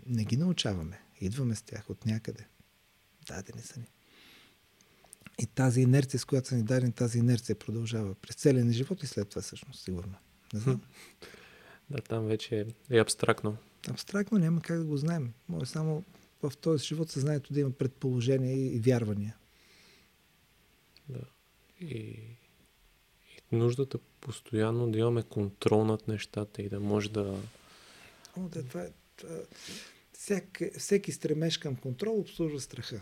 Не 0.05 0.25
ги 0.25 0.37
научаваме. 0.37 0.99
Идваме 1.21 1.55
с 1.55 1.61
тях 1.61 1.89
от 1.89 2.05
някъде. 2.05 2.47
Дадени 3.27 3.61
са 3.61 3.79
ни. 3.79 3.87
И 5.39 5.45
тази 5.45 5.81
инерция, 5.81 6.19
с 6.19 6.25
която 6.25 6.47
са 6.47 6.55
ни 6.55 6.63
дадени, 6.63 6.91
тази 6.91 7.19
инерция 7.19 7.55
продължава 7.55 8.15
през 8.15 8.35
целия 8.35 8.65
ни 8.65 8.73
живот 8.73 9.03
и 9.03 9.07
след 9.07 9.29
това 9.29 9.41
всъщност, 9.41 9.83
сигурно. 9.83 10.13
Не 10.53 10.59
знам. 10.59 10.81
Да, 11.89 12.01
там 12.01 12.25
вече 12.25 12.65
е 12.89 12.99
абстрактно. 12.99 13.57
Абстрактно 13.89 14.37
няма 14.37 14.61
как 14.61 14.77
да 14.77 14.85
го 14.85 14.97
знаем. 14.97 15.33
Може 15.49 15.65
само 15.65 16.03
в 16.43 16.57
този 16.57 16.85
живот 16.85 17.11
съзнанието 17.11 17.53
да 17.53 17.59
има 17.59 17.71
предположения 17.71 18.75
и, 18.75 18.79
вярвания. 18.79 19.35
Да. 21.09 21.21
И, 21.81 21.95
и 23.51 23.55
нуждата 23.55 23.97
постоянно 24.21 24.91
да 24.91 24.99
имаме 24.99 25.23
контрол 25.23 25.85
над 25.85 26.07
нещата 26.07 26.61
и 26.61 26.69
да 26.69 26.79
може 26.79 27.11
да... 27.11 27.39
О, 28.37 28.41
да, 28.41 28.63
това 28.63 28.81
е, 28.81 28.89
това... 29.15 29.35
Всеки, 30.13 30.71
всеки 30.77 31.11
стремеж 31.11 31.57
към 31.57 31.75
контрол 31.75 32.19
обслужва 32.19 32.59
страха. 32.59 33.01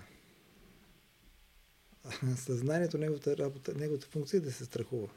Съзнанието, 2.36 2.98
неговата 2.98 3.38
работа, 3.38 3.74
неговата 3.74 4.08
функция 4.08 4.38
е 4.38 4.42
да 4.42 4.52
се 4.52 4.66
страхува. 4.66 5.08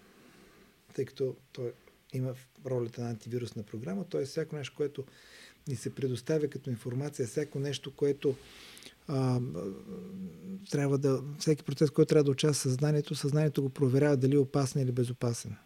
Тъй 0.95 1.05
като 1.05 1.37
той 1.53 1.73
има 2.13 2.35
ролята 2.67 3.03
на 3.03 3.11
антивирусна 3.11 3.63
програма, 3.63 4.05
т.е. 4.05 4.25
всяко 4.25 4.57
нещо, 4.57 4.75
което 4.77 5.05
ни 5.69 5.77
се 5.77 5.95
предоставя 5.95 6.49
като 6.49 6.71
информация, 6.71 7.29
всяко 7.29 7.59
нещо, 7.59 7.97
което 7.97 8.35
а, 9.09 9.41
трябва 10.71 10.99
да, 10.99 11.23
всеки 11.39 11.65
процес, 11.65 11.91
който 11.91 12.09
трябва 12.09 12.25
да 12.25 12.31
участва 12.31 12.71
съзнанието, 12.71 13.15
съзнанието 13.15 13.63
го 13.63 13.69
проверява 13.69 14.17
дали 14.17 14.35
е 14.35 14.39
опасен 14.39 14.83
или 14.83 14.93
безопасен. 14.93 15.57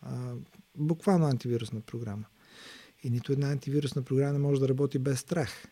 А, 0.00 0.34
буквално 0.76 1.26
антивирусна 1.26 1.80
програма. 1.80 2.24
И 3.02 3.10
нито 3.10 3.32
една 3.32 3.50
антивирусна 3.50 4.02
програма 4.02 4.32
не 4.32 4.38
може 4.38 4.60
да 4.60 4.68
работи 4.68 4.98
без 4.98 5.20
страх. 5.20 5.68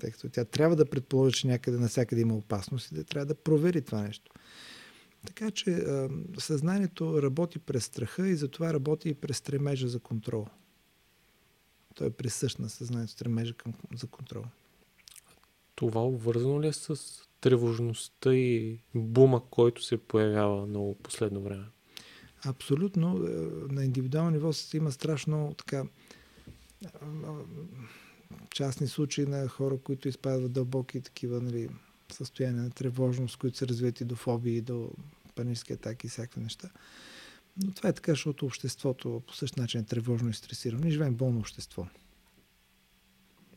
Тъй 0.00 0.10
като 0.10 0.28
тя 0.28 0.44
трябва 0.44 0.76
да 0.76 0.84
предположи, 0.84 1.36
че 1.36 1.46
някъде 1.46 1.78
навсякъде 1.78 2.22
има 2.22 2.34
опасност 2.34 2.90
и 2.90 2.94
да 2.94 3.04
трябва 3.04 3.26
да 3.26 3.34
провери 3.34 3.82
това 3.82 4.02
нещо. 4.02 4.32
Така 5.26 5.50
че 5.50 5.84
съзнанието 6.38 7.22
работи 7.22 7.58
през 7.58 7.84
страха 7.84 8.28
и 8.28 8.36
затова 8.36 8.74
работи 8.74 9.08
и 9.08 9.14
през 9.14 9.36
стремежа 9.36 9.88
за 9.88 10.00
контрол. 10.00 10.46
Той 11.94 12.06
е 12.06 12.10
присъщ 12.10 12.58
на 12.58 12.68
съзнанието, 12.68 13.12
стремежа 13.12 13.54
към, 13.54 13.74
за 13.94 14.06
контрол. 14.06 14.44
Това 15.74 16.04
обвързано 16.04 16.62
ли 16.62 16.66
е 16.66 16.72
с 16.72 16.96
тревожността 17.40 18.34
и 18.34 18.78
бума, 18.94 19.42
който 19.50 19.82
се 19.82 19.96
появява 19.96 20.66
много 20.66 20.94
последно 20.94 21.40
време? 21.40 21.64
Абсолютно. 22.44 23.14
На 23.70 23.84
индивидуално 23.84 24.30
ниво 24.30 24.50
има 24.74 24.92
страшно 24.92 25.54
така 25.58 25.84
частни 28.50 28.86
случаи 28.86 29.26
на 29.26 29.48
хора, 29.48 29.78
които 29.78 30.08
изпадат 30.08 30.52
дълбоки 30.52 31.00
такива 31.00 31.40
нали, 31.40 31.68
състояние 32.12 32.62
на 32.62 32.70
тревожност, 32.70 33.36
които 33.36 33.56
се 33.58 33.68
развиват 33.68 34.00
и 34.00 34.04
до 34.04 34.16
фобии, 34.16 34.60
до 34.60 34.90
панически 35.34 35.72
атаки 35.72 36.06
и 36.06 36.10
всякакви 36.10 36.40
неща. 36.40 36.70
Но 37.64 37.72
това 37.72 37.88
е 37.88 37.92
така, 37.92 38.12
защото 38.12 38.46
обществото 38.46 39.22
по 39.26 39.34
същия 39.34 39.60
начин 39.60 39.80
е 39.80 39.84
тревожно 39.84 40.30
и 40.30 40.34
стресирано. 40.34 40.82
Ние 40.82 40.90
живеем 40.90 41.14
болно 41.14 41.40
общество. 41.40 41.86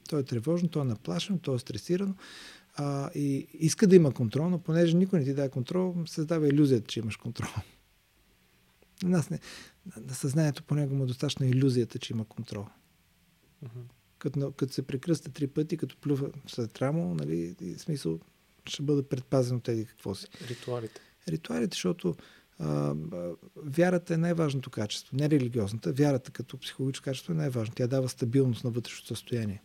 То 0.09 0.20
е 0.20 0.24
тревожно, 0.24 0.70
то 0.70 0.82
е 0.82 0.84
наплашено, 0.84 1.39
то 1.39 1.55
е 1.55 1.59
стресирано 1.59 2.15
а, 2.76 3.11
и 3.15 3.47
иска 3.53 3.88
да 3.88 3.95
има 3.95 4.13
контрол, 4.13 4.49
но 4.49 4.59
понеже 4.59 4.97
никой 4.97 5.20
не 5.20 5.26
ти 5.26 5.34
дава 5.34 5.49
контрол, 5.49 5.95
създава 6.05 6.47
иллюзията, 6.47 6.88
че 6.88 6.99
имаш 6.99 7.18
контрол. 7.18 7.49
На 9.03 9.09
нас 9.09 9.30
не, 9.30 9.39
на 9.97 10.13
съзнанието 10.13 10.63
по 10.63 10.76
него 10.76 10.95
му 10.95 11.03
е 11.03 11.07
достатъчно 11.07 11.45
иллюзията, 11.45 11.99
че 11.99 12.13
има 12.13 12.26
контрол. 12.26 12.68
Uh-huh. 13.65 13.96
Като, 14.20 14.51
като 14.51 14.74
се 14.74 14.82
прекръста 14.82 15.32
три 15.32 15.47
пъти, 15.47 15.78
като 15.78 15.97
плюва 15.97 16.30
след 16.47 16.82
рамо, 16.82 17.15
нали, 17.15 17.55
и 17.61 17.74
смисъл 17.74 18.20
ще 18.65 18.84
бъде 18.84 19.03
предпазен 19.03 19.57
от 19.57 19.63
тези 19.63 19.86
какво 19.86 20.15
си. 20.15 20.28
Ритуалите. 20.49 21.01
Ритуалите, 21.28 21.76
защото 21.76 22.15
а, 22.59 22.95
вярата 23.55 24.13
е 24.13 24.18
най-важното 24.18 24.70
качество. 24.70 25.18
Не 25.18 25.30
религиозната, 25.30 25.93
вярата 25.93 26.32
като 26.32 26.57
психологическо 26.57 27.03
качество 27.03 27.34
е 27.34 27.36
най-важно. 27.36 27.76
Тя 27.76 27.88
дава 27.88 28.09
стабилност 28.09 28.63
на 28.63 28.70
вътрешното 28.70 29.07
състояние. 29.07 29.61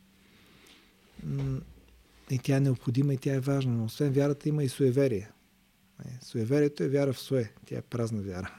И 2.30 2.38
тя 2.38 2.56
е 2.56 2.60
необходима 2.60 3.14
и 3.14 3.18
тя 3.18 3.34
е 3.34 3.40
важна. 3.40 3.72
Но 3.72 3.84
освен 3.84 4.12
вярата 4.12 4.48
има 4.48 4.64
и 4.64 4.68
суеверие. 4.68 5.30
Е, 6.04 6.24
суеверието 6.24 6.82
е 6.82 6.88
вяра 6.88 7.12
в 7.12 7.18
суе. 7.18 7.52
Тя 7.66 7.78
е 7.78 7.82
празна 7.82 8.22
вяра. 8.22 8.54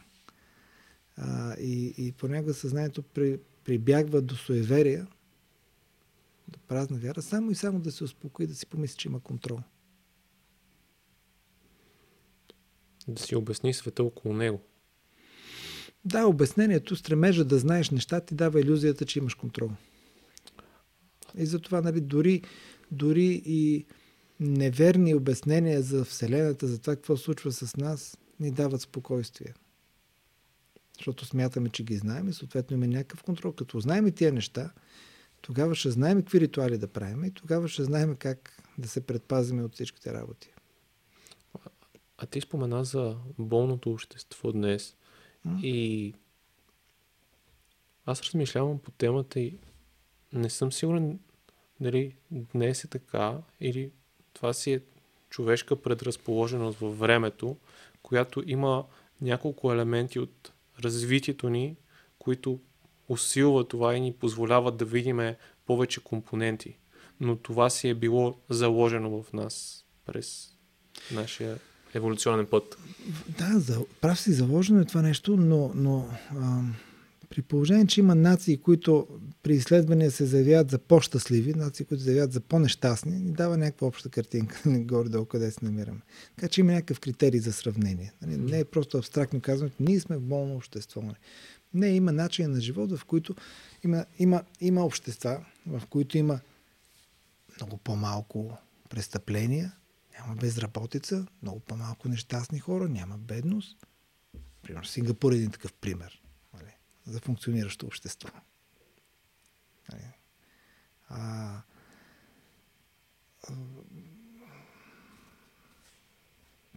А, 1.18 1.56
и, 1.56 1.94
и 1.98 2.12
понякога 2.12 2.54
съзнанието 2.54 3.04
при, 3.04 3.40
прибягва 3.64 4.22
до 4.22 4.36
суеверия, 4.36 5.08
до 6.48 6.60
празна 6.60 6.98
вяра, 6.98 7.22
само 7.22 7.52
и 7.52 7.56
само 7.56 7.80
да 7.80 7.92
се 7.92 8.04
успокои, 8.04 8.48
да 8.48 8.56
си 8.56 8.66
помисли, 8.66 8.98
че 8.98 9.08
има 9.08 9.20
контрол. 9.20 9.60
Да 13.08 13.22
си 13.22 13.36
обясни 13.36 13.74
света 13.74 14.04
около 14.04 14.34
него. 14.34 14.62
Да, 16.06 16.26
обяснението, 16.26 16.96
стремежа 16.96 17.46
да 17.46 17.60
знаеш 17.60 17.90
неща, 17.90 18.22
ти 18.22 18.36
дава 18.36 18.62
иллюзията, 18.62 19.06
че 19.06 19.20
имаш 19.20 19.36
контрол. 19.36 19.70
И 21.38 21.46
затова, 21.46 21.82
нали, 21.82 22.02
дори, 22.02 22.42
дори 22.92 23.42
и 23.46 23.86
неверни 24.40 25.16
обяснения 25.16 25.82
за 25.82 26.06
Вселената, 26.06 26.68
за 26.68 26.80
това 26.80 26.96
какво 26.96 27.18
случва 27.18 27.52
с 27.52 27.78
нас, 27.78 28.18
ни 28.40 28.52
дават 28.52 28.82
спокойствие. 28.82 29.54
Защото 30.98 31.26
смятаме, 31.26 31.70
че 31.70 31.84
ги 31.84 31.98
знаем 31.98 32.30
и 32.30 32.34
съответно 32.34 32.78
имаме 32.78 32.88
някакъв 32.88 33.24
контрол. 33.24 33.52
Като 33.52 33.80
знаем 33.80 34.08
и 34.08 34.12
тия 34.12 34.34
неща, 34.34 34.72
тогава 35.44 35.76
ще 35.76 35.92
знаем 35.92 36.18
какви 36.18 36.40
ритуали 36.40 36.78
да 36.78 36.88
правим 36.88 37.24
и 37.24 37.32
тогава 37.32 37.68
ще 37.68 37.84
знаем 37.84 38.16
как 38.16 38.64
да 38.78 38.88
се 38.88 39.06
предпазиме 39.06 39.64
от 39.64 39.74
всичките 39.74 40.14
работи. 40.14 40.50
А 42.18 42.26
ти 42.26 42.42
спомена 42.42 42.84
за 42.84 43.18
болното 43.40 43.92
общество 43.92 44.52
днес. 44.52 44.96
А? 45.46 45.60
И 45.64 46.14
аз 48.06 48.22
размишлявам 48.22 48.80
по 48.80 48.92
темата 48.92 49.40
и 49.40 49.58
не 50.34 50.50
съм 50.50 50.72
сигурен 50.72 51.20
дали 51.80 52.16
днес 52.32 52.84
е 52.84 52.88
така 52.88 53.38
или 53.60 53.92
това 54.34 54.54
си 54.54 54.74
е 54.74 54.82
човешка 55.30 55.82
предразположеност 55.82 56.80
във 56.80 57.00
времето, 57.00 57.58
която 58.02 58.44
има 58.46 58.86
няколко 59.22 59.72
елементи 59.72 60.20
от 60.20 60.54
развитието 60.84 61.50
ни, 61.50 61.76
които 62.20 62.60
усилва 63.14 63.68
това 63.68 63.96
и 63.96 64.02
ни 64.02 64.14
позволяват 64.14 64.78
да 64.78 64.86
видим 64.86 65.20
повече 65.66 66.04
компоненти. 66.04 66.78
Но 67.20 67.36
това 67.36 67.70
си 67.70 67.90
е 67.90 67.94
било 67.94 68.38
заложено 68.50 69.24
в 69.24 69.34
нас 69.34 69.86
през 70.06 70.50
нашия 71.12 71.58
еволюционен 71.94 72.46
път. 72.46 72.78
Да, 73.38 73.60
за, 73.60 73.86
прав 74.02 74.20
си 74.20 74.34
заложено 74.34 74.82
е 74.82 74.86
това 74.86 75.02
нещо, 75.02 75.38
но, 75.38 75.72
но 75.76 76.10
а, 76.36 76.62
при 77.30 77.42
положение, 77.42 77.88
че 77.88 78.00
има 78.00 78.16
нации, 78.16 78.58
които 78.58 79.08
при 79.44 79.54
изследвания 79.54 80.12
се 80.12 80.26
заявяват 80.26 80.72
за 80.72 80.78
по-щастливи, 80.78 81.54
нации, 81.54 81.86
които 81.86 82.04
заявяват 82.04 82.32
за 82.32 82.40
по-нещастни, 82.40 83.20
ни 83.20 83.32
дава 83.32 83.58
някаква 83.58 83.88
обща 83.88 84.10
картинка, 84.10 84.62
нали, 84.66 84.84
горе-долу 84.84 85.26
къде 85.26 85.52
се 85.52 85.66
намираме. 85.66 86.00
Така 86.36 86.48
че 86.48 86.62
има 86.62 86.72
някакъв 86.72 87.00
критерий 87.00 87.40
за 87.40 87.54
сравнение. 87.54 88.14
Нали, 88.22 88.38
не 88.38 88.60
е 88.60 88.66
просто 88.66 88.98
абстрактно 88.98 89.42
казано, 89.42 89.70
ние 89.80 90.00
сме 90.00 90.18
в 90.18 90.22
болно 90.22 90.56
общество. 90.56 91.02
Не, 91.74 91.88
има 91.88 92.12
начин 92.12 92.52
на 92.52 92.62
живот, 92.62 92.98
в 92.98 93.06
които 93.06 93.36
има, 93.84 94.06
има, 94.20 94.44
има 94.62 94.86
общества, 94.86 95.46
в 95.68 95.82
които 95.90 96.18
има 96.18 96.40
много 97.58 97.78
по-малко 97.78 98.58
престъпления, 98.90 99.76
няма 100.20 100.36
безработица, 100.36 101.28
много 101.42 101.60
по-малко 101.60 102.10
нещастни 102.10 102.60
хора, 102.60 102.90
няма 102.90 103.18
бедност. 103.18 103.88
Примерно 104.62 104.86
Сингапур 104.86 105.32
е 105.34 105.36
един 105.36 105.52
такъв 105.52 105.74
пример 105.74 106.22
нали, 106.54 106.76
за 107.06 107.20
функциониращо 107.20 107.86
общество. 107.86 108.30
Нали. 109.92 110.08
А, 111.10 111.62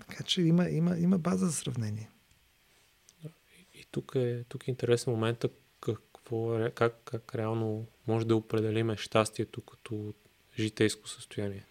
така 0.00 0.24
че 0.24 0.42
има, 0.42 0.68
има, 0.68 0.98
има 0.98 1.18
база 1.18 1.46
за 1.46 1.52
сравнение. 1.52 2.10
Тук 3.96 4.12
е, 4.14 4.44
тук 4.48 4.68
е 4.68 4.70
интересен 4.70 5.12
момента 5.12 5.48
какво, 5.80 6.58
е, 6.58 6.70
как, 6.70 6.94
как 7.04 7.34
реално 7.34 7.86
може 8.06 8.26
да 8.26 8.36
определиме 8.36 8.96
щастието 8.96 9.60
като 9.60 10.14
житейско 10.58 11.08
състояние 11.08 11.64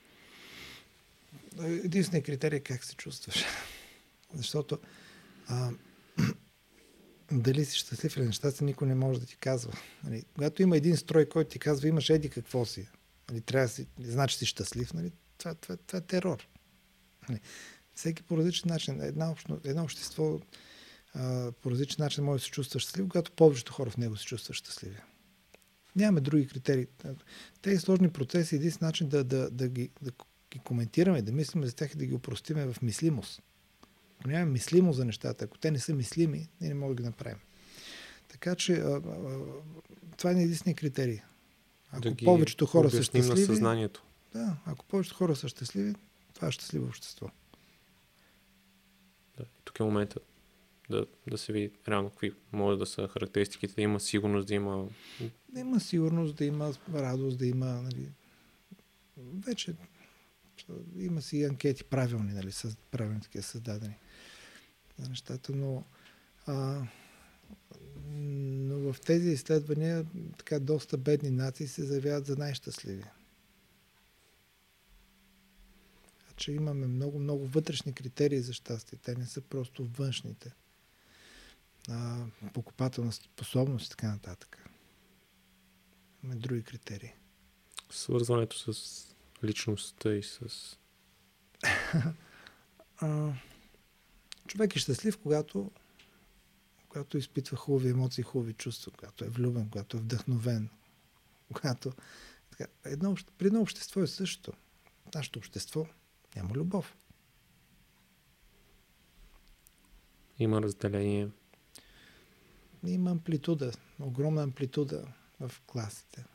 единственият 1.63 2.25
критерий 2.25 2.57
е 2.57 2.63
как 2.63 2.83
се 2.83 2.95
чувстваш. 2.95 3.45
Защото 4.33 4.79
а, 5.47 5.71
дали 7.31 7.65
си 7.65 7.77
щастлив 7.77 8.17
или 8.17 8.25
нещастен, 8.25 8.65
никой 8.65 8.87
не 8.87 8.95
може 8.95 9.19
да 9.19 9.25
ти 9.25 9.37
казва. 9.37 9.73
Нали, 10.03 10.23
когато 10.33 10.61
има 10.61 10.77
един 10.77 10.97
строй, 10.97 11.25
който 11.25 11.49
ти 11.49 11.59
казва, 11.59 11.87
имаш 11.87 12.09
еди 12.09 12.29
какво 12.29 12.65
си, 12.65 12.87
нали, 13.29 13.41
трябва 13.41 13.67
да 13.67 13.73
си, 13.73 13.87
значи 13.99 14.37
си 14.37 14.45
щастлив, 14.45 14.93
нали, 14.93 15.11
това, 15.37 15.53
това, 15.53 15.77
това 15.77 15.99
е 15.99 16.01
терор. 16.01 16.47
Нали, 17.29 17.39
всеки 17.93 18.23
по 18.23 18.37
различен 18.37 18.69
начин, 18.69 19.01
една, 19.01 19.31
общно, 19.31 19.61
едно 19.63 19.83
общество 19.83 20.39
а, 21.15 21.51
по 21.51 21.71
различен 21.71 22.03
начин 22.03 22.23
може 22.23 22.41
да 22.41 22.45
се 22.45 22.51
чувства 22.51 22.79
щастлив, 22.79 23.07
когато 23.07 23.31
повечето 23.31 23.73
хора 23.73 23.89
в 23.89 23.97
него 23.97 24.17
се 24.17 24.25
чувстват 24.25 24.57
щастливи. 24.57 24.97
Нямаме 25.95 26.21
други 26.21 26.47
критерии. 26.47 26.87
Тези 27.61 27.79
сложни 27.79 28.09
процеси, 28.09 28.55
един 28.55 28.71
начин 28.81 29.07
да, 29.07 29.23
да, 29.23 29.49
да, 29.49 29.67
ги, 29.67 29.89
да 30.01 30.11
ги 30.51 30.59
коментираме, 30.59 31.21
да 31.21 31.31
мислим 31.31 31.65
за 31.65 31.75
тях 31.75 31.93
и 31.93 31.97
да 31.97 32.05
ги 32.05 32.13
упростиме 32.13 32.65
в 32.65 32.81
мислимост. 32.81 33.41
Ако 34.19 34.29
нямаме 34.29 34.51
мислимост 34.51 34.97
за 34.97 35.05
нещата, 35.05 35.45
ако 35.45 35.57
те 35.57 35.71
не 35.71 35.79
са 35.79 35.93
мислими, 35.93 36.49
ние 36.61 36.69
не 36.69 36.75
можем 36.75 36.95
да 36.95 37.03
ги 37.03 37.07
направим. 37.07 37.39
Така 38.27 38.55
че 38.55 38.73
а, 38.73 38.95
а, 38.95 39.01
това 40.17 40.31
е 40.31 40.33
единствения 40.33 40.75
критерий. 40.75 41.19
Ако 41.91 42.01
да 42.01 42.15
повечето 42.25 42.65
хора 42.65 42.89
са 42.89 43.03
щастливи. 43.03 43.39
На 43.39 43.45
съзнанието. 43.45 44.03
Да, 44.33 44.57
ако 44.65 44.85
повечето 44.85 45.15
хора 45.15 45.35
са 45.35 45.47
щастливи, 45.47 45.95
това 46.33 46.47
е 46.47 46.51
щастливо 46.51 46.85
общество. 46.85 47.29
Да, 49.37 49.45
тук 49.63 49.79
е 49.79 49.83
момента 49.83 50.19
да, 50.89 51.05
да 51.27 51.37
се 51.37 51.53
види 51.53 51.71
реално 51.87 52.09
какви 52.09 52.33
може 52.51 52.79
да 52.79 52.85
са 52.85 53.07
характеристиките, 53.07 53.75
да 53.75 53.81
има 53.81 53.99
сигурност, 53.99 54.47
да 54.47 54.53
има... 54.53 54.87
Да 55.49 55.59
има 55.59 55.79
сигурност, 55.79 56.35
да 56.35 56.45
има 56.45 56.73
радост, 56.93 57.37
да 57.37 57.45
има... 57.45 57.65
Нали, 57.65 58.11
вече 59.17 59.75
има 60.97 61.21
си 61.21 61.43
анкети 61.43 61.83
правилни, 61.83 62.33
нали, 62.33 62.51
са 62.51 62.75
правилни 62.91 63.21
такива 63.21 63.43
създадени 63.43 63.95
за 64.99 65.09
нещата, 65.09 65.55
но, 65.55 65.83
а, 66.45 66.81
но 68.07 68.93
в 68.93 69.01
тези 69.01 69.29
изследвания 69.29 70.05
така 70.37 70.59
доста 70.59 70.97
бедни 70.97 71.29
нации 71.29 71.67
се 71.67 71.83
заявяват 71.83 72.25
за 72.25 72.35
най-щастливи. 72.35 73.03
че 76.35 76.51
имаме 76.51 76.87
много, 76.87 77.19
много 77.19 77.47
вътрешни 77.47 77.93
критерии 77.93 78.41
за 78.41 78.53
щастие. 78.53 78.99
Те 79.01 79.15
не 79.15 79.25
са 79.25 79.41
просто 79.41 79.85
външните. 79.85 80.51
А, 81.89 82.25
покупателна 82.53 83.11
способност 83.11 83.85
и 83.85 83.89
така 83.89 84.07
нататък. 84.07 84.69
Имаме 86.23 86.39
други 86.39 86.63
критерии. 86.63 87.13
Свързването 87.89 88.73
с 88.73 89.15
личността 89.43 90.13
и 90.13 90.23
с... 90.23 90.39
а, 92.97 93.33
човек 94.47 94.75
е 94.75 94.79
щастлив, 94.79 95.17
когато, 95.17 95.71
когато 96.89 97.17
изпитва 97.17 97.57
хубави 97.57 97.89
емоции, 97.89 98.23
хубави 98.23 98.53
чувства, 98.53 98.91
когато 98.91 99.25
е 99.25 99.29
влюбен, 99.29 99.69
когато 99.69 99.97
е 99.97 99.99
вдъхновен, 99.99 100.69
когато... 101.53 101.91
Така, 102.49 102.71
едно, 102.85 103.15
при 103.37 103.47
едно 103.47 103.61
общество 103.61 104.01
е 104.01 104.07
също. 104.07 104.53
Нашето 105.15 105.39
общество 105.39 105.87
няма 106.35 106.49
любов. 106.55 106.97
Има 110.39 110.61
разделение. 110.61 111.29
Има 112.87 113.11
амплитуда, 113.11 113.71
огромна 113.99 114.43
амплитуда 114.43 115.07
в 115.39 115.51
класите. 115.67 116.25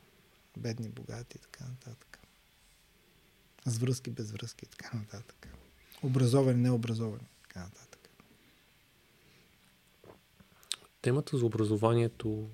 Бедни, 0.56 0.88
богати 0.88 1.38
и 1.38 1.40
така 1.40 1.64
нататък. 1.64 2.18
С 3.66 3.78
връзки, 3.78 4.10
без 4.10 4.30
връзки 4.30 4.64
и 4.64 4.68
така 4.68 4.96
нататък. 4.96 5.48
Образовани, 6.02 6.62
необразовани, 6.62 7.26
така 7.42 7.60
нататък. 7.60 8.10
Темата 11.02 11.38
за 11.38 11.46
образованието 11.46 12.48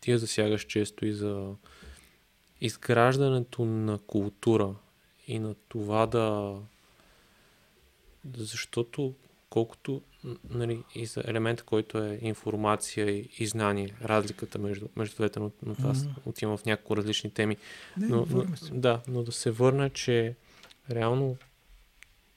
ти 0.00 0.10
я 0.10 0.18
засягаш 0.18 0.64
често 0.64 1.06
и 1.06 1.12
за 1.12 1.54
изграждането 2.60 3.64
на 3.64 3.98
култура 3.98 4.74
и 5.26 5.38
на 5.38 5.54
това 5.54 6.06
да... 6.06 6.56
Защото 8.36 9.14
колкото 9.50 10.02
нали, 10.50 10.82
и 10.94 11.06
за 11.06 11.22
елемента, 11.26 11.62
който 11.62 11.98
е 11.98 12.18
информация 12.22 13.10
и, 13.10 13.28
и 13.38 13.46
знание, 13.46 13.94
разликата 14.04 14.58
между, 14.58 14.86
между 14.96 15.16
двете, 15.16 15.40
но, 15.40 15.50
но 15.66 15.74
това 15.74 15.94
mm-hmm. 15.94 16.26
отива 16.26 16.56
в 16.56 16.64
няколко 16.64 16.96
различни 16.96 17.30
теми. 17.30 17.56
Не, 17.96 18.08
но, 18.08 18.26
но, 18.30 18.46
да, 18.72 19.00
но 19.08 19.22
да 19.22 19.32
се 19.32 19.50
върна, 19.50 19.90
че 19.90 20.36
реално 20.90 21.36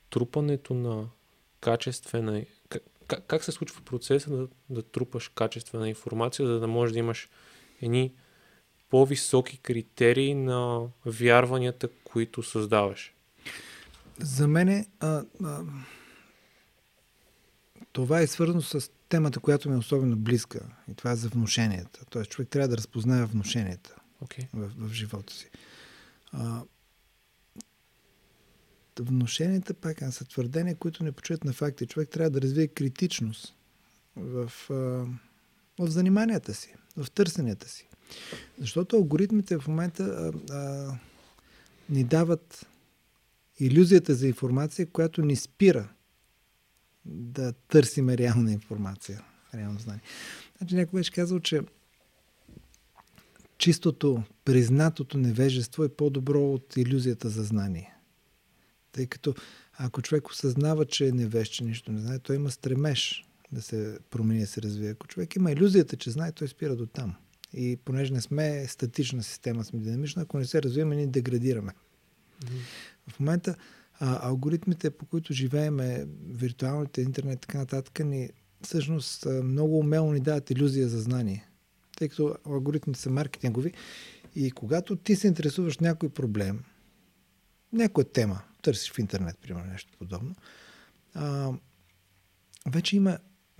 трупането 0.10 0.74
на 0.74 1.08
качествена... 1.60 2.46
Как, 3.08 3.24
как 3.28 3.44
се 3.44 3.52
случва 3.52 3.82
процеса 3.82 4.30
да, 4.38 4.48
да 4.70 4.82
трупаш 4.84 5.28
качествена 5.28 5.90
информация, 5.90 6.48
за 6.48 6.60
да 6.60 6.68
можеш 6.68 6.94
да 6.94 7.00
имаш 7.00 7.30
едни 7.82 8.12
по-високи 8.90 9.58
критерии 9.58 10.34
на 10.34 10.88
вярванията, 11.06 11.90
които 12.04 12.44
създаваш? 12.44 13.14
За 14.20 14.48
мен 14.48 14.86
а, 15.00 15.24
а, 15.44 15.64
това 17.94 18.22
е 18.22 18.28
свързано 18.28 18.62
с 18.62 18.92
темата, 19.10 19.40
която 19.40 19.70
ми 19.70 19.76
е 19.76 19.78
особено 19.78 20.16
близка. 20.16 20.60
И 20.92 20.94
това 20.94 21.12
е 21.12 21.16
за 21.16 21.30
внушенията. 21.30 22.06
Тоест, 22.10 22.32
човек 22.32 22.50
трябва 22.50 22.68
да 22.68 22.78
разпознава 22.78 23.26
внушенията 23.26 23.96
okay. 24.24 24.48
в, 24.54 24.72
в 24.78 24.94
живота 24.94 25.34
си. 25.34 25.50
А, 26.32 26.62
внушенията, 29.00 29.74
пак 29.74 30.04
са 30.12 30.26
твърдения, 30.26 30.76
които 30.76 31.04
не 31.04 31.12
почуят 31.12 31.44
на 31.44 31.54
факти. 31.54 31.88
Човек 31.88 32.10
трябва 32.10 32.30
да 32.30 32.42
развие 32.42 32.68
критичност 32.68 33.56
в, 34.16 34.52
а, 34.70 34.74
в 35.84 35.88
заниманията 35.88 36.54
си, 36.54 36.76
в 36.98 37.12
търсенията 37.12 37.70
си. 37.70 37.90
Защото 38.60 38.96
алгоритмите 38.96 39.60
в 39.60 39.68
момента 39.68 40.04
а, 40.04 40.54
а, 40.54 40.94
ни 41.90 42.04
дават 42.04 42.68
иллюзията 43.60 44.16
за 44.16 44.28
информация, 44.28 44.92
която 44.92 45.22
ни 45.22 45.36
спира 45.36 45.90
да 47.06 47.54
търсиме 47.54 48.18
реална 48.18 48.52
информация, 48.52 49.24
реално 49.54 49.80
знание. 49.80 50.02
Значи 50.58 50.76
някой 50.76 51.00
беше 51.00 51.12
казал, 51.12 51.40
че 51.40 51.62
чистото, 53.58 54.24
признатото 54.46 55.18
невежество 55.18 55.84
е 55.84 55.90
по-добро 55.90 56.54
от 56.54 56.78
иллюзията 56.78 57.30
за 57.30 57.44
знание. 57.44 57.94
Тъй 58.92 59.08
като 59.08 59.36
ако 59.78 60.02
човек 60.02 60.28
осъзнава, 60.28 60.86
че 60.86 61.08
е 61.08 61.12
невеж, 61.12 61.48
че 61.48 61.64
нищо 61.64 61.92
не 61.92 62.02
знае, 62.02 62.20
той 62.20 62.36
има 62.36 62.52
стремеж 62.52 63.26
да 63.52 63.62
се 63.62 63.98
промени, 64.10 64.40
да 64.40 64.48
се 64.48 64.62
развие. 64.62 64.90
Ако 64.90 65.08
човек 65.08 65.36
има 65.36 65.52
иллюзията, 65.52 65.98
че 65.98 66.12
знае, 66.12 66.32
той 66.32 66.48
спира 66.48 66.76
до 66.76 66.86
там. 66.86 67.16
И 67.54 67.78
понеже 67.86 68.14
не 68.14 68.22
сме 68.22 68.68
статична 68.68 69.24
система, 69.24 69.64
сме 69.64 69.80
динамична, 69.80 70.22
ако 70.22 70.38
не 70.38 70.46
се 70.46 70.64
развиваме, 70.64 70.96
ние 70.96 71.08
деградираме. 71.08 71.72
Mm-hmm. 71.72 73.12
В 73.12 73.20
момента 73.20 73.56
а, 74.00 74.28
алгоритмите, 74.28 74.90
по 74.90 75.06
които 75.06 75.34
живееме, 75.34 76.06
виртуалните, 76.30 77.02
интернет 77.02 77.38
и 77.38 77.42
така 77.42 77.58
нататък, 77.58 78.00
ни 78.06 78.30
всъщност 78.62 79.26
много 79.26 79.80
умело 79.80 80.14
ни 80.14 80.20
дават 80.20 80.50
иллюзия 80.50 80.90
за 80.90 81.02
знание. 81.02 81.48
Тъй 81.98 82.10
като 82.10 82.36
алгоритмите 82.46 83.00
са 83.00 83.10
маркетингови 83.10 83.74
и 84.36 84.52
когато 84.52 84.96
ти 84.96 85.16
се 85.16 85.28
интересуваш 85.28 85.78
някой 85.80 86.10
проблем, 86.10 86.64
някоя 87.74 88.06
тема, 88.06 88.42
търсиш 88.62 88.92
в 88.92 89.00
интернет, 89.00 89.38
примерно 89.42 89.72
нещо 89.72 89.92
подобно, 89.98 90.36
а, 91.14 91.52
вече 92.66 92.96
има, 92.96 93.18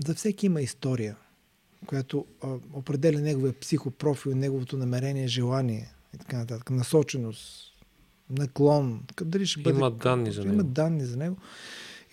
за 0.08 0.16
всеки 0.16 0.46
има 0.46 0.62
история, 0.62 1.18
която 1.86 2.26
а, 2.42 2.48
определя 2.74 3.22
неговия 3.22 3.60
психопрофил, 3.60 4.36
неговото 4.36 4.78
намерение, 4.78 5.28
желание 5.28 5.94
и 6.14 6.18
така 6.18 6.38
нататък, 6.38 6.70
насоченост, 6.70 7.73
наклон. 8.30 9.04
Дали 9.22 9.46
ще 9.46 9.62
бъде, 9.62 9.78
има 9.78 9.92
данни 9.92 10.32
за 10.32 10.42
него. 10.42 10.54
Има 10.54 10.64
данни 10.64 11.06
за 11.06 11.18
него. 11.18 11.38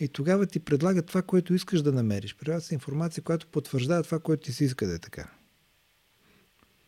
И 0.01 0.09
тогава 0.09 0.47
ти 0.47 0.61
предлага 0.61 1.03
това, 1.03 1.23
което 1.23 1.55
искаш 1.55 1.83
да 1.83 1.93
намериш. 1.93 2.37
Предлага 2.37 2.61
се 2.61 2.75
информация, 2.75 3.23
която 3.23 3.47
потвърждава 3.47 4.03
това, 4.03 4.19
което 4.19 4.43
ти 4.43 4.53
си 4.53 4.65
иска 4.65 4.87
да 4.87 4.95
е 4.95 4.99
така. 4.99 5.31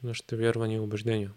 Нашите 0.05 0.37
вярвания 0.37 0.77
и 0.77 0.81
убеждения. 0.81 1.31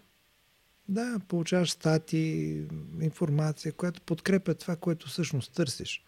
Да, 0.88 1.20
получаваш 1.28 1.70
стати, 1.70 2.62
информация, 3.00 3.72
която 3.72 4.00
подкрепя 4.00 4.54
това, 4.54 4.76
което 4.76 5.08
всъщност 5.08 5.54
търсиш. 5.54 6.04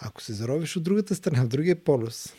Ако 0.00 0.22
се 0.22 0.32
заровиш 0.32 0.76
от 0.76 0.82
другата 0.82 1.14
страна, 1.14 1.44
в 1.44 1.48
другия 1.48 1.84
полюс, 1.84 2.34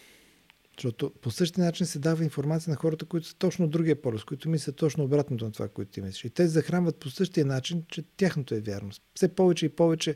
защото 0.78 1.14
по 1.22 1.32
същия 1.32 1.66
начин 1.66 1.86
се 1.86 2.00
дава 2.00 2.24
информация 2.24 2.72
на 2.72 2.78
хората, 2.78 3.06
които 3.06 3.28
са 3.28 3.36
точно 3.36 3.68
другия 3.68 4.02
полюс, 4.02 4.24
които 4.24 4.50
мислят 4.50 4.76
точно 4.76 5.04
обратното 5.04 5.46
на 5.46 5.52
това, 5.52 5.68
което 5.68 5.92
ти 5.92 6.02
мислиш. 6.02 6.24
И 6.24 6.30
те 6.30 6.48
захранват 6.48 6.96
по 6.96 7.10
същия 7.10 7.46
начин, 7.46 7.84
че 7.88 8.04
тяхното 8.18 8.56
е 8.56 8.60
вярно. 8.60 8.92
Все 9.16 9.28
повече 9.28 9.66
и 9.66 9.70
повече 9.70 10.16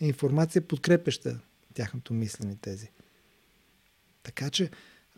информация 0.00 0.62
подкрепеща 0.62 1.40
тяхното 1.74 2.14
мислени 2.14 2.56
тези. 2.56 2.90
Така 4.22 4.50
че 4.50 4.70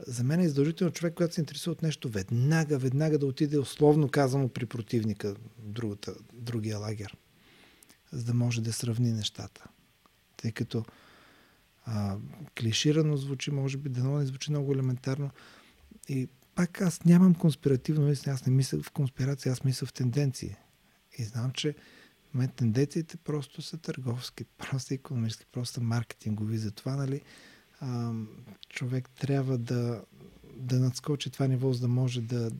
за 0.06 0.24
мен 0.24 0.40
е 0.40 0.44
издължително 0.44 0.92
човек, 0.92 1.14
когато 1.14 1.34
се 1.34 1.40
интересува 1.40 1.72
от 1.72 1.82
нещо, 1.82 2.08
веднага, 2.08 2.78
веднага 2.78 3.18
да 3.18 3.26
отиде 3.26 3.58
условно 3.58 4.08
казано 4.08 4.48
при 4.48 4.66
противника, 4.66 5.36
другата, 5.58 6.14
другия 6.32 6.78
лагер, 6.78 7.16
за 8.12 8.24
да 8.24 8.34
може 8.34 8.60
да 8.60 8.72
сравни 8.72 9.12
нещата. 9.12 9.64
Тъй 10.36 10.52
като 10.52 10.84
а, 11.92 12.16
клиширано 12.58 13.16
звучи, 13.16 13.50
може 13.50 13.78
би 13.78 13.88
да 13.88 14.04
не 14.04 14.26
звучи 14.26 14.50
много 14.50 14.72
елементарно. 14.72 15.30
И 16.08 16.28
пак 16.54 16.80
аз 16.80 17.04
нямам 17.04 17.34
конспиративно 17.34 18.06
мислене, 18.06 18.34
аз 18.34 18.46
не 18.46 18.52
мисля 18.52 18.82
в 18.82 18.90
конспирация, 18.90 19.52
аз 19.52 19.64
мисля 19.64 19.86
в 19.86 19.92
тенденции. 19.92 20.56
И 21.18 21.24
знам, 21.24 21.50
че 21.52 21.74
мен 22.34 22.48
тенденциите 22.48 23.16
просто 23.16 23.62
са 23.62 23.78
търговски, 23.78 24.44
просто 24.58 24.94
економически, 24.94 25.46
просто 25.52 25.82
маркетингови. 25.82 26.58
Затова, 26.58 26.96
нали, 26.96 27.20
а, 27.80 28.12
човек 28.68 29.10
трябва 29.10 29.58
да, 29.58 30.02
да 30.56 30.80
надскочи 30.80 31.30
това 31.30 31.46
ниво, 31.46 31.72
за 31.72 31.80
да 31.80 31.88
може 31.88 32.20
да, 32.20 32.50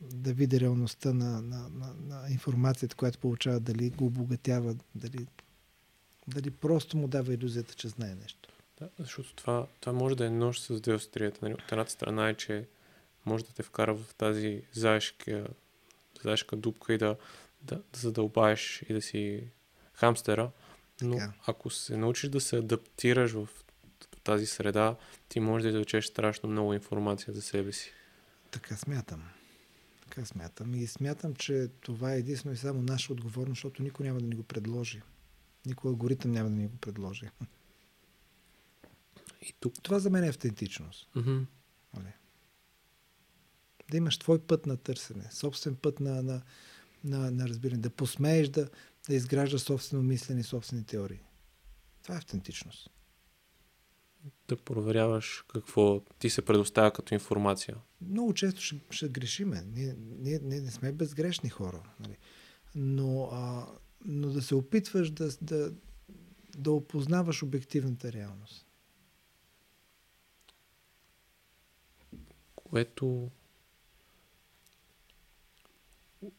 да 0.00 0.32
види 0.32 0.60
реалността 0.60 1.12
на, 1.12 1.42
на, 1.42 1.68
на, 1.68 1.94
на 2.08 2.30
информацията, 2.30 2.96
която 2.96 3.18
получава, 3.18 3.60
дали 3.60 3.90
го 3.90 4.06
обогатява, 4.06 4.76
дали, 4.94 5.26
дали 6.28 6.50
просто 6.50 6.96
му 6.96 7.08
дава 7.08 7.34
иллюзията, 7.34 7.74
че 7.74 7.88
знае 7.88 8.14
нещо. 8.14 8.51
Да, 8.82 8.88
защото 8.98 9.34
това, 9.34 9.66
това 9.80 9.92
може 9.92 10.16
да 10.16 10.26
е 10.26 10.30
нож 10.30 10.60
с 10.60 10.80
две 10.80 10.94
острията. 10.94 11.38
Нали? 11.42 11.54
От 11.54 11.72
едната 11.72 11.90
страна 11.90 12.28
е, 12.28 12.34
че 12.34 12.66
може 13.26 13.44
да 13.44 13.52
те 13.52 13.62
вкара 13.62 13.94
в 13.94 14.14
тази 14.14 14.62
заешка, 14.72 15.46
заешка 16.24 16.56
дупка 16.56 16.94
и 16.94 16.98
да, 16.98 17.16
да, 17.62 17.76
да 17.76 17.98
задълбаеш 17.98 18.84
и 18.88 18.92
да 18.92 19.02
си 19.02 19.44
хамстера. 19.94 20.50
Но 21.02 21.16
така. 21.16 21.32
ако 21.46 21.70
се 21.70 21.96
научиш 21.96 22.30
да 22.30 22.40
се 22.40 22.56
адаптираш 22.56 23.32
в 23.32 23.48
тази 24.24 24.46
среда, 24.46 24.96
ти 25.28 25.40
можеш 25.40 25.62
да 25.62 25.78
изучеш 25.78 26.06
страшно 26.06 26.48
много 26.48 26.74
информация 26.74 27.34
за 27.34 27.42
себе 27.42 27.72
си. 27.72 27.92
Така 28.50 28.76
смятам. 28.76 29.22
Така 30.04 30.24
смятам. 30.24 30.74
И 30.74 30.86
смятам, 30.86 31.34
че 31.34 31.68
това 31.80 32.14
е 32.14 32.18
единствено 32.18 32.54
и 32.54 32.58
само 32.58 32.82
наша 32.82 33.12
отговорност, 33.12 33.56
защото 33.56 33.82
никой 33.82 34.06
няма 34.06 34.20
да 34.20 34.26
ни 34.26 34.34
го 34.34 34.42
предложи. 34.42 35.02
Никой 35.66 35.88
алгоритъм 35.88 36.32
няма 36.32 36.50
да 36.50 36.56
ни 36.56 36.66
го 36.66 36.76
предложи. 36.76 37.28
И 39.42 39.54
тук... 39.60 39.74
Това 39.82 39.98
за 39.98 40.10
мен 40.10 40.24
е 40.24 40.28
автентичност. 40.28 41.08
Mm-hmm. 41.16 41.46
Да 43.92 43.96
имаш 43.96 44.18
твой 44.18 44.38
път 44.38 44.66
на 44.66 44.76
търсене, 44.76 45.28
собствен 45.30 45.76
път 45.76 46.00
на, 46.00 46.22
на, 46.22 46.42
на, 47.04 47.30
на 47.30 47.48
разбиране, 47.48 47.80
да 47.80 47.90
посмееш 47.90 48.48
да, 48.48 48.68
да 49.08 49.14
изграждаш 49.14 49.60
собствено 49.60 50.02
мислене, 50.02 50.42
собствени 50.42 50.84
теории. 50.84 51.20
Това 52.02 52.14
е 52.14 52.18
автентичност. 52.18 52.90
Да 54.48 54.56
проверяваш 54.56 55.44
какво 55.48 56.00
ти 56.00 56.30
се 56.30 56.42
предоставя 56.42 56.92
като 56.92 57.14
информация. 57.14 57.76
Много 58.00 58.34
често 58.34 58.60
ще, 58.60 58.80
ще 58.90 59.08
грешиме. 59.08 59.62
Ние, 59.66 59.96
ние, 59.98 60.40
ние 60.42 60.60
не 60.60 60.70
сме 60.70 60.92
безгрешни 60.92 61.50
хора. 61.50 61.82
Нали? 62.00 62.16
Но, 62.74 63.28
а, 63.32 63.66
но 64.04 64.28
да 64.30 64.42
се 64.42 64.54
опитваш 64.54 65.10
да, 65.10 65.30
да, 65.42 65.72
да 66.56 66.72
опознаваш 66.72 67.42
обективната 67.42 68.12
реалност. 68.12 68.66
Което 72.72 73.30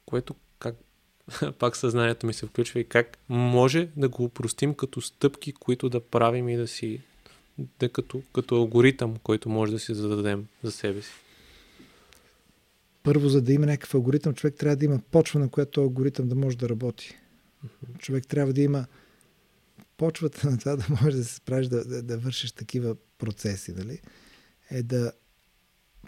което 0.06 0.36
как 0.60 0.76
пак 1.60 1.78
съзнанието 1.78 2.28
ми 2.28 2.34
се 2.34 2.46
включва 2.46 2.80
и 2.80 2.90
как 2.90 3.18
може 3.30 3.90
да 3.98 4.10
го 4.10 4.24
упростим 4.24 4.74
като 4.74 5.02
стъпки, 5.02 5.54
които 5.54 5.90
да 5.90 6.00
правим 6.00 6.50
и 6.50 6.58
да 6.58 6.68
си 6.68 7.02
да 7.80 7.90
като, 7.90 8.22
като 8.34 8.56
алгоритъм, 8.56 9.18
който 9.24 9.50
може 9.50 9.72
да 9.72 9.80
си 9.80 9.94
зададем 9.94 10.48
за 10.64 10.72
себе 10.72 11.02
си. 11.02 11.12
Първо, 13.04 13.30
за 13.30 13.42
да 13.42 13.54
има 13.54 13.66
някакъв 13.66 13.94
алгоритъм, 13.94 14.34
човек 14.34 14.56
трябва 14.56 14.76
да 14.76 14.86
има 14.86 15.00
почва, 15.12 15.40
на 15.40 15.50
която 15.50 15.82
алгоритъм 15.82 16.28
да 16.28 16.36
може 16.36 16.58
да 16.58 16.70
работи. 16.70 17.18
Човек 18.00 18.28
трябва 18.28 18.54
да 18.54 18.62
има 18.62 18.86
почвата 19.98 20.50
на 20.52 20.58
това 20.58 20.76
да 20.76 20.86
можеш 20.90 21.16
да 21.16 21.24
се 21.24 21.36
справиш 21.36 21.68
да, 21.68 21.86
да, 21.86 22.04
да 22.04 22.18
вършиш 22.18 22.52
такива 22.52 22.96
процеси, 23.18 23.72
нали? 23.72 24.02
Е 24.72 24.84
да 24.84 25.12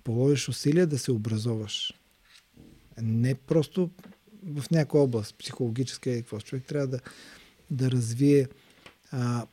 положиш 0.06 0.50
усилия 0.50 0.88
да 0.88 1.00
се 1.00 1.12
образоваш. 1.12 1.94
Не 3.02 3.36
просто 3.36 3.90
в 4.44 4.72
някоя 4.72 5.04
област, 5.04 5.38
психологическа 5.38 6.10
и 6.10 6.18
какво. 6.18 6.40
Човек 6.40 6.66
трябва 6.66 6.88
да, 6.88 7.00
да 7.72 7.92
развие 7.92 8.48
а, 9.12 9.48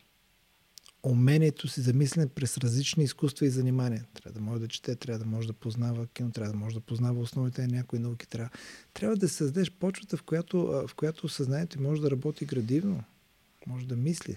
умението 1.03 1.68
си 1.68 1.80
за 1.80 1.92
мислене 1.92 2.28
през 2.28 2.59
различни 2.59 3.05
изкуства 3.05 3.46
и 3.46 3.50
занимания. 3.50 4.07
Трябва 4.14 4.40
да 4.40 4.44
може 4.44 4.61
да 4.61 4.68
чете, 4.68 4.96
трябва 4.96 5.18
да 5.18 5.30
може 5.30 5.46
да 5.46 5.53
познава 5.53 6.07
кино, 6.07 6.30
трябва 6.30 6.53
да 6.53 6.59
може 6.59 6.74
да 6.74 6.80
познава 6.80 7.20
основите 7.20 7.66
на 7.66 7.76
някои 7.76 7.98
науки. 7.98 8.28
Трябва, 8.28 8.50
трябва 8.94 9.16
да 9.16 9.28
създадеш 9.28 9.70
почвата, 9.70 10.16
в 10.16 10.22
която, 10.22 10.59
в 10.88 10.94
която 10.96 11.28
съзнанието 11.28 11.82
може 11.82 12.03
да 12.03 12.11
работи 12.11 12.44
градивно, 12.44 13.05
може 13.66 13.86
да 13.86 13.96
мисли. 13.96 14.36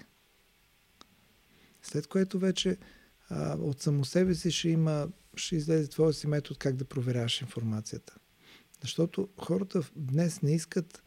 След 1.84 2.07
което 2.07 2.39
вече 2.39 2.78
а, 3.30 3.57
от 3.57 3.82
само 3.82 4.05
себе 4.05 4.36
си 4.36 4.51
ще 4.51 4.70
има, 4.70 5.07
ще 5.38 5.55
излезе 5.55 5.88
твоя 5.88 6.13
си 6.13 6.27
метод 6.27 6.57
как 6.59 6.75
да 6.75 6.86
проверяваш 6.86 7.41
информацията. 7.41 8.15
Защото 8.81 9.29
хората 9.38 9.89
днес 9.95 10.41
не 10.41 10.55
искат 10.55 11.03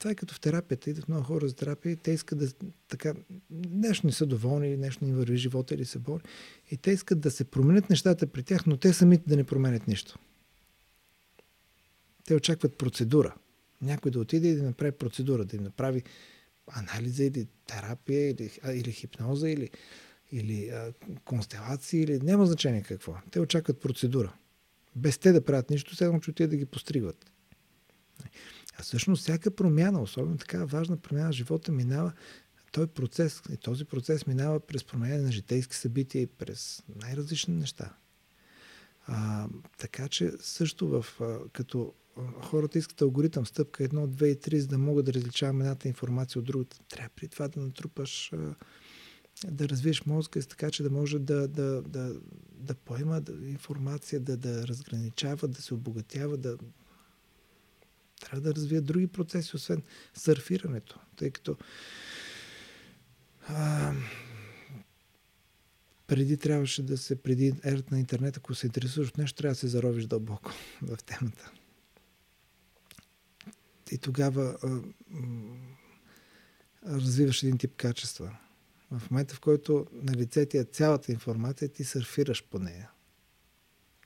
това 0.00 0.10
е 0.10 0.14
като 0.14 0.34
в 0.34 0.40
терапията. 0.40 0.90
Идват 0.90 1.08
много 1.08 1.24
хора 1.24 1.48
за 1.48 1.54
терапия 1.54 1.92
и 1.92 1.96
те 1.96 2.10
искат 2.10 2.38
да 2.38 2.48
така, 2.88 3.14
нещо 3.70 4.06
не 4.06 4.12
са 4.12 4.26
доволни, 4.26 4.76
нещо 4.76 5.04
не 5.04 5.14
върви 5.14 5.36
живота 5.36 5.74
или 5.74 5.84
са 5.84 5.98
болни. 5.98 6.22
И 6.70 6.76
те 6.76 6.90
искат 6.90 7.20
да 7.20 7.30
се 7.30 7.44
променят 7.44 7.90
нещата 7.90 8.26
при 8.26 8.42
тях, 8.42 8.66
но 8.66 8.76
те 8.76 8.92
самите 8.92 9.28
да 9.28 9.36
не 9.36 9.44
променят 9.44 9.88
нищо. 9.88 10.18
Те 12.24 12.34
очакват 12.34 12.78
процедура. 12.78 13.34
Някой 13.82 14.10
да 14.10 14.20
отиде 14.20 14.48
и 14.48 14.54
да 14.54 14.62
направи 14.62 14.92
процедура, 14.92 15.44
да 15.44 15.56
им 15.56 15.62
направи 15.62 16.02
анализа 16.66 17.24
или 17.24 17.46
терапия, 17.66 18.30
или, 18.30 18.50
или 18.72 18.92
хипноза, 18.92 19.48
или, 19.48 19.70
или 20.32 20.68
а, 20.68 20.92
констелации, 21.24 22.00
или 22.00 22.20
няма 22.20 22.46
значение 22.46 22.82
какво. 22.82 23.14
Те 23.30 23.40
очакват 23.40 23.80
процедура. 23.80 24.32
Без 24.96 25.18
те 25.18 25.32
да 25.32 25.44
правят 25.44 25.70
нищо, 25.70 25.96
следно, 25.96 26.20
че 26.20 26.30
отиде 26.30 26.48
да 26.48 26.56
ги 26.56 26.66
постригват. 26.66 27.30
А 28.78 28.82
всъщност 28.82 29.22
всяка 29.22 29.50
промяна, 29.50 30.02
особено 30.02 30.36
така 30.36 30.64
важна 30.64 30.96
промяна 30.96 31.28
в 31.28 31.34
живота, 31.34 31.72
минава 31.72 32.12
той 32.76 32.86
процес. 32.86 33.42
И 33.52 33.56
този 33.56 33.84
процес 33.84 34.26
минава 34.26 34.60
през 34.60 34.84
промене 34.84 35.18
на 35.18 35.32
житейски 35.32 35.76
събития 35.76 36.22
и 36.22 36.26
през 36.26 36.82
най-различни 37.02 37.54
неща. 37.54 37.96
А, 39.06 39.48
така 39.78 40.08
че 40.08 40.32
също 40.40 40.88
в, 40.88 41.06
а, 41.20 41.38
като 41.52 41.92
хората 42.42 42.78
искат 42.78 43.02
алгоритъм, 43.02 43.46
стъпка 43.46 43.84
1, 43.84 44.06
2 44.06 44.26
и 44.26 44.36
3, 44.36 44.58
за 44.58 44.66
да 44.66 44.78
могат 44.78 45.06
да 45.06 45.14
различаваме 45.14 45.64
едната 45.64 45.88
информация 45.88 46.38
от 46.38 46.46
другата. 46.46 46.78
Трябва 46.88 47.10
при 47.16 47.28
това 47.28 47.48
да 47.48 47.60
натрупаш, 47.60 48.32
а, 48.32 48.54
да 49.44 49.68
развиеш 49.68 50.06
мозъка 50.06 50.42
си 50.42 50.48
така, 50.48 50.70
че 50.70 50.82
да 50.82 50.90
може 50.90 51.18
да, 51.18 51.48
да, 51.48 51.82
да, 51.82 52.20
да 52.52 52.74
поема 52.74 53.22
информация, 53.42 54.20
да, 54.20 54.36
да 54.36 54.68
разграничава, 54.68 55.48
да 55.48 55.62
се 55.62 55.74
обогатява, 55.74 56.36
да, 56.36 56.58
трябва 58.20 58.40
да 58.40 58.54
развият 58.54 58.84
други 58.84 59.06
процеси, 59.06 59.56
освен 59.56 59.82
сърфирането. 60.14 61.00
Тъй 61.16 61.30
като 61.30 61.56
а, 63.48 63.92
преди 66.06 66.36
трябваше 66.36 66.82
да 66.82 66.98
се, 66.98 67.22
преди 67.22 67.54
ерата 67.64 67.94
на 67.94 68.00
интернет, 68.00 68.36
ако 68.36 68.54
се 68.54 68.66
интересуваш 68.66 69.08
от 69.08 69.18
нещо, 69.18 69.36
трябва 69.36 69.52
да 69.52 69.58
се 69.58 69.68
заровиш 69.68 70.04
дълбоко 70.04 70.52
в 70.82 70.96
темата. 70.96 71.52
И 73.92 73.98
тогава 73.98 74.56
а, 74.62 74.80
развиваш 76.86 77.42
един 77.42 77.58
тип 77.58 77.76
качества. 77.76 78.36
В 78.90 79.10
момента, 79.10 79.34
в 79.34 79.40
който 79.40 79.86
на 79.92 80.12
лице 80.14 80.46
ти 80.46 80.58
е 80.58 80.64
цялата 80.64 81.12
информация, 81.12 81.68
ти 81.68 81.84
сърфираш 81.84 82.44
по 82.44 82.58
нея. 82.58 82.90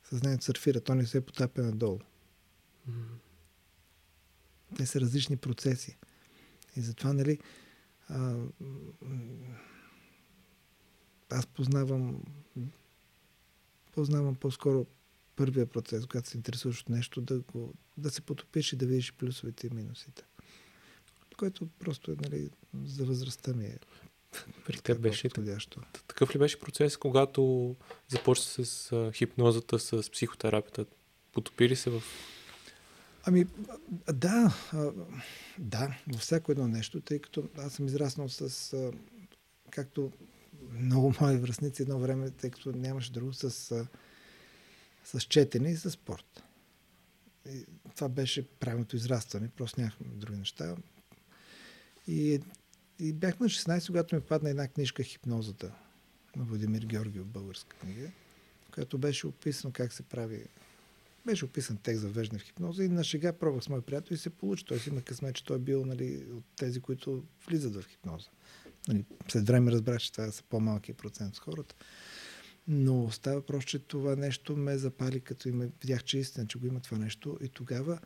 Съзнанието 0.05 0.45
сърфира, 0.45 0.81
то 0.81 0.95
не 0.95 1.07
се 1.07 1.26
потапя 1.26 1.62
надолу. 1.62 1.99
Mm-hmm. 1.99 3.16
Те 4.76 4.87
са 4.87 5.01
различни 5.01 5.37
процеси. 5.37 5.97
И 6.76 6.81
затова, 6.81 7.12
нали, 7.12 7.39
а, 8.09 8.37
аз 11.31 11.47
познавам 11.47 12.22
познавам 13.93 14.35
по-скоро 14.35 14.87
първия 15.37 15.66
процес, 15.66 16.07
когато 16.07 16.28
се 16.28 16.37
интересуваш 16.37 16.81
от 16.81 16.89
нещо, 16.89 17.20
да, 17.20 17.41
го, 17.41 17.74
да 17.97 18.11
се 18.11 18.20
потопиш 18.20 18.72
и 18.72 18.76
да 18.76 18.87
видиш 18.87 19.12
плюсовете 19.12 19.66
и 19.66 19.70
минусите. 19.70 20.24
Което 21.37 21.68
просто 21.78 22.11
е, 22.11 22.16
нали, 22.22 22.51
за 22.85 23.05
възрастта 23.05 23.53
ми 23.53 23.64
е 23.64 23.78
при 24.66 24.78
теб 24.78 25.01
беше 25.01 25.28
подходящо. 25.28 25.81
Такъв 26.09 26.35
ли 26.35 26.39
беше 26.39 26.61
процес, 26.61 26.97
когато 26.97 27.76
започна 28.09 28.64
с 28.64 28.93
а, 28.93 29.12
хипнозата, 29.12 29.78
с 29.78 30.11
психотерапията? 30.11 30.87
Потопи 31.33 31.68
ли 31.68 31.76
се 31.76 31.91
в 31.91 32.03
Ами, 33.24 33.47
да, 34.12 34.55
да, 35.59 35.97
във 36.12 36.20
всяко 36.20 36.53
едно 36.53 36.68
нещо, 36.68 37.01
тъй 37.01 37.18
като 37.18 37.49
аз 37.59 37.72
съм 37.72 37.87
израснал 37.87 38.28
с, 38.28 38.93
както 39.70 40.12
много 40.72 41.14
мои 41.20 41.37
връзници 41.37 41.83
едно 41.83 41.99
време, 41.99 42.31
тъй 42.31 42.51
като 42.51 42.72
нямаше 42.72 43.12
друго, 43.12 43.33
с, 43.33 43.51
с 45.05 45.20
четене 45.20 45.70
и 45.70 45.76
с 45.76 45.91
спорт. 45.91 46.43
И 47.49 47.64
това 47.97 48.09
беше 48.09 48.49
правилното 48.49 48.97
израстване, 48.97 49.49
просто 49.49 49.81
нямахме 49.81 50.07
други 50.11 50.39
неща. 50.39 50.76
И, 52.07 52.41
и 53.01 53.12
бях 53.12 53.40
на 53.40 53.46
16, 53.46 53.86
когато 53.86 54.14
ми 54.14 54.20
падна 54.20 54.51
една 54.51 54.68
книжка 54.68 55.03
Хипнозата 55.03 55.72
на 56.36 56.44
Владимир 56.44 56.82
Георгиев, 56.82 57.24
българска 57.24 57.76
книга, 57.76 58.11
която 58.74 58.98
беше 58.98 59.26
описано 59.26 59.72
как 59.72 59.92
се 59.92 60.03
прави 60.03 60.46
беше 61.26 61.44
описан 61.44 61.76
текст 61.76 62.01
за 62.01 62.09
веждане 62.09 62.38
в 62.38 62.42
хипноза 62.42 62.84
и 62.84 62.88
на 62.88 63.05
шега 63.05 63.32
пробвах 63.32 63.64
с 63.64 63.68
мой 63.68 63.80
приятел 63.80 64.14
и 64.14 64.18
се 64.18 64.30
получи. 64.30 64.64
Той 64.64 64.78
си 64.78 64.88
има 64.88 65.03
късмет, 65.03 65.34
че 65.34 65.44
той 65.44 65.57
е 65.57 65.61
бил 65.61 65.84
нали, 65.84 66.26
от 66.32 66.44
тези, 66.57 66.80
които 66.80 67.22
влизат 67.48 67.74
в 67.74 67.88
хипноза. 67.88 68.28
Нали, 68.88 69.05
след 69.28 69.46
време 69.46 69.72
разбрах, 69.72 70.01
че 70.01 70.12
това 70.12 70.30
са 70.30 70.42
по-малки 70.42 70.92
процент 70.92 71.36
от 71.36 71.42
хората. 71.42 71.74
Но 72.68 73.11
става 73.11 73.46
просто, 73.46 73.70
че 73.70 73.78
това 73.78 74.16
нещо 74.16 74.57
ме 74.57 74.78
запали, 74.78 75.20
като 75.20 75.48
и 75.48 75.53
ме 75.53 75.70
видях, 75.80 76.05
че 76.05 76.16
е 76.16 76.20
истина, 76.20 76.46
че 76.46 76.59
го 76.59 76.66
има 76.66 76.80
това 76.80 76.98
нещо. 76.98 77.38
И 77.42 77.48
тогава, 77.48 77.98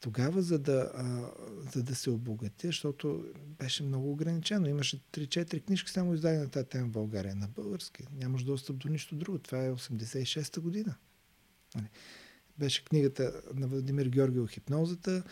тогава 0.00 0.42
за, 0.42 0.58
да, 0.58 0.90
а, 0.94 1.30
за 1.72 1.82
да 1.82 1.94
се 1.94 2.10
обогатя, 2.10 2.66
защото 2.66 3.24
беше 3.58 3.82
много 3.82 4.12
ограничено. 4.12 4.68
Имаше 4.68 5.00
3-4 5.12 5.64
книжки 5.64 5.90
само 5.90 6.14
издадени 6.14 6.42
на 6.42 6.48
тази 6.48 6.66
тема 6.66 6.86
в 6.86 6.90
България, 6.90 7.36
на 7.36 7.48
български. 7.48 8.02
Нямаш 8.12 8.42
достъп 8.42 8.76
до 8.76 8.88
нищо 8.88 9.16
друго. 9.16 9.38
Това 9.38 9.64
е 9.64 9.72
86-та 9.72 10.60
година. 10.60 10.94
Нали 11.74 11.88
беше 12.58 12.84
книгата 12.84 13.42
на 13.54 13.66
Владимир 13.66 14.06
Георгиев 14.06 14.50
«Хипнозата», 14.50 15.22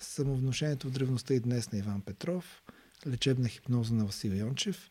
самовнушението 0.00 0.88
в 0.88 0.90
древността 0.90 1.34
и 1.34 1.40
днес 1.40 1.72
на 1.72 1.78
Иван 1.78 2.00
Петров, 2.00 2.62
лечебна 3.06 3.48
хипноза 3.48 3.94
на 3.94 4.04
Васил 4.04 4.30
Йончев, 4.30 4.90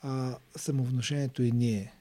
а, 0.00 0.38
самовнушението 0.56 1.42
и 1.42 1.52
ние 1.52 1.92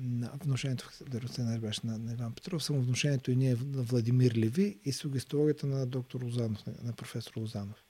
на 0.00 0.32
внушението 0.44 0.90
в 0.90 1.38
на, 1.38 1.58
беше 1.58 1.80
на, 1.84 1.98
на 1.98 2.12
Иван 2.12 2.32
Петров, 2.32 2.64
самовнушението 2.64 3.30
и 3.30 3.36
ние 3.36 3.56
на 3.64 3.82
Владимир 3.82 4.34
Леви 4.34 4.78
и 4.84 4.92
сугестологията 4.92 5.66
на 5.66 5.86
доктор 5.86 6.22
Лозанов, 6.22 6.66
на, 6.66 6.92
професор 6.92 7.32
Лозанов. 7.36 7.84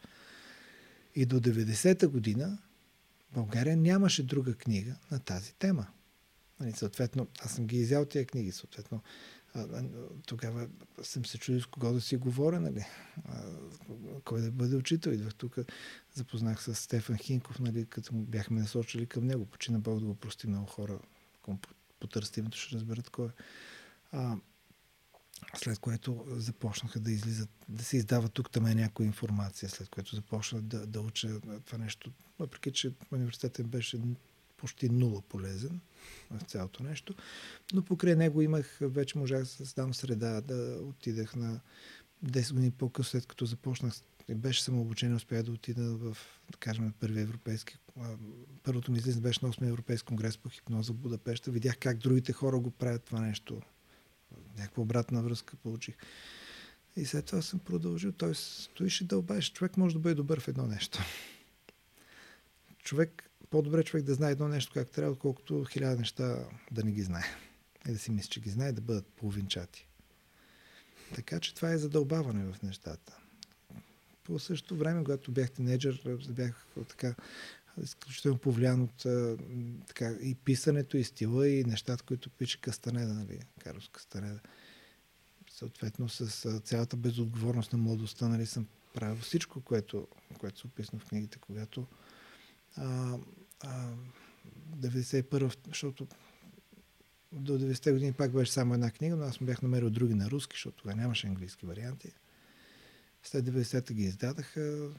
И 1.14 1.26
до 1.26 1.40
90-та 1.40 2.08
година 2.08 2.58
България 3.34 3.76
нямаше 3.76 4.22
друга 4.22 4.54
книга 4.54 4.94
на 5.10 5.18
тази 5.18 5.54
тема. 5.54 5.86
Нали, 6.60 6.72
съответно, 6.72 7.28
аз 7.40 7.52
съм 7.52 7.66
ги 7.66 7.76
изял 7.76 8.04
тия 8.04 8.26
книги, 8.26 8.52
съответно 8.52 9.02
тогава 10.26 10.68
съм 11.02 11.26
се 11.26 11.38
чудил 11.38 11.60
с 11.60 11.66
кого 11.66 11.92
да 11.92 12.00
си 12.00 12.16
говоря, 12.16 12.60
нали? 12.60 12.84
Кой 14.24 14.40
да 14.40 14.50
бъде 14.50 14.76
учител. 14.76 15.10
Идвах 15.10 15.34
тук, 15.34 15.56
запознах 16.14 16.62
с 16.62 16.74
Стефан 16.74 17.16
Хинков, 17.16 17.58
нали, 17.58 17.86
като 17.86 18.12
бяхме 18.12 18.60
насочили 18.60 19.06
към 19.06 19.26
него. 19.26 19.46
Почина 19.46 19.78
Бог 19.78 20.00
да 20.00 20.06
го 20.06 20.14
прости 20.14 20.46
много 20.46 20.66
хора. 20.66 20.98
Ако 21.38 21.58
потърсите 22.00 22.40
името, 22.40 22.58
ще 22.58 22.76
разберат 22.76 23.10
кой 23.10 23.26
е. 23.26 23.30
А, 24.12 24.36
след 25.56 25.78
което 25.78 26.24
започнаха 26.28 27.00
да 27.00 27.12
излизат, 27.12 27.50
да 27.68 27.84
се 27.84 27.96
издава 27.96 28.28
тук 28.28 28.50
там 28.50 28.66
е 28.66 28.74
някоя 28.74 29.06
информация, 29.06 29.68
след 29.68 29.88
което 29.88 30.16
започнах 30.16 30.62
да, 30.62 30.86
да 30.86 31.00
уча 31.00 31.40
това 31.64 31.78
нещо, 31.78 32.12
въпреки 32.38 32.72
че 32.72 32.92
университетът 33.12 33.68
беше 33.68 34.00
почти 34.56 34.88
нула 34.88 35.22
полезен 35.22 35.80
в 36.30 36.42
цялото 36.42 36.82
нещо. 36.82 37.14
Но 37.72 37.82
покрай 37.82 38.16
него 38.16 38.42
имах, 38.42 38.78
вече 38.80 39.18
можах 39.18 39.40
да 39.40 39.46
създам 39.46 39.94
среда, 39.94 40.40
да 40.40 40.78
отидах 40.82 41.36
на 41.36 41.60
10 42.24 42.52
години 42.52 42.70
по-късно, 42.70 43.10
след 43.10 43.26
като 43.26 43.44
започнах 43.44 43.94
беше 44.34 44.62
самообучение, 44.62 45.16
успях 45.16 45.42
да 45.42 45.52
отида 45.52 45.96
в, 45.96 46.16
да 46.52 46.58
кажем, 46.58 46.92
първи 47.00 47.20
европейски. 47.20 47.78
Първото 48.62 48.92
ми 48.92 48.98
излизане 48.98 49.22
беше 49.22 49.40
на 49.42 49.52
8 49.52 49.68
европейски 49.68 50.06
конгрес 50.06 50.38
по 50.38 50.48
хипноза 50.48 50.92
в 50.92 50.96
Будапешта. 50.96 51.50
Видях 51.50 51.78
как 51.78 51.98
другите 51.98 52.32
хора 52.32 52.58
го 52.58 52.70
правят 52.70 53.04
това 53.04 53.20
нещо. 53.20 53.62
Някаква 54.58 54.82
обратна 54.82 55.22
връзка 55.22 55.56
получих. 55.56 55.96
И 56.96 57.04
след 57.04 57.24
това 57.24 57.42
съм 57.42 57.58
продължил. 57.58 58.12
Той 58.12 58.34
стоиш 58.34 59.00
и 59.00 59.04
дълбаеш. 59.04 59.52
Човек 59.52 59.76
може 59.76 59.94
да 59.94 60.00
бъде 60.00 60.14
добър 60.14 60.40
в 60.40 60.48
едно 60.48 60.66
нещо. 60.66 60.98
Човек, 62.78 63.30
по-добре 63.50 63.84
човек 63.84 64.06
да 64.06 64.14
знае 64.14 64.32
едно 64.32 64.48
нещо 64.48 64.72
как 64.74 64.90
трябва, 64.90 65.12
отколкото 65.12 65.64
хиляда 65.64 65.96
неща 65.96 66.48
да 66.70 66.84
не 66.84 66.92
ги 66.92 67.02
знае. 67.02 67.24
И 67.88 67.92
да 67.92 67.98
си 67.98 68.10
мисли, 68.10 68.28
че 68.28 68.40
ги 68.40 68.50
знае, 68.50 68.72
да 68.72 68.80
бъдат 68.80 69.06
половинчати. 69.06 69.86
Така 71.14 71.40
че 71.40 71.54
това 71.54 71.70
е 71.72 71.78
задълбаване 71.78 72.52
в 72.52 72.62
нещата. 72.62 73.18
По 74.24 74.38
същото 74.38 74.76
време, 74.76 75.04
когато 75.04 75.32
бях 75.32 75.50
тинейджър, 75.50 76.18
бях 76.30 76.66
така 76.88 77.14
изключително 77.82 78.38
повлиян 78.38 78.82
от 78.82 79.06
така, 79.86 80.10
и 80.10 80.34
писането, 80.34 80.96
и 80.96 81.04
стила, 81.04 81.48
и 81.48 81.64
нещата, 81.64 82.04
които 82.04 82.30
пише 82.30 82.60
Кастанеда, 82.60 83.14
нали, 83.14 83.40
Карлос 83.58 83.88
Кастанеда. 83.88 84.40
Съответно, 85.50 86.08
с 86.08 86.60
цялата 86.60 86.96
безотговорност 86.96 87.72
на 87.72 87.78
младостта, 87.78 88.28
нали, 88.28 88.46
съм 88.46 88.66
правил 88.94 89.16
всичко, 89.16 89.60
което, 89.60 90.08
което 90.38 90.60
се 90.60 90.66
описано 90.66 91.00
в 91.00 91.04
книгите, 91.04 91.38
когато 91.38 91.86
а, 92.76 93.18
а, 93.60 93.88
91 94.76 95.56
защото 95.68 96.06
до 97.32 97.58
90-те 97.58 97.92
години 97.92 98.12
пак 98.12 98.32
беше 98.32 98.52
само 98.52 98.74
една 98.74 98.90
книга, 98.90 99.16
но 99.16 99.24
аз 99.24 99.40
му 99.40 99.46
бях 99.46 99.62
намерил 99.62 99.90
други 99.90 100.14
на 100.14 100.30
руски, 100.30 100.54
защото 100.54 100.76
тогава 100.76 101.00
нямаше 101.00 101.26
английски 101.26 101.66
варианти. 101.66 102.12
След 103.22 103.44
90-та 103.44 103.94
ги 103.94 104.02
издадаха, 104.02 104.90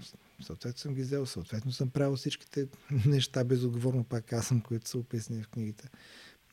съответно 0.42 0.80
съм 0.80 0.94
ги 0.94 1.02
взел, 1.02 1.26
съответно 1.26 1.72
съм 1.72 1.90
правил 1.90 2.16
всичките 2.16 2.68
неща 3.06 3.44
безотговорно, 3.44 4.04
пак 4.04 4.26
казвам, 4.26 4.62
които 4.62 4.90
са 4.90 4.98
описани 4.98 5.44
в 5.44 5.50
книгите. 5.50 5.90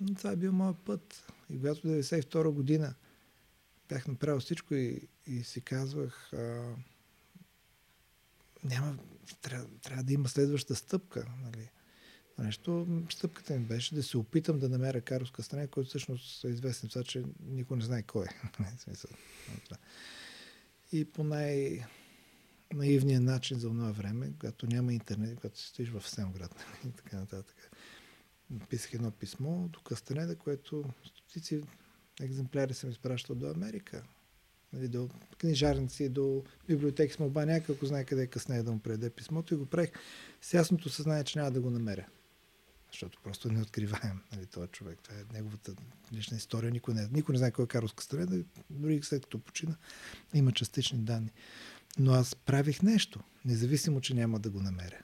Но 0.00 0.14
това 0.14 0.30
е 0.30 0.36
бил 0.36 0.52
моят 0.52 0.78
път. 0.78 1.32
И 1.50 1.56
когато 1.56 1.86
92 1.86 2.50
година 2.50 2.94
бях 3.88 4.08
направил 4.08 4.40
всичко 4.40 4.74
и, 4.74 5.08
и 5.26 5.44
си 5.44 5.60
казвах, 5.60 6.32
а, 6.32 6.74
няма, 8.64 8.98
трябва, 9.42 9.68
трябва 9.82 10.02
да 10.02 10.12
има 10.12 10.28
следваща 10.28 10.74
стъпка. 10.74 11.26
Нали? 11.42 11.70
Нещо, 12.42 12.86
стъпката 13.10 13.58
ми 13.58 13.64
беше 13.64 13.94
да 13.94 14.02
се 14.02 14.18
опитам 14.18 14.58
да 14.58 14.68
намеря 14.68 15.00
Каровска 15.00 15.42
страна, 15.42 15.66
който 15.66 15.88
всъщност 15.88 16.44
е 16.44 16.48
известен 16.48 16.88
това, 16.88 17.04
че 17.04 17.24
никой 17.40 17.76
не 17.76 17.84
знае 17.84 18.02
кой 18.02 18.24
е. 18.24 18.28
и 20.92 21.04
по 21.04 21.24
най- 21.24 21.84
наивния 22.74 23.20
начин 23.20 23.58
за 23.58 23.68
това 23.68 23.90
време, 23.90 24.32
когато 24.38 24.66
няма 24.66 24.92
интернет, 24.92 25.36
когато 25.36 25.58
си 25.58 25.66
стоиш 25.66 25.90
в 25.90 26.08
Семград 26.08 26.54
и 26.88 26.90
така 26.90 27.16
нататък. 27.16 27.70
Писах 28.68 28.94
едно 28.94 29.10
писмо 29.10 29.68
до 29.68 29.80
Кастанеда, 29.80 30.36
което 30.36 30.84
стотици 31.04 31.62
екземпляри 32.20 32.74
съм 32.74 32.90
изпращал 32.90 33.36
до 33.36 33.50
Америка. 33.50 34.02
Нали, 34.72 34.88
до 34.88 35.08
книжарници, 35.38 36.08
до 36.08 36.44
библиотеки 36.68 37.14
с 37.14 37.18
молба, 37.18 37.46
някак, 37.46 37.70
ако 37.70 37.86
знае 37.86 38.04
къде 38.04 38.22
е 38.22 38.26
къснее 38.26 38.62
да 38.62 38.72
му 38.72 38.78
предаде 38.78 39.10
писмото 39.10 39.54
и 39.54 39.56
го 39.56 39.66
правих 39.66 39.90
с 40.40 40.54
ясното 40.54 40.88
съзнание, 40.88 41.24
че 41.24 41.38
няма 41.38 41.50
да 41.50 41.60
го 41.60 41.70
намеря. 41.70 42.06
Защото 42.92 43.20
просто 43.24 43.52
не 43.52 43.62
откриваем 43.62 44.20
нали, 44.32 44.46
този 44.46 44.68
човек. 44.68 44.98
Това 45.02 45.16
е 45.18 45.24
неговата 45.32 45.74
лична 46.12 46.36
история. 46.36 46.70
Никой 46.70 46.94
не, 46.94 47.08
никой 47.12 47.32
не 47.32 47.38
знае 47.38 47.50
кой 47.50 47.64
е 47.64 47.68
Карлос 47.68 47.92
Кастреда. 47.92 48.44
Дори 48.70 49.02
след 49.02 49.22
като 49.22 49.38
почина, 49.38 49.76
има 50.34 50.52
частични 50.52 50.98
данни. 50.98 51.30
Но 51.98 52.12
аз 52.12 52.34
правих 52.34 52.82
нещо, 52.82 53.20
независимо, 53.44 54.00
че 54.00 54.14
няма 54.14 54.38
да 54.38 54.50
го 54.50 54.60
намеря. 54.60 54.98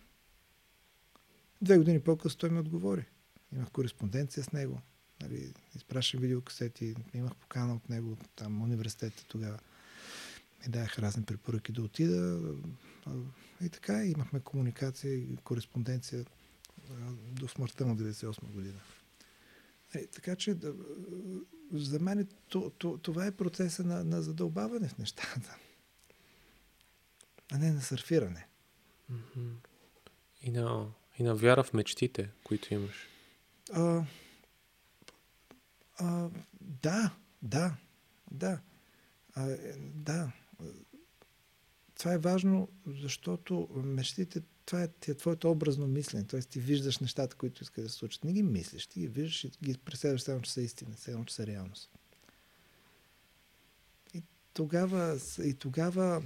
Две 1.63 1.79
години 1.79 2.01
по-късно 2.01 2.39
той 2.39 2.51
ми 2.51 2.59
отговори. 2.59 3.05
Имах 3.53 3.71
кореспонденция 3.71 4.45
с 4.45 4.53
него. 4.53 4.81
Нали, 5.23 5.53
изпращам 5.75 6.21
видеокасети, 6.21 6.95
имах 7.15 7.35
покана 7.35 7.75
от 7.75 7.89
него, 7.89 8.17
там 8.37 8.63
университета 8.63 9.25
тогава. 9.29 9.59
Ми 10.63 10.73
давах 10.73 10.99
разни 10.99 11.25
препоръки 11.25 11.73
да 11.73 11.83
отида. 11.83 12.41
И 13.61 13.69
така, 13.69 14.05
имахме 14.05 14.41
комуникация 14.41 15.15
и 15.15 15.37
кореспонденция 15.37 16.25
до 17.33 17.49
смъртта 17.49 17.87
му 17.87 17.95
98 17.97 18.53
година. 18.53 18.81
Е, 19.95 20.07
така 20.07 20.37
че 20.37 20.57
за 21.73 22.01
мен 22.01 22.29
то, 22.49 22.71
това 23.03 23.27
е 23.27 23.37
процеса 23.37 23.85
на, 23.85 24.05
на 24.05 24.23
задълбаване 24.23 24.89
в 24.89 24.99
нещата, 24.99 25.57
а 27.53 27.59
не 27.59 27.73
на 27.73 27.81
сърфиране. 27.81 28.47
И 30.43 30.51
на, 30.51 30.93
и 31.19 31.23
на 31.23 31.35
вяра 31.35 31.63
в 31.65 31.73
мечтите, 31.73 32.31
които 32.45 32.75
имаш. 32.75 33.09
А, 33.73 34.05
а, 35.99 36.31
да, 36.61 37.15
да, 37.43 37.77
да. 38.31 38.61
А, 39.35 39.51
е, 39.51 39.73
да. 39.79 40.33
Това 41.99 42.13
е 42.13 42.19
важно, 42.19 42.69
защото 42.87 43.69
мечтите 43.75 44.43
това 44.67 44.83
е, 44.83 44.89
е 45.09 45.15
твоето 45.15 45.51
образно 45.51 45.87
мислене. 45.87 46.27
Т.е. 46.27 46.41
ти 46.41 46.61
виждаш 46.61 46.99
нещата, 46.99 47.37
които 47.37 47.63
искаш 47.63 47.85
да 47.85 47.91
се 47.91 47.97
случат. 47.97 48.25
Не 48.25 48.33
ги 48.33 48.43
мислиш, 48.43 48.87
ти 48.87 49.01
ги 49.01 49.09
виждаш 49.09 49.45
и 49.45 49.51
ги 49.63 49.79
преследваш 49.79 50.23
само, 50.23 50.41
че 50.41 50.53
са 50.53 50.63
истина, 50.63 50.97
само, 50.97 51.25
че 51.25 51.35
са 51.35 51.47
реалност. 51.47 51.91
И 54.15 54.23
тогава, 54.55 55.19
и 55.45 55.55
тогава 55.55 56.23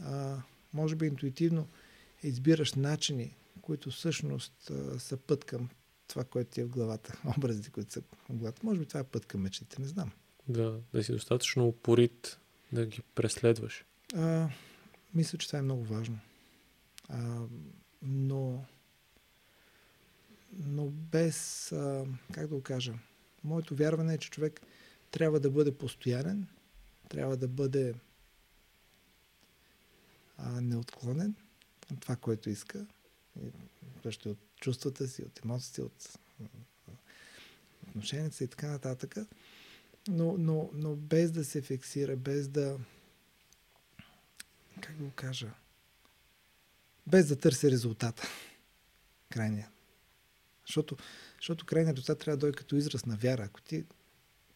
а, 0.00 0.42
може 0.72 0.96
би 0.96 1.06
интуитивно 1.06 1.68
избираш 2.22 2.74
начини, 2.74 3.36
които 3.62 3.90
всъщност 3.90 4.70
а, 4.70 5.00
са 5.00 5.16
път 5.16 5.44
към 5.44 5.68
това, 6.08 6.24
което 6.24 6.50
ти 6.50 6.60
е 6.60 6.64
в 6.64 6.68
главата. 6.68 7.20
Образите, 7.38 7.70
които 7.70 7.92
са 7.92 8.00
в 8.28 8.34
главата. 8.36 8.60
Може 8.64 8.80
би 8.80 8.86
това 8.86 9.00
е 9.00 9.04
път 9.04 9.26
към 9.26 9.40
мечтите, 9.40 9.80
не 9.80 9.88
знам. 9.88 10.10
Да, 10.48 10.80
да 10.94 11.04
си 11.04 11.12
достатъчно 11.12 11.68
упорит 11.68 12.38
да 12.72 12.86
ги 12.86 13.02
преследваш. 13.14 13.84
А, 14.14 14.48
мисля, 15.14 15.38
че 15.38 15.46
това 15.46 15.58
е 15.58 15.62
много 15.62 15.84
важно. 15.84 16.18
А, 17.08 17.40
но, 18.02 18.64
но 20.52 20.86
без, 20.86 21.72
а, 21.72 22.06
как 22.32 22.46
да 22.46 22.54
го 22.54 22.62
кажа, 22.62 22.94
моето 23.44 23.76
вярване 23.76 24.14
е, 24.14 24.18
че 24.18 24.30
човек 24.30 24.60
трябва 25.10 25.40
да 25.40 25.50
бъде 25.50 25.78
постоянен, 25.78 26.46
трябва 27.08 27.36
да 27.36 27.48
бъде 27.48 27.94
а, 30.36 30.60
неотклонен 30.60 31.34
от 31.92 32.00
това, 32.00 32.16
което 32.16 32.50
иска. 32.50 32.86
Също 34.02 34.30
от 34.30 34.38
чувствата 34.60 35.08
си, 35.08 35.22
от 35.22 35.44
емоциите, 35.44 35.82
от 35.82 36.18
отношенията 37.88 38.36
си 38.36 38.44
и 38.44 38.48
така 38.48 38.68
нататък. 38.68 39.16
Но, 40.08 40.38
но, 40.38 40.70
но 40.74 40.96
без 40.96 41.30
да 41.30 41.44
се 41.44 41.62
фиксира, 41.62 42.16
без 42.16 42.48
да. 42.48 42.78
Как 44.80 44.96
да 44.96 45.04
го 45.04 45.10
кажа? 45.10 45.50
Без 47.10 47.28
да 47.28 47.36
търси 47.36 47.70
резултата. 47.70 48.22
Крайния. 49.30 49.70
Защото, 50.66 50.96
защото 51.40 51.66
крайният 51.66 51.96
резултат 51.96 52.18
трябва 52.18 52.36
да 52.36 52.40
дойде 52.40 52.56
като 52.56 52.76
израз 52.76 53.06
на 53.06 53.16
вяра. 53.16 53.42
Ако 53.42 53.60
ти, 53.60 53.84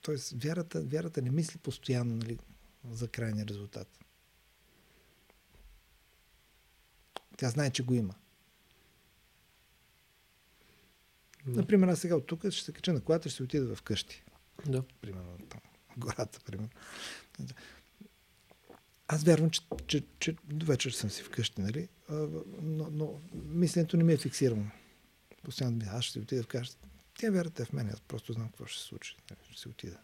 тоест, 0.00 0.32
вярата, 0.42 0.82
вярата 0.82 1.22
не 1.22 1.30
мисли 1.30 1.58
постоянно 1.58 2.16
нали, 2.16 2.38
за 2.90 3.08
крайния 3.08 3.46
резултат. 3.46 3.88
Тя 7.36 7.50
знае, 7.50 7.70
че 7.70 7.82
го 7.82 7.94
има. 7.94 8.14
Да. 11.46 11.60
Например, 11.60 11.88
аз 11.88 12.00
сега 12.00 12.16
от 12.16 12.26
тук 12.26 12.50
ще 12.50 12.64
се 12.64 12.72
кача 12.72 12.92
на 12.92 13.00
колата, 13.00 13.28
ще 13.28 13.36
се 13.36 13.42
отида 13.42 13.74
в 13.74 13.82
къщи. 13.82 14.22
Да. 14.66 14.82
Примерно 15.00 15.38
там, 15.48 15.60
гората, 15.96 16.40
примерно. 16.44 16.70
Аз 19.08 19.24
вярвам, 19.24 19.50
че, 19.50 19.60
че, 19.86 20.02
че 20.18 20.36
до 20.44 20.66
вечер 20.66 20.90
съм 20.90 21.10
си 21.10 21.22
вкъщи, 21.22 21.60
нали? 21.60 21.88
но, 22.62 22.88
но 22.90 23.20
мисленето 23.44 23.96
не 23.96 24.04
ми 24.04 24.12
е 24.12 24.16
фиксирано. 24.16 24.70
Постоянно 25.42 25.76
ми, 25.76 25.84
аз 25.88 26.04
ще 26.04 26.12
си 26.12 26.18
отида 26.18 26.42
в 26.42 26.46
къщи. 26.46 26.76
Тя 27.18 27.30
вярата 27.30 27.62
е 27.62 27.66
в 27.66 27.72
мен, 27.72 27.88
аз 27.88 28.00
просто 28.00 28.32
знам 28.32 28.48
какво 28.48 28.66
ще 28.66 28.80
се 28.80 28.86
случи. 28.86 29.16
Нали? 29.30 29.40
Ще 29.50 29.60
си 29.60 29.68
отида. 29.68 29.98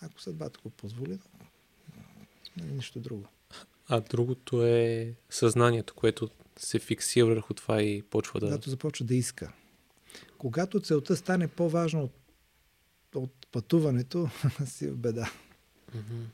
Ако 0.00 0.20
съдбата 0.20 0.60
го 0.62 0.70
позволи, 0.70 1.18
нали, 2.56 2.72
нищо 2.72 3.00
друго. 3.00 3.26
А 3.88 4.00
другото 4.00 4.66
е 4.66 5.14
съзнанието, 5.30 5.94
което 5.94 6.30
се 6.56 6.78
фиксира 6.78 7.26
върху 7.26 7.54
това 7.54 7.82
и 7.82 8.02
почва 8.02 8.40
да... 8.40 8.46
Когато 8.46 8.70
започва 8.70 9.04
да 9.04 9.14
иска. 9.14 9.52
Когато 10.38 10.80
целта 10.80 11.16
стане 11.16 11.48
по-важна 11.48 12.02
от, 12.02 12.12
от 13.14 13.46
пътуването, 13.52 14.28
си 14.66 14.88
в 14.88 14.96
беда. 14.96 15.32
Mm-hmm. 15.96 16.24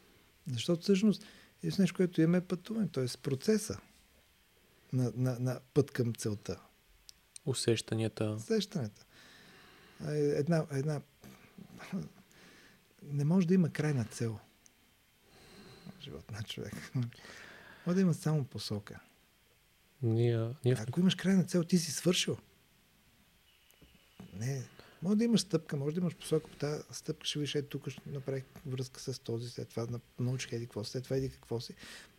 Защото 0.52 0.82
всъщност 0.82 1.24
и 1.62 1.70
с 1.70 1.78
нещо, 1.78 1.96
което 1.96 2.20
имаме 2.20 2.40
пътуване, 2.40 2.88
т.е. 2.88 3.06
процеса 3.22 3.78
на, 4.92 5.12
на, 5.16 5.38
на 5.38 5.60
път 5.74 5.90
към 5.90 6.14
целта. 6.14 6.60
Усещанията. 7.46 8.30
Усещанията. 8.30 9.04
Една, 10.08 10.66
една... 10.70 11.00
Не 13.02 13.24
може 13.24 13.46
да 13.46 13.54
има 13.54 13.70
крайна 13.70 14.04
цел. 14.04 14.38
Живот 16.02 16.30
на 16.30 16.42
човек. 16.42 16.92
Може 17.86 17.94
да 17.94 18.00
има 18.00 18.14
само 18.14 18.44
посока. 18.44 19.00
Ние, 20.02 20.54
ние... 20.64 20.76
Ако 20.88 21.00
имаш 21.00 21.14
крайна 21.14 21.44
цел, 21.44 21.64
ти 21.64 21.78
си 21.78 21.92
свършил. 21.92 22.38
Не. 24.34 24.62
Може 25.02 25.16
да 25.16 25.24
имаш 25.24 25.40
стъпка, 25.40 25.76
може 25.76 25.94
да 25.94 26.00
имаш 26.00 26.16
посока 26.16 26.48
по 26.48 26.56
тази 26.56 26.82
стъпка, 26.90 27.26
ще 27.26 27.38
виж, 27.38 27.56
тук 27.68 27.88
ще 27.88 28.00
направих 28.06 28.44
връзка 28.66 29.00
с 29.00 29.18
този, 29.18 29.50
след 29.50 29.68
това 29.68 29.86
научих 30.18 30.52
еди 30.52 30.66
какво, 30.66 30.84
след 30.84 31.04
това 31.04 31.16
еди 31.16 31.30
какво 31.30 31.60
си. 31.60 31.74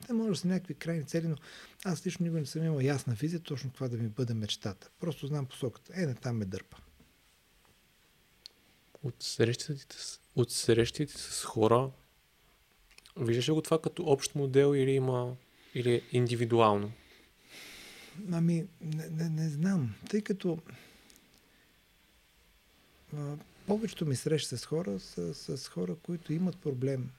Те 0.08 0.14
може 0.14 0.30
да 0.30 0.36
са 0.36 0.48
някакви 0.48 0.74
крайни 0.74 1.04
цели, 1.04 1.28
но 1.28 1.36
аз 1.86 2.06
лично 2.06 2.24
никога 2.24 2.40
не 2.40 2.46
съм 2.46 2.66
имал 2.66 2.80
ясна 2.80 3.14
визия, 3.14 3.40
точно 3.40 3.72
това 3.72 3.88
да 3.88 3.98
ми 3.98 4.10
бъде 4.10 4.34
мечтата. 4.34 4.90
Просто 5.00 5.28
знам 5.28 5.46
посоката. 5.46 5.94
Е, 5.96 6.06
не 6.06 6.16
там 6.16 6.38
ме 6.38 6.46
дърпа. 6.46 6.78
От 9.04 9.16
срещите, 9.20 9.96
от 10.36 10.52
срещите 10.52 11.14
с 11.18 11.44
хора, 11.44 11.92
виждаш 13.18 13.50
ли 13.50 13.54
го 13.54 13.62
това 13.62 13.82
като 13.82 14.04
общ 14.04 14.36
модел 14.36 14.76
или 14.76 14.92
има 14.92 15.36
или 15.76 15.94
е 15.94 16.02
индивидуално? 16.12 16.92
Ами, 18.32 18.66
не, 18.82 19.10
не, 19.10 19.30
не 19.30 19.50
знам. 19.50 19.96
Тъй 20.10 20.22
като 20.22 20.58
повечето 23.68 24.06
ми 24.06 24.16
срещи 24.16 24.58
с 24.58 24.66
хора 24.66 25.00
са 25.00 25.58
с 25.58 25.68
хора, 25.68 25.96
които 25.96 26.34
имат 26.34 26.58
проблем 26.58 27.10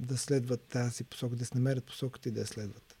да 0.00 0.18
следват 0.18 0.62
тази 0.62 1.04
посока, 1.04 1.36
да 1.36 1.46
се 1.46 1.54
намерят 1.54 1.84
посоката 1.84 2.28
и 2.28 2.32
да 2.32 2.40
я 2.40 2.46
следват. 2.46 2.96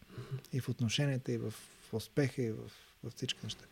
И 0.52 0.60
в 0.60 0.68
отношенията, 0.68 1.32
и 1.32 1.38
в 1.38 1.54
успеха, 1.92 2.42
и 2.42 2.52
в, 2.52 2.70
в 3.04 3.10
всички 3.10 3.40
неща. 3.44 3.64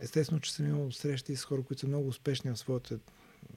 Естествено, 0.00 0.40
че 0.40 0.52
съм 0.52 0.66
имал 0.66 0.92
срещи 0.92 1.36
с 1.36 1.44
хора, 1.44 1.62
които 1.62 1.80
са 1.80 1.86
много 1.86 2.08
успешни 2.08 2.50
в 2.50 2.56
своята 2.56 2.98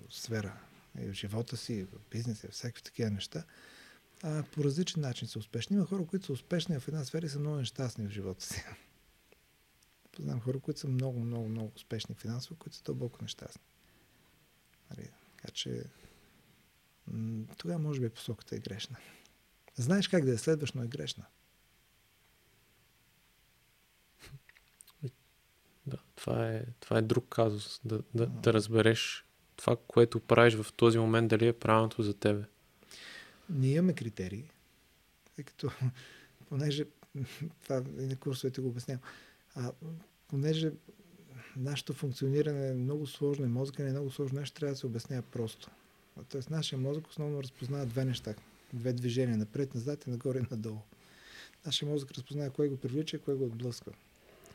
сфера. 0.09 0.53
И 1.01 1.05
в 1.05 1.13
живота 1.13 1.57
си, 1.57 1.73
и 1.73 1.83
в 1.83 2.09
бизнеса, 2.11 2.47
и 2.47 2.49
в 2.49 2.53
всякакви 2.53 2.83
такива 2.83 3.09
неща. 3.09 3.43
А, 4.23 4.43
по 4.43 4.63
различен 4.63 5.01
начин 5.01 5.27
са 5.27 5.39
успешни. 5.39 5.75
Има 5.75 5.85
хора, 5.85 6.05
които 6.05 6.25
са 6.25 6.33
успешни 6.33 6.79
в 6.79 6.87
една 6.87 7.03
сфера 7.03 7.25
и 7.25 7.29
са 7.29 7.39
много 7.39 7.55
нещастни 7.55 8.07
в 8.07 8.11
живота 8.11 8.45
си. 8.45 8.63
Познавам 10.13 10.41
хора, 10.41 10.59
които 10.59 10.79
са 10.79 10.87
много, 10.87 11.19
много, 11.19 11.49
много 11.49 11.71
успешни 11.75 12.15
финансово, 12.15 12.55
които 12.55 12.77
са 12.77 12.83
дълбоко 12.83 13.19
нещастни. 13.21 13.63
Нали? 14.89 15.09
Така 15.35 15.51
че 15.51 15.83
м- 17.07 17.45
тогава 17.57 17.79
може 17.79 18.01
би 18.01 18.09
посоката 18.09 18.55
е 18.55 18.59
грешна. 18.59 18.97
Знаеш 19.75 20.07
как 20.07 20.25
да 20.25 20.31
я 20.31 20.37
следваш, 20.37 20.73
но 20.73 20.83
е 20.83 20.87
грешна. 20.87 21.25
Да, 25.85 25.97
това 26.15 26.49
е, 26.49 26.65
това 26.79 26.97
е 26.97 27.01
друг 27.01 27.25
казус. 27.29 27.81
Да, 27.85 28.01
да, 28.13 28.27
да 28.27 28.53
разбереш 28.53 29.25
това, 29.55 29.77
което 29.87 30.19
правиш 30.19 30.55
в 30.55 30.73
този 30.73 30.97
момент, 30.97 31.27
дали 31.27 31.47
е 31.47 31.53
правилното 31.53 32.03
за 32.03 32.13
тебе. 32.13 32.43
Ние 33.49 33.75
имаме 33.75 33.95
критерии, 33.95 34.51
тъй 35.35 35.43
като, 35.43 35.71
понеже 36.49 36.85
това 37.63 37.83
и 37.99 38.05
на 38.05 38.15
курсовете 38.15 38.61
го 38.61 38.67
обяснявам, 38.67 39.03
а, 39.55 39.71
понеже 40.27 40.71
нашето 41.55 41.93
функциониране 41.93 42.69
е 42.69 42.73
много 42.73 43.07
сложно 43.07 43.47
мозъка 43.47 43.83
не 43.83 43.89
е 43.89 43.91
много 43.91 44.11
сложно, 44.11 44.39
нещо 44.39 44.59
трябва 44.59 44.73
да 44.73 44.79
се 44.79 44.85
обяснява 44.85 45.21
просто. 45.21 45.69
Тоест 46.29 46.49
нашия 46.49 46.79
мозък 46.79 47.07
основно 47.07 47.43
разпознава 47.43 47.85
две 47.85 48.05
неща. 48.05 48.35
Две 48.73 48.93
движения, 48.93 49.37
напред, 49.37 49.75
назад 49.75 50.07
и 50.07 50.09
нагоре 50.09 50.39
и 50.39 50.45
надолу. 50.51 50.79
Нашия 51.65 51.89
мозък 51.89 52.11
разпознава 52.11 52.49
кое 52.49 52.67
го 52.67 52.77
привлича 52.77 53.17
и 53.17 53.19
кое 53.19 53.35
го 53.35 53.45
отблъсква. 53.45 53.93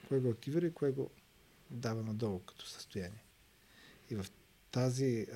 Кое 0.09 0.21
го 0.21 0.31
активира 0.31 0.67
и 0.67 0.73
кое 0.73 0.91
го 0.91 1.11
дава 1.71 2.03
надолу 2.03 2.39
като 2.39 2.67
състояние. 2.67 3.25
И 4.11 4.15
в 4.15 4.27
тази, 4.71 5.27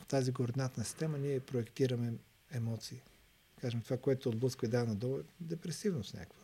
в 0.00 0.06
тази 0.08 0.32
координатна 0.32 0.84
система 0.84 1.18
ние 1.18 1.40
проектираме 1.40 2.14
емоции. 2.50 3.00
Кажем, 3.60 3.80
това, 3.80 3.96
което 3.96 4.28
отблъсква 4.28 4.66
и 4.66 4.70
дава 4.70 4.86
надолу 4.86 5.18
е 5.18 5.22
депресивност 5.40 6.14
някаква 6.14 6.38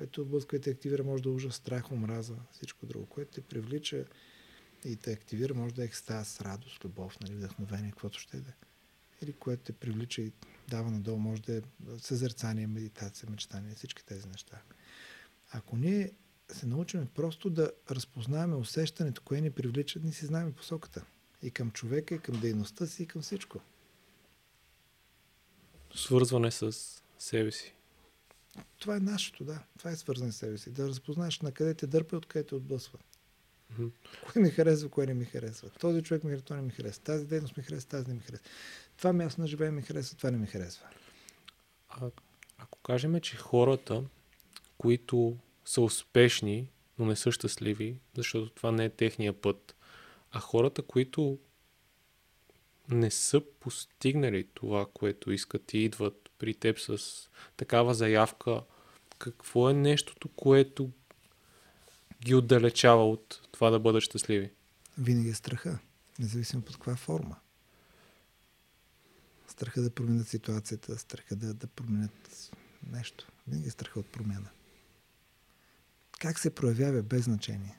което 0.00 0.22
отблъсква 0.22 0.56
и 0.56 0.60
те 0.60 0.70
активира, 0.70 1.04
може 1.04 1.22
да 1.22 1.30
ужас, 1.30 1.54
страх, 1.54 1.92
омраза, 1.92 2.36
всичко 2.52 2.86
друго, 2.86 3.06
което 3.06 3.30
те 3.30 3.40
привлича 3.40 4.04
и 4.84 4.96
те 4.96 5.12
активира, 5.12 5.54
може 5.54 5.74
да 5.74 5.82
е 5.82 5.84
екстаз, 5.84 6.40
радост, 6.40 6.84
любов, 6.84 7.20
нали, 7.20 7.34
вдъхновение, 7.34 7.90
каквото 7.90 8.20
ще 8.20 8.36
е 8.36 8.40
да 8.40 8.52
Или 9.22 9.32
което 9.32 9.62
те 9.62 9.72
привлича 9.72 10.22
и 10.22 10.32
дава 10.68 10.90
надолу, 10.90 11.18
може 11.18 11.42
да 11.42 11.56
е 11.56 11.62
съзерцание, 11.98 12.66
медитация, 12.66 13.30
мечтание, 13.30 13.74
всички 13.74 14.04
тези 14.04 14.28
неща. 14.28 14.62
Ако 15.50 15.76
ние 15.76 16.12
се 16.52 16.66
научим 16.66 17.06
просто 17.14 17.50
да 17.50 17.72
разпознаваме 17.90 18.56
усещането, 18.56 19.22
кое 19.22 19.40
ни 19.40 19.50
привлича, 19.50 20.00
ни 20.00 20.12
си 20.12 20.26
знаем 20.26 20.52
посоката. 20.52 21.04
И 21.42 21.50
към 21.50 21.70
човека, 21.70 22.14
и 22.14 22.18
към 22.18 22.40
дейността 22.40 22.86
си, 22.86 23.02
и 23.02 23.06
към 23.06 23.22
всичко. 23.22 23.60
Свързване 25.94 26.50
с 26.50 26.72
себе 27.18 27.52
си. 27.52 27.74
Това 28.78 28.96
е 28.96 29.00
нашето, 29.00 29.44
да. 29.44 29.62
Това 29.78 29.90
е 29.90 29.96
свързано 29.96 30.32
с 30.32 30.36
себе 30.36 30.58
си. 30.58 30.70
Да 30.70 30.88
разпознаеш 30.88 31.40
на 31.40 31.52
къде 31.52 31.74
те 31.74 31.86
дърпа 31.86 32.16
и 32.16 32.18
откъде 32.18 32.46
те 32.46 32.54
отблъсва. 32.54 32.98
Mm-hmm. 33.72 33.90
Кое 34.32 34.42
ми 34.42 34.50
харесва, 34.50 34.88
кое 34.88 35.06
не 35.06 35.14
ми 35.14 35.24
харесва. 35.24 35.70
Този 35.70 36.02
човек 36.02 36.24
ми 36.24 36.30
харесва, 36.30 36.56
не 36.56 36.62
ми 36.62 36.70
харесва. 36.70 37.02
Тази 37.02 37.26
дейност 37.26 37.56
ми 37.56 37.62
харесва, 37.62 37.88
тази 37.88 38.08
не 38.08 38.14
ми 38.14 38.20
харесва. 38.20 38.46
Това 38.96 39.12
място 39.12 39.40
на 39.40 39.46
живее 39.46 39.70
ми 39.70 39.82
харесва, 39.82 40.16
това 40.16 40.30
не 40.30 40.38
ми 40.38 40.46
харесва. 40.46 40.86
А, 41.88 42.10
ако 42.58 42.78
кажем, 42.78 43.20
че 43.20 43.36
хората, 43.36 44.04
които 44.78 45.36
са 45.64 45.80
успешни, 45.80 46.70
но 46.98 47.06
не 47.06 47.16
са 47.16 47.32
щастливи, 47.32 47.96
защото 48.16 48.50
това 48.50 48.72
не 48.72 48.84
е 48.84 48.90
техния 48.90 49.40
път, 49.40 49.76
а 50.32 50.40
хората, 50.40 50.82
които 50.82 51.38
не 52.88 53.10
са 53.10 53.40
постигнали 53.60 54.48
това, 54.54 54.86
което 54.94 55.32
искат 55.32 55.74
и 55.74 55.78
идват 55.78 56.19
при 56.40 56.54
теб 56.54 56.78
с 56.78 56.98
такава 57.56 57.94
заявка, 57.94 58.62
какво 59.18 59.70
е 59.70 59.74
нещото, 59.74 60.28
което 60.28 60.90
ги 62.22 62.34
отдалечава 62.34 63.10
от 63.10 63.48
това 63.52 63.70
да 63.70 63.78
бъдат 63.78 64.02
щастливи? 64.02 64.50
Винаги 64.98 65.28
е 65.28 65.34
страха, 65.34 65.78
независимо 66.18 66.62
под 66.62 66.74
каква 66.74 66.96
форма. 66.96 67.36
Страха 69.48 69.82
да 69.82 69.90
променят 69.90 70.28
ситуацията, 70.28 70.98
страха 70.98 71.36
да, 71.36 71.54
да 71.54 71.66
променят 71.66 72.50
нещо. 72.92 73.28
Винаги 73.48 73.68
е 73.68 73.70
страха 73.70 74.00
от 74.00 74.06
промяна. 74.06 74.48
Как 76.18 76.38
се 76.38 76.54
проявява 76.54 77.02
без 77.02 77.24
значение? 77.24 77.78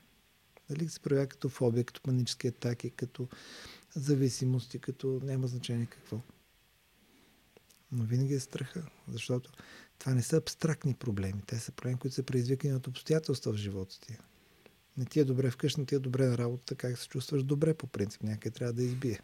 Дали 0.70 0.90
се 0.90 1.00
проявява 1.00 1.28
като 1.28 1.50
фобия, 1.50 1.84
като 1.84 2.02
панически 2.02 2.48
атаки, 2.48 2.90
като 2.90 3.28
зависимости, 3.96 4.80
като 4.80 5.20
няма 5.24 5.48
значение 5.48 5.86
какво. 5.86 6.20
Но 7.92 8.04
винаги 8.04 8.34
е 8.34 8.40
страха, 8.40 8.84
защото 9.08 9.52
това 10.00 10.14
не 10.14 10.22
са 10.22 10.38
абстрактни 10.38 10.94
проблеми. 10.94 11.42
Те 11.48 11.60
са 11.60 11.72
проблеми, 11.72 12.00
които 12.00 12.16
са 12.16 12.24
предизвикани 12.24 12.74
от 12.74 12.88
обстоятелства 12.88 13.54
в 13.54 13.56
живота 13.56 14.00
ти. 14.00 14.18
Не 14.98 15.06
ти 15.06 15.20
е 15.20 15.24
добре 15.24 15.52
вкъщи, 15.52 15.86
ти 15.86 15.96
е 15.96 16.00
добре 16.00 16.28
на 16.28 16.38
работа, 16.38 16.76
как 16.76 16.98
се 16.98 17.08
чувстваш 17.08 17.44
добре 17.44 17.74
по 17.74 17.88
принцип. 17.88 18.24
Някъде 18.24 18.54
трябва 18.54 18.74
да 18.74 18.84
избие. 18.84 19.20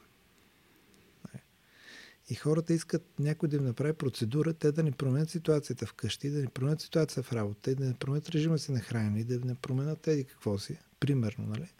И 2.29 2.35
хората 2.35 2.73
искат 2.73 3.19
някой 3.19 3.49
да 3.49 3.55
им 3.55 3.63
направи 3.63 3.93
процедура, 3.93 4.53
те 4.53 4.71
да 4.71 4.83
не 4.83 4.91
променят 4.91 5.29
ситуацията 5.29 5.85
вкъщи, 5.85 6.29
да 6.29 6.39
не 6.39 6.47
променят 6.47 6.81
ситуацията 6.81 7.29
в 7.29 7.33
работа, 7.33 7.75
да 7.75 7.85
не 7.85 7.93
променят 7.93 8.29
режима 8.29 8.59
си 8.59 8.71
на 8.71 8.79
хранене, 8.79 9.23
да 9.23 9.45
не 9.45 9.55
променят 9.55 10.01
тези 10.01 10.23
какво 10.23 10.57
си, 10.57 10.79
примерно, 10.99 11.45
нали? 11.47 11.73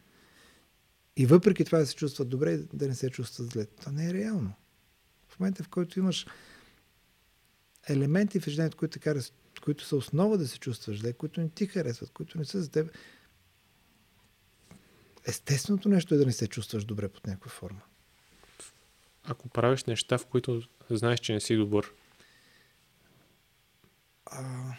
И 1.18 1.26
въпреки 1.26 1.66
това 1.66 1.80
да 1.80 1.86
се 1.86 1.96
чувстват 1.96 2.30
добре, 2.30 2.58
да 2.58 2.88
не 2.88 2.96
се 2.96 3.10
чувстват 3.10 3.52
зле. 3.52 3.66
Това 3.66 3.92
не 3.92 4.10
е 4.10 4.14
реално. 4.14 4.54
В 5.28 5.40
момента, 5.40 5.64
в 5.64 5.70
който 5.70 6.00
имаш 6.00 6.28
елементи 7.90 8.40
в 8.40 8.48
ежедневието, 8.48 8.78
които, 8.78 9.00
така, 9.00 9.20
които 9.64 9.86
са 9.86 9.96
основа 9.96 10.38
да 10.38 10.48
се 10.48 10.60
чувстваш 10.60 11.00
зле, 11.00 11.14
които 11.14 11.42
не 11.42 11.50
ти 11.50 11.66
харесват, 11.68 12.12
които 12.12 12.38
не 12.38 12.46
са 12.46 12.62
за 12.62 12.72
теб, 12.72 12.98
естественото 15.26 15.90
нещо 15.90 16.16
е 16.16 16.18
да 16.18 16.26
не 16.26 16.32
се 16.32 16.48
чувстваш 16.48 16.86
добре 16.86 17.10
под 17.10 17.28
някаква 17.28 17.52
форма. 17.52 17.82
Ако 19.24 19.50
правиш 19.50 19.84
неща, 19.84 20.18
в 20.18 20.26
които 20.26 20.62
знаеш, 20.90 21.20
че 21.20 21.34
не 21.34 21.40
си 21.40 21.56
добър. 21.56 21.92
А... 24.26 24.74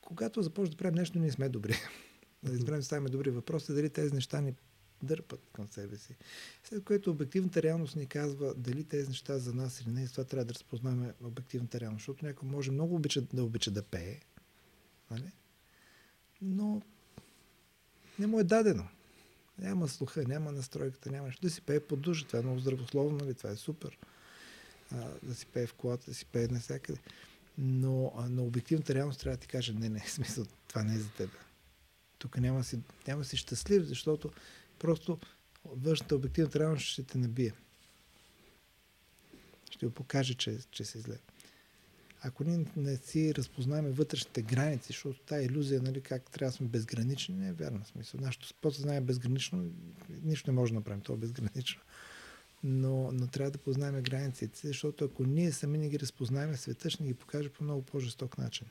Когато 0.00 0.42
започнеш 0.42 0.70
да 0.70 0.76
правим 0.76 0.94
нещо, 0.94 1.18
ние 1.18 1.30
сме 1.30 1.48
добри. 1.48 1.74
да 2.42 2.52
изберем 2.52 2.82
ставаме 2.82 3.08
добри 3.08 3.30
въпроси, 3.30 3.72
дали 3.72 3.90
тези 3.90 4.14
неща 4.14 4.40
ни 4.40 4.54
дърпат 5.02 5.40
към 5.52 5.68
себе 5.68 5.96
си. 5.96 6.16
След 6.64 6.84
което 6.84 7.10
обективната 7.10 7.62
реалност 7.62 7.96
ни 7.96 8.06
казва 8.06 8.54
дали 8.54 8.84
тези 8.84 9.08
неща 9.08 9.38
за 9.38 9.54
нас 9.54 9.80
или 9.80 9.90
не. 9.90 10.02
И 10.02 10.08
това 10.08 10.24
трябва 10.24 10.44
да 10.44 10.54
разпознаваме 10.54 11.14
обективната 11.24 11.80
реалност. 11.80 12.00
Защото 12.00 12.26
някой 12.26 12.48
може 12.48 12.70
много 12.70 12.94
обича, 12.94 13.20
да 13.20 13.44
обича 13.44 13.70
да 13.70 13.82
пее, 13.82 14.20
нали? 15.10 15.32
но 16.42 16.82
не 18.18 18.26
му 18.26 18.40
е 18.40 18.44
дадено. 18.44 18.88
Няма 19.58 19.88
слуха, 19.88 20.24
няма 20.28 20.52
настройката, 20.52 21.10
няма 21.10 21.30
да 21.42 21.50
си 21.50 21.60
пее 21.60 21.80
под 21.80 22.00
душа. 22.00 22.26
Това 22.26 22.38
е 22.38 22.42
много 22.42 22.58
здравословно, 22.58 23.18
нали? 23.18 23.34
това 23.34 23.50
е 23.50 23.56
супер. 23.56 23.98
А, 24.92 25.10
да 25.22 25.34
си 25.34 25.46
пее 25.46 25.66
в 25.66 25.74
колата, 25.74 26.04
да 26.06 26.14
си 26.14 26.26
пее 26.26 26.48
навсякъде. 26.48 26.98
Но 27.58 28.12
на 28.28 28.42
обективната 28.42 28.94
реалност 28.94 29.20
трябва 29.20 29.36
да 29.36 29.40
ти 29.40 29.48
кажа, 29.48 29.72
не, 29.72 29.88
не, 29.88 30.00
смисъл, 30.00 30.44
това 30.68 30.82
не 30.82 30.94
е 30.94 30.98
за 30.98 31.10
теб. 31.10 31.30
Тук 32.18 32.36
няма 32.36 32.64
си, 32.64 32.78
няма 33.06 33.24
си 33.24 33.36
щастлив, 33.36 33.82
защото 33.82 34.30
просто 34.78 35.18
външната 35.64 36.16
обективната 36.16 36.58
реалност 36.58 36.86
ще 36.86 37.02
те 37.02 37.18
набие. 37.18 37.52
Ще 39.70 39.86
го 39.86 39.92
покаже, 39.92 40.34
че, 40.34 40.58
че 40.70 40.84
си 40.84 40.98
зле. 40.98 41.18
ако 42.20 42.44
ние 42.44 42.66
не 42.76 42.96
си 42.96 43.34
разпознаем 43.34 43.92
вътрешните 43.92 44.42
граници, 44.42 44.86
защото 44.86 45.20
тази 45.20 45.44
иллюзия, 45.44 45.82
нали, 45.82 46.00
как 46.00 46.30
трябва 46.30 46.50
да 46.50 46.56
сме 46.56 46.66
безгранични, 46.66 47.34
не 47.34 47.48
е 47.48 47.52
вярна. 47.52 47.84
Смисъл. 47.84 48.20
Нашето 48.20 48.54
подсъзнание 48.60 48.98
е 48.98 49.00
безгранично, 49.04 49.70
нищо 50.22 50.50
не 50.50 50.54
може 50.54 50.72
да 50.72 50.78
направим, 50.78 51.00
то 51.00 51.12
е 51.12 51.16
безгранично. 51.16 51.80
Но, 52.62 53.12
но 53.12 53.26
трябва 53.26 53.50
да 53.50 53.58
познаем 53.58 54.02
границите, 54.02 54.68
защото 54.68 55.04
ако 55.04 55.24
ние 55.24 55.52
сами 55.52 55.78
не 55.78 55.88
ги 55.88 56.00
разпознаем, 56.00 56.56
света 56.56 56.90
ще 56.90 57.02
ни 57.02 57.08
ги 57.08 57.14
покаже 57.14 57.48
по 57.48 57.64
много 57.64 57.82
по-жесток 57.82 58.38
начин. 58.38 58.66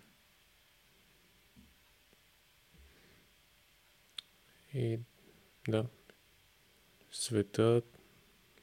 И 4.73 4.99
да, 5.67 5.85
света 7.11 7.81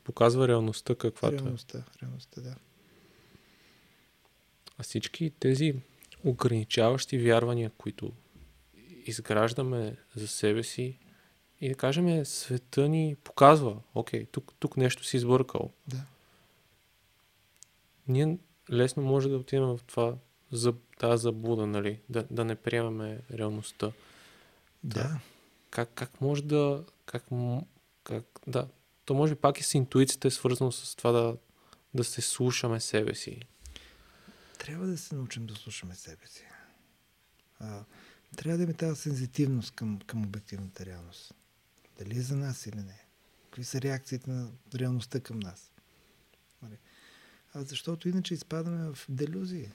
показва 0.05 0.49
реалността 0.49 0.95
каквато 0.95 1.45
реалността, 1.45 1.79
е. 1.79 2.03
Реалността, 2.03 2.41
да. 2.41 2.57
А 4.79 4.83
всички 4.83 5.33
тези 5.41 5.75
ограничаващи 6.25 7.19
вярвания, 7.19 7.71
които 7.79 8.13
изграждаме 9.07 9.97
за 10.17 10.29
себе 10.29 10.63
си 10.63 10.99
и 11.61 11.69
да 11.69 11.75
кажем, 11.75 12.25
света 12.25 12.89
ни 12.89 13.17
показва, 13.25 13.81
окей, 13.95 14.27
тук, 14.27 14.53
тук 14.59 14.77
нещо 14.77 15.05
си 15.05 15.17
избъркал. 15.17 15.73
Да. 15.89 16.05
Ние 18.09 18.39
лесно 18.71 19.03
може 19.03 19.29
да 19.29 19.37
отидем 19.37 19.65
в 19.65 19.81
това, 19.87 20.17
за 20.53 20.75
тази 20.99 21.23
заблуда, 21.23 21.67
нали? 21.67 22.01
Да, 22.09 22.25
да 22.31 22.45
не 22.45 22.55
приемаме 22.55 23.21
реалността. 23.33 23.93
Да. 24.85 25.21
Как, 25.73 25.91
как 25.95 26.21
може 26.21 26.43
да... 26.43 26.85
Как, 27.07 27.25
как, 28.05 28.25
да, 28.47 28.69
то 29.05 29.15
може 29.15 29.35
би 29.35 29.41
пак 29.41 29.61
и 29.61 29.63
с 29.63 29.75
интуицията 29.75 30.29
е 30.29 30.31
свързано 30.31 30.73
с 30.73 30.97
това 30.97 31.13
да, 31.13 31.37
да 31.95 32.05
се 32.05 32.21
слушаме 32.21 32.81
себе 32.81 33.15
си. 33.15 33.41
Трябва 34.59 34.87
да 34.87 34.99
се 34.99 35.15
научим 35.15 35.47
да 35.47 35.55
слушаме 35.55 35.95
себе 35.95 36.27
си. 36.27 36.45
А, 37.61 37.85
трябва 38.37 38.57
да 38.57 38.63
имаме 38.63 38.77
тази 38.77 39.01
сензитивност 39.01 39.75
към, 39.75 40.01
към 40.07 40.25
обективната 40.25 40.87
реалност. 40.87 41.35
Дали 41.99 42.19
е 42.19 42.23
за 42.23 42.37
нас 42.37 42.67
или 42.67 42.77
не. 42.77 43.05
Какви 43.45 43.65
са 43.65 43.81
реакциите 43.81 44.31
на 44.31 44.51
реалността 44.75 45.21
към 45.21 45.39
нас. 45.39 45.73
Нали? 46.63 46.79
А 47.55 47.63
защото 47.63 48.09
иначе 48.09 48.35
изпадаме 48.35 48.93
в 48.95 48.99
делюзии. 49.09 49.69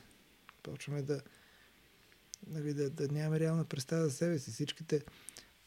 Почваме 0.63 1.01
да, 1.01 1.21
нали, 2.47 2.73
да, 2.73 2.89
да 2.89 3.07
нямаме 3.07 3.39
реална 3.39 3.65
представа 3.65 4.03
за 4.03 4.11
себе 4.11 4.39
си. 4.39 4.51
Всичките 4.51 5.03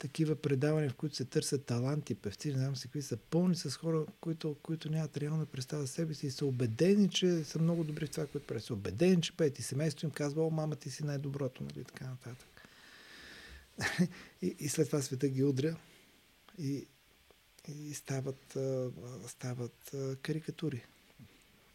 такива 0.01 0.37
предавания, 0.37 0.91
в 0.91 0.95
които 0.95 1.17
се 1.17 1.25
търсят 1.25 1.65
таланти, 1.65 2.15
певци, 2.15 2.53
не 2.53 2.59
знам 2.59 2.77
си 2.77 2.83
какви 2.83 3.03
са 3.03 3.17
пълни 3.17 3.57
с 3.57 3.71
хора, 3.71 4.07
които, 4.21 4.57
които 4.63 4.91
нямат 4.91 5.17
реална 5.17 5.47
представа 5.47 5.83
за 5.83 5.89
себе 5.89 6.15
си 6.15 6.27
и 6.27 6.31
са 6.31 6.47
убедени, 6.47 7.11
че 7.11 7.45
са 7.45 7.59
много 7.59 7.85
добри 7.85 8.07
в 8.07 8.11
това, 8.11 8.27
което 8.27 8.47
правят. 8.47 8.65
Са 8.65 8.75
убедени, 8.75 9.23
че 9.23 9.37
пеят 9.37 9.59
и 9.59 9.63
семейството 9.63 10.07
им 10.07 10.13
казва, 10.13 10.47
о, 10.47 10.51
мама, 10.51 10.77
ти 10.77 10.91
си 10.91 11.05
най-доброто, 11.05 11.63
нали, 11.63 11.85
така 11.85 12.05
нататък. 12.05 12.49
и, 14.43 14.57
и 14.59 14.69
след 14.69 14.87
това 14.87 15.03
света 15.03 15.29
ги 15.29 15.45
удря 15.45 15.77
и, 16.59 16.87
и 17.69 17.95
стават, 17.95 18.59
стават 19.27 19.95
карикатури 20.23 20.85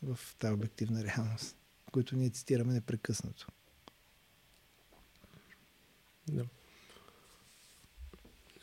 в 0.04 0.20
тази 0.40 0.54
обективна 0.54 1.04
реалност, 1.04 1.56
които 1.92 2.16
ние 2.16 2.30
цитираме 2.30 2.74
непрекъснато. 2.74 3.48
Да. 6.28 6.46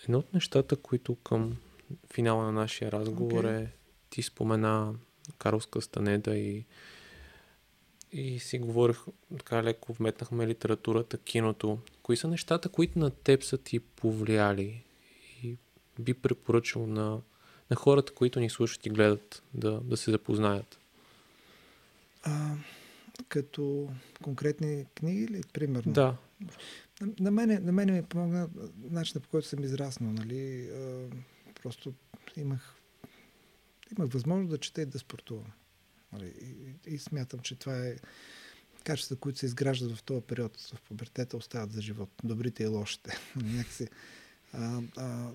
Едно 0.04 0.18
от 0.18 0.34
нещата, 0.34 0.76
които 0.76 1.14
към 1.14 1.56
финала 2.12 2.44
на 2.44 2.52
нашия 2.52 2.92
разговор 2.92 3.44
okay. 3.44 3.60
е, 3.60 3.72
ти 4.10 4.22
спомена 4.22 4.94
Карлс 5.38 5.66
Кастанеда 5.66 6.36
и, 6.36 6.64
и 8.12 8.38
си 8.38 8.58
говорих, 8.58 8.98
така 9.38 9.62
леко 9.62 9.92
вметнахме 9.92 10.46
литературата, 10.46 11.18
киното. 11.18 11.78
Кои 12.02 12.16
са 12.16 12.28
нещата, 12.28 12.68
които 12.68 12.98
на 12.98 13.10
теб 13.10 13.42
са 13.42 13.58
ти 13.58 13.80
повлияли 13.80 14.84
и 15.42 15.56
би 15.98 16.14
препоръчал 16.14 16.86
на, 16.86 17.20
на 17.70 17.76
хората, 17.76 18.12
които 18.14 18.40
ни 18.40 18.50
слушат 18.50 18.86
и 18.86 18.90
гледат, 18.90 19.42
да, 19.54 19.80
да 19.80 19.96
се 19.96 20.10
запознаят? 20.10 20.78
А, 22.22 22.54
като 23.28 23.88
конкретни 24.22 24.86
книги 24.94 25.22
или 25.22 25.40
примерно? 25.52 25.92
Да. 25.92 26.16
На, 27.02 27.12
на, 27.20 27.30
мене, 27.30 27.58
на 27.58 27.72
мене 27.72 27.92
ми 27.92 28.02
помогна 28.02 28.48
начина 28.90 29.20
по 29.20 29.28
който 29.28 29.48
съм 29.48 29.64
израснал. 29.64 30.12
Нали? 30.12 30.70
А, 30.70 31.08
просто 31.62 31.94
имах, 32.36 32.74
имах 33.98 34.12
възможност 34.12 34.50
да 34.50 34.58
чета 34.58 34.82
и 34.82 34.86
да 34.86 34.98
спортувам. 34.98 35.52
Нали? 36.12 36.34
И, 36.86 36.94
и 36.94 36.98
смятам, 36.98 37.40
че 37.40 37.54
това 37.54 37.86
е 37.86 37.96
качества, 38.84 39.16
които 39.16 39.38
се 39.38 39.46
изграждат 39.46 39.96
в 39.96 40.02
този 40.02 40.20
период, 40.20 40.60
в 40.60 40.82
пубертета, 40.88 41.36
остават 41.36 41.72
за 41.72 41.82
живот. 41.82 42.10
Добрите 42.24 42.62
и 42.62 42.66
лошите. 42.66 43.16
Някакси, 43.36 43.88
а, 44.52 44.80
а, 44.96 45.30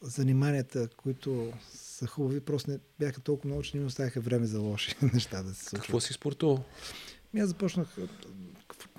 заниманията, 0.00 0.88
които 0.96 1.52
са 1.74 2.06
хубави, 2.06 2.40
просто 2.40 2.70
не 2.70 2.78
бяха 2.98 3.20
толкова 3.20 3.48
много, 3.48 3.62
че 3.62 3.76
не 3.76 3.80
ми 3.80 3.86
оставяха 3.86 4.20
време 4.20 4.46
за 4.46 4.60
лоши 4.60 4.94
неща 5.12 5.42
да 5.42 5.54
се 5.54 5.64
случват. 5.64 5.86
Какво 5.86 6.00
си 6.00 6.12
спортувал? 6.12 6.64
Ми 7.34 7.40
аз 7.40 7.48
започнах 7.48 7.96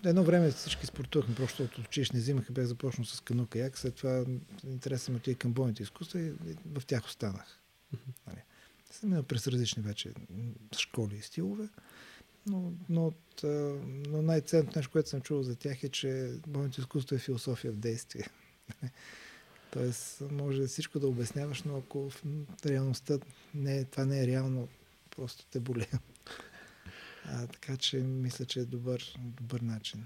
едно 0.06 0.24
време 0.24 0.52
всички 0.52 0.86
спортувахме, 0.86 1.36
просто 1.36 1.64
от 1.64 1.78
училище 1.78 2.16
не 2.16 2.22
взимаха, 2.22 2.54
бях 2.54 2.66
започнал 2.66 3.06
с 3.06 3.22
кану 3.22 3.48
каяк, 3.48 3.78
след 3.78 3.96
това 3.96 4.26
интересът 4.64 5.10
ми 5.10 5.16
отиде 5.16 5.36
към 5.36 5.54
бойните 5.54 5.84
изкуства 5.84 6.20
и 6.20 6.32
в 6.76 6.86
тях 6.88 7.06
останах. 7.06 7.60
Нали. 8.28 8.42
Съм 8.92 9.10
минал 9.10 9.24
през 9.24 9.48
различни 9.48 9.84
вече 9.84 10.14
школи 10.78 11.16
и 11.16 11.22
стилове, 11.22 11.70
но, 12.46 12.74
но, 12.90 13.14
но 14.10 14.22
най-ценното 14.22 14.80
нещо, 14.80 14.92
което 14.92 15.10
съм 15.10 15.22
чувал 15.22 15.44
за 15.44 15.56
тях 15.56 15.84
е, 15.84 15.90
че 15.90 16.34
бойното 16.48 16.82
изкуство 16.82 17.16
е 17.16 17.20
философия 17.20 17.72
в 17.72 17.78
действие. 17.78 18.28
Тоест, 19.72 20.22
може 20.32 20.68
всичко 20.68 21.00
да 21.00 21.08
обясняваш, 21.08 21.64
но 21.64 21.78
ако 21.78 22.10
в 22.10 22.24
реалността 22.66 23.20
не, 23.54 23.86
това 23.86 24.06
не 24.06 24.24
е 24.24 24.28
реално, 24.28 24.68
просто 25.16 25.46
те 25.46 25.60
болея. 25.60 26.00
А, 27.28 27.48
така 27.48 27.78
че 27.78 27.98
мисля, 27.98 28.46
че 28.46 28.60
е 28.60 28.66
добър, 28.66 29.16
добър 29.20 29.62
начин. 29.62 30.06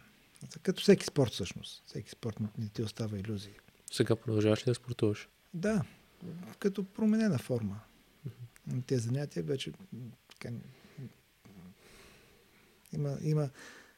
Като 0.63 0.81
всеки 0.81 1.05
спорт 1.05 1.31
всъщност. 1.33 1.83
Всеки 1.85 2.09
спорт 2.09 2.37
не 2.57 2.69
ти 2.69 2.81
остава 2.81 3.17
иллюзии. 3.17 3.53
Сега 3.91 4.15
продължаваш 4.15 4.61
ли 4.61 4.71
да 4.71 4.75
спортуваш? 4.75 5.29
Да, 5.53 5.83
като 6.59 6.83
променена 6.83 7.37
форма. 7.37 7.79
Mm-hmm. 8.27 8.85
Те 8.87 8.97
занятия 8.97 9.43
вече 9.43 9.71
така, 10.29 10.55
има, 12.93 13.17
има 13.21 13.49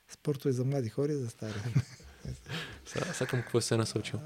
спортове 0.09 0.51
за 0.51 0.65
млади 0.65 0.89
хора 0.89 1.11
и 1.11 1.15
за 1.15 1.29
стари. 1.29 1.53
Сега 2.85 3.25
към 3.29 3.41
какво 3.41 3.61
се 3.61 3.73
е 3.73 3.77
насочил? 3.77 4.19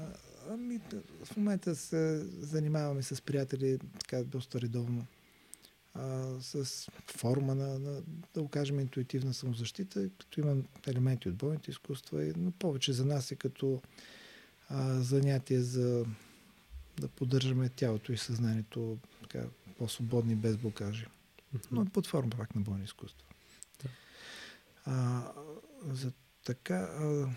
Ами, 0.50 0.80
в 1.24 1.36
момента 1.36 1.76
се 1.76 2.24
занимаваме 2.40 3.02
с 3.02 3.22
приятели 3.22 3.78
така 4.00 4.24
доста 4.24 4.60
редовно 4.60 5.06
а, 5.98 6.40
с 6.40 6.86
форма 7.06 7.54
на, 7.54 7.78
на, 7.78 8.02
да 8.34 8.42
го 8.42 8.48
кажем, 8.48 8.80
интуитивна 8.80 9.34
самозащита, 9.34 10.08
като 10.18 10.40
има 10.40 10.56
елементи 10.86 11.28
от 11.28 11.36
бойните 11.36 11.70
изкуства, 11.70 12.32
но 12.36 12.50
повече 12.50 12.92
за 12.92 13.04
нас 13.04 13.30
е 13.30 13.36
като 13.36 13.82
а, 14.68 15.00
занятие 15.00 15.60
за 15.60 16.04
да 17.00 17.08
поддържаме 17.08 17.68
тялото 17.68 18.12
и 18.12 18.18
съзнанието 18.18 18.98
така, 19.22 19.46
по-свободни, 19.78 20.34
без 20.34 20.56
блокажи. 20.56 21.06
Но 21.70 21.84
под 21.84 22.06
форма 22.06 22.30
пак 22.30 22.54
на 22.54 22.60
бойни 22.60 22.84
изкуства. 22.84 23.26
Да. 23.82 23.88
А, 24.84 25.32
за 25.92 26.12
така, 26.44 26.76
а, 26.76 27.28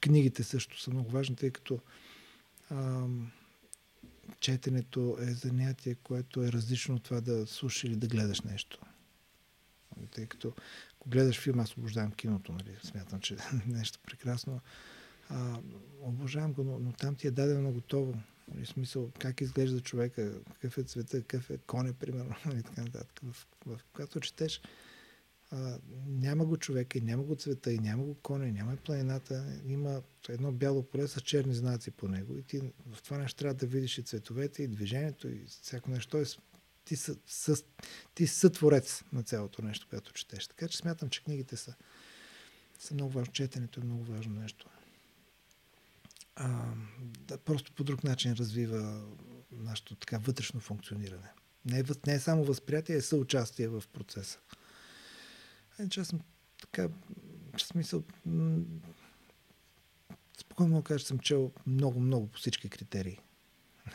книгите 0.00 0.42
също 0.42 0.80
са 0.80 0.90
много 0.90 1.10
важни, 1.10 1.36
тъй 1.36 1.50
като 1.50 1.78
а, 2.70 3.06
четенето 4.44 5.16
е 5.20 5.34
занятие, 5.34 5.94
което 5.94 6.42
е 6.42 6.52
различно 6.52 6.94
от 6.94 7.02
това 7.02 7.20
да 7.20 7.46
слушаш 7.46 7.84
или 7.84 7.96
да 7.96 8.06
гледаш 8.06 8.40
нещо. 8.40 8.80
Тъй 10.10 10.26
като 10.26 10.52
ако 10.96 11.08
гледаш 11.08 11.40
филм, 11.40 11.60
аз 11.60 11.76
обожавам 11.76 12.12
киното, 12.12 12.52
нали? 12.52 12.76
смятам, 12.82 13.20
че 13.20 13.34
е 13.34 13.36
нещо 13.66 13.98
прекрасно. 14.06 14.60
А, 15.28 15.58
обожавам 16.00 16.52
го, 16.52 16.64
но, 16.64 16.78
но 16.78 16.92
там 16.92 17.14
ти 17.14 17.26
е 17.26 17.30
дадено 17.30 17.72
готово. 17.72 18.14
Нали? 18.54 18.66
Смисъл, 18.66 19.10
как 19.18 19.40
изглежда 19.40 19.80
човека, 19.80 20.42
какъв 20.52 20.78
е 20.78 20.82
цвета, 20.82 21.20
какъв 21.22 21.50
е 21.50 21.58
коне, 21.58 21.92
примерно, 21.92 22.34
и 22.44 22.48
нали? 22.48 22.62
така 22.62 22.82
нататък. 22.82 23.20
В, 23.22 23.46
в, 23.66 23.80
когато 23.92 24.20
четеш, 24.20 24.60
а, 25.54 25.78
няма 26.06 26.44
го 26.44 26.56
човека, 26.56 26.98
и 26.98 27.00
няма 27.00 27.22
го 27.22 27.36
цвета, 27.36 27.72
и 27.72 27.78
няма 27.78 28.04
го 28.04 28.14
коне, 28.14 28.52
няма 28.52 28.76
планината. 28.76 29.60
Има 29.66 30.02
едно 30.28 30.52
бяло 30.52 30.82
поле 30.82 31.08
с 31.08 31.20
черни 31.20 31.54
знаци 31.54 31.90
по 31.90 32.08
него. 32.08 32.38
И 32.38 32.42
ти 32.42 32.60
в 32.86 33.02
това 33.02 33.18
нещо 33.18 33.38
трябва 33.38 33.54
да 33.54 33.66
видиш 33.66 33.98
и 33.98 34.02
цветовете, 34.02 34.62
и 34.62 34.68
движението, 34.68 35.28
и 35.28 35.44
всяко 35.48 35.90
нещо. 35.90 36.10
Тоест, 36.10 36.40
ти, 36.84 36.96
са, 36.96 37.16
с, 37.26 37.64
ти 38.14 38.26
сътворец 38.26 39.04
на 39.12 39.22
цялото 39.22 39.62
нещо, 39.62 39.86
което 39.90 40.12
четеш. 40.12 40.46
Така 40.46 40.68
че 40.68 40.78
смятам, 40.78 41.08
че 41.08 41.22
книгите 41.22 41.56
са, 41.56 41.74
са 42.78 42.94
много 42.94 43.12
важно. 43.12 43.32
Четенето 43.32 43.80
е 43.80 43.84
много 43.84 44.04
важно 44.04 44.40
нещо. 44.40 44.66
А, 46.36 46.64
да, 47.00 47.38
просто 47.38 47.72
по 47.72 47.84
друг 47.84 48.04
начин 48.04 48.32
развива 48.32 49.06
нашето 49.52 49.94
така 49.94 50.18
вътрешно 50.18 50.60
функциониране. 50.60 51.28
Не 51.64 51.78
е, 51.78 51.82
не 52.06 52.14
е 52.14 52.20
само 52.20 52.44
възприятие, 52.44 52.96
е 52.96 53.00
съучастие 53.00 53.68
в 53.68 53.84
процеса. 53.92 54.38
Е, 55.78 55.88
че 55.88 56.00
аз 56.00 56.08
съм 56.08 56.20
така, 56.60 56.88
в 57.56 57.62
смисъл, 57.62 58.02
спокойно 60.38 60.72
мога 60.72 60.84
кажа, 60.84 60.98
че 60.98 61.06
съм 61.06 61.18
чел 61.18 61.52
много, 61.66 62.00
много 62.00 62.26
по 62.26 62.38
всички 62.38 62.68
критерии 62.68 63.18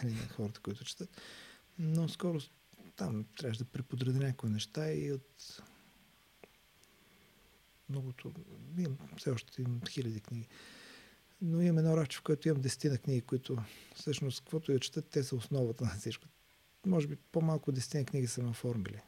нали, 0.03 0.13
на 0.13 0.27
хората, 0.27 0.59
които 0.59 0.83
четат. 0.83 1.21
Но 1.79 2.09
скоро 2.09 2.39
там 2.95 3.25
трябваше 3.37 3.59
да 3.59 3.65
преподреда 3.65 4.19
някои 4.19 4.49
неща 4.49 4.91
и 4.91 5.11
от 5.11 5.61
многото... 7.89 8.33
Имам, 8.77 8.97
все 9.17 9.29
още 9.29 9.61
имам 9.61 9.81
хиляди 9.89 10.19
книги. 10.19 10.47
Но 11.41 11.61
имам 11.61 11.77
едно 11.77 11.97
равче, 11.97 12.17
в 12.17 12.21
което 12.21 12.47
имам 12.47 12.61
десетина 12.61 12.97
книги, 12.97 13.21
които 13.21 13.57
всъщност, 13.95 14.41
каквото 14.41 14.71
я 14.71 14.79
четат, 14.79 15.09
те 15.09 15.23
са 15.23 15.35
основата 15.35 15.83
на 15.83 15.95
всичко. 15.99 16.27
Може 16.85 17.07
би 17.07 17.15
по-малко 17.15 17.71
десетина 17.71 18.05
книги 18.05 18.27
са 18.27 18.43
ме 18.43 18.49
оформили. 18.49 19.01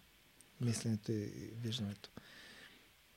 Мисленето 0.61 1.11
и 1.11 1.53
виждането. 1.56 2.11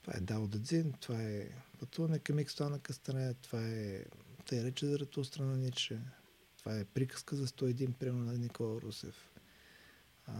Това 0.04 0.16
е 0.16 0.20
Дао 0.20 0.46
Дадзин, 0.48 0.92
това 1.00 1.22
е 1.22 1.48
пътуване 1.78 2.18
към 2.18 2.38
Икстуана 2.38 2.78
Кастане, 2.78 3.34
това 3.34 3.68
е 3.68 4.04
тъй 4.46 4.64
рече 4.64 4.86
за 4.86 4.98
Ратустра 4.98 5.42
на 5.42 5.56
Ниче, 5.56 5.98
това 6.58 6.78
е 6.78 6.84
приказка 6.84 7.36
за 7.36 7.46
101, 7.46 7.92
примерно 7.92 8.24
на 8.24 8.38
Никола 8.38 8.80
Русев. 8.80 9.30
А, 10.26 10.32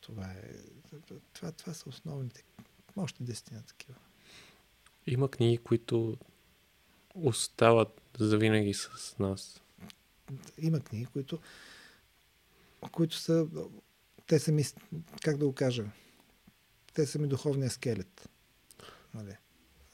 това, 0.00 0.24
е, 0.24 0.52
това, 1.32 1.52
това 1.52 1.74
са 1.74 1.88
основните. 1.88 2.44
Още 2.96 3.22
десетина 3.22 3.62
такива. 3.62 3.94
Има 5.06 5.30
книги, 5.30 5.58
които 5.58 6.16
остават 7.14 8.00
завинаги 8.18 8.74
с 8.74 9.16
нас. 9.18 9.62
Има 10.58 10.80
книги, 10.80 11.06
които, 11.06 11.38
които 12.92 13.16
са, 13.16 13.46
те 14.26 14.38
са 14.38 14.52
ми, 14.52 14.64
как 15.22 15.36
да 15.36 15.46
го 15.46 15.54
кажа, 15.54 15.84
те 16.94 17.06
са 17.06 17.18
ми 17.18 17.28
духовния 17.28 17.70
скелет. 17.70 18.28
Нали, 19.14 19.36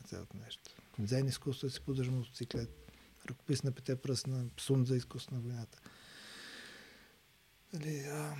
на 0.01 0.07
цялото 0.07 0.37
нещо. 0.37 0.63
Дзен 0.99 1.27
изкуство 1.27 1.71
си 1.71 1.81
поддържа 1.81 2.11
мотоциклет, 2.11 2.93
ръкопис 3.27 3.63
на 3.63 3.73
пете 3.73 3.97
пръсна, 3.97 4.45
сум 4.61 4.87
за 4.87 4.97
изкуство 4.97 5.35
на 5.35 5.41
войната. 5.41 5.79
Нали, 7.73 7.99
а, 7.99 8.37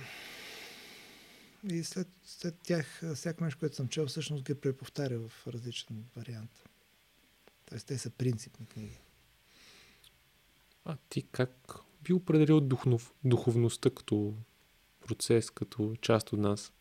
и 1.69 1.83
след, 1.83 2.07
след 2.25 2.55
тях, 2.63 3.01
всяко 3.15 3.43
нещо, 3.43 3.59
което 3.59 3.75
съм 3.75 3.87
чел, 3.87 4.07
всъщност 4.07 4.43
ги 4.43 4.55
преповтаря 4.55 5.19
в 5.19 5.47
различен 5.47 6.05
вариант. 6.15 6.63
Тоест, 7.65 7.87
те 7.87 7.97
са 7.97 8.09
принципни 8.09 8.65
книги. 8.65 8.99
А 10.85 10.97
ти 11.09 11.21
как 11.31 11.75
би 12.03 12.13
определил 12.13 12.61
духов, 12.61 13.13
духовността 13.23 13.89
като 13.89 14.35
процес, 15.07 15.49
като 15.49 15.95
част 16.01 16.33
от 16.33 16.39
нас? 16.39 16.71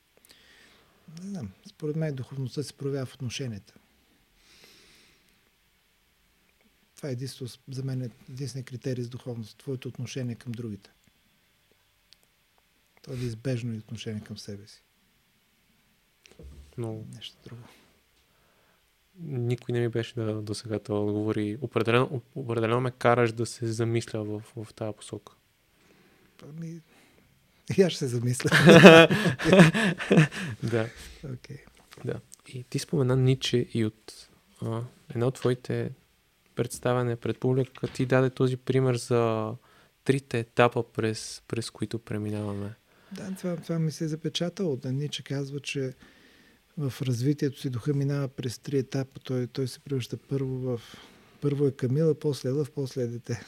Не 1.22 1.28
знам. 1.28 1.50
Според 1.66 1.96
мен 1.96 2.14
духовността 2.14 2.62
се 2.62 2.72
проявява 2.72 3.06
в 3.06 3.14
отношенията. 3.14 3.74
Това 6.98 7.08
е 7.08 7.12
единство, 7.12 7.46
за 7.68 7.84
мен 7.84 8.02
е 8.02 8.10
единствен 8.30 8.64
критерий 8.64 9.04
за 9.04 9.10
духовност. 9.10 9.58
Твоето 9.58 9.88
отношение 9.88 10.34
към 10.34 10.52
другите. 10.52 10.90
Това 13.02 13.16
е 13.16 13.20
избежно 13.20 13.74
и 13.74 13.78
отношение 13.78 14.24
към 14.24 14.38
себе 14.38 14.66
си. 14.66 14.82
Но 16.78 17.04
Нещо 17.14 17.36
друго. 17.44 17.62
никой 19.20 19.72
не 19.72 19.80
ми 19.80 19.88
беше 19.88 20.14
да, 20.14 20.42
до 20.42 20.54
сега 20.54 20.78
това 20.78 21.00
отговори. 21.00 21.58
Определено, 21.60 22.22
определено 22.34 22.80
ме 22.80 22.90
караш 22.90 23.32
да 23.32 23.46
се 23.46 23.66
замисля 23.66 24.24
в, 24.24 24.42
в 24.56 24.74
тази 24.74 24.96
посока. 24.96 25.32
Ами, 26.42 26.80
и 27.78 27.82
аз 27.82 27.92
ще 27.92 27.98
се 27.98 28.06
замисля. 28.06 28.50
да. 30.62 30.88
okay. 31.24 31.60
Да. 32.04 32.20
И 32.48 32.64
ти 32.64 32.78
спомена 32.78 33.16
Ниче 33.16 33.66
и 33.74 33.84
от 33.84 34.28
а, 34.62 34.82
една 35.10 35.26
от 35.26 35.34
твоите 35.34 35.90
представяне 36.58 37.16
пред 37.16 37.38
публика 37.38 37.88
ти 37.88 38.06
даде 38.06 38.30
този 38.30 38.56
пример 38.56 38.96
за 38.96 39.52
трите 40.04 40.38
етапа, 40.38 40.82
през, 40.92 41.42
през 41.48 41.70
които 41.70 41.98
преминаваме. 41.98 42.74
Да, 43.12 43.34
това, 43.38 43.56
това 43.56 43.78
ми 43.78 43.90
се 43.90 44.04
е 44.04 44.08
запечатало. 44.08 44.76
Да 44.76 44.92
Ниче 44.92 45.22
казва, 45.22 45.60
че 45.60 45.92
в 46.78 46.92
развитието 47.02 47.60
си 47.60 47.70
духа 47.70 47.94
минава 47.94 48.28
през 48.28 48.58
три 48.58 48.78
етапа. 48.78 49.20
Той, 49.20 49.46
той 49.46 49.68
се 49.68 49.80
превръща 49.80 50.16
първо 50.16 50.58
в... 50.58 50.80
Първо 51.40 51.66
е 51.66 51.72
Камила, 51.72 52.14
после 52.14 52.50
лъв, 52.50 52.70
после 52.70 53.02
е 53.02 53.06
дете. 53.06 53.40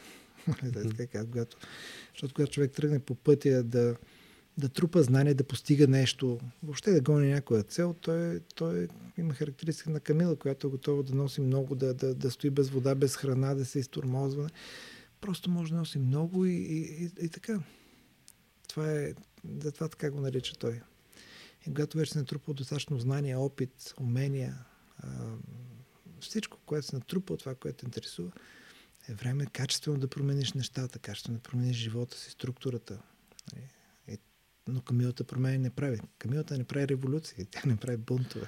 когато, 1.31 1.57
защото 2.15 2.35
когато 2.35 2.53
човек 2.53 2.73
тръгне 2.73 2.99
по 2.99 3.15
пътя 3.15 3.62
да, 3.62 3.97
да 4.61 4.69
трупа 4.69 5.03
знание, 5.03 5.35
да 5.35 5.45
постига 5.45 5.87
нещо, 5.87 6.41
въобще 6.62 6.91
да 6.91 7.01
гони 7.01 7.32
някоя 7.32 7.62
цел, 7.62 7.95
той, 8.01 8.41
той 8.55 8.89
има 9.19 9.35
характеристика 9.35 9.91
на 9.91 10.01
Камила, 10.01 10.37
която 10.37 10.66
е 10.66 10.70
готова 10.70 11.03
да 11.03 11.15
носи 11.15 11.41
много, 11.41 11.74
да, 11.74 11.95
да, 11.95 12.15
да 12.15 12.31
стои 12.31 12.51
без 12.51 12.70
вода, 12.70 12.95
без 12.95 13.16
храна, 13.16 13.55
да 13.55 13.65
се 13.65 13.78
изтормозва. 13.78 14.51
Просто 15.20 15.51
може 15.51 15.73
да 15.73 15.78
носи 15.78 15.99
много 15.99 16.47
и, 16.47 16.53
и, 16.53 17.05
и, 17.05 17.11
и 17.20 17.28
така. 17.28 17.61
Това 18.69 18.93
е, 18.93 19.15
затова 19.61 19.89
така 19.89 20.11
го 20.11 20.20
нарича 20.20 20.55
той. 20.59 20.81
И 21.62 21.65
когато 21.65 21.99
вече 21.99 22.12
се 22.12 22.19
натрупа 22.19 22.55
достатъчно 22.55 22.99
знание, 22.99 23.37
опит, 23.37 23.95
умения, 24.01 24.59
всичко, 26.20 26.59
което 26.66 26.87
се 26.87 26.97
натрупа 26.97 27.32
от 27.32 27.41
това, 27.41 27.55
което 27.55 27.78
те 27.78 27.87
интересува, 27.87 28.31
е 29.09 29.15
време 29.15 29.47
качествено 29.47 29.99
да 29.99 30.09
промениш 30.09 30.53
нещата, 30.53 30.99
качествено 30.99 31.39
да 31.39 31.43
промениш 31.43 31.77
живота 31.77 32.16
си, 32.16 32.31
структурата. 32.31 33.03
И, 33.57 33.61
но 34.73 34.81
Камилата 34.81 35.25
промени 35.25 35.59
не 35.59 35.71
прави. 35.71 36.01
Камилата 36.19 36.59
не 36.59 36.65
прави 36.65 36.89
революции, 36.89 37.47
тя 37.51 37.61
не 37.67 37.77
прави 37.77 37.97
бунтове. 37.97 38.47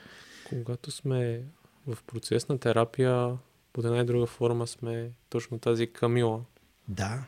Когато 0.48 0.90
сме 0.90 1.44
в 1.86 1.98
процес 2.06 2.48
на 2.48 2.58
терапия, 2.58 3.38
под 3.72 3.84
една 3.84 3.98
и 3.98 4.04
друга 4.04 4.26
форма 4.26 4.66
сме 4.66 5.10
точно 5.28 5.58
тази 5.58 5.86
Камила. 5.86 6.44
Да, 6.88 7.24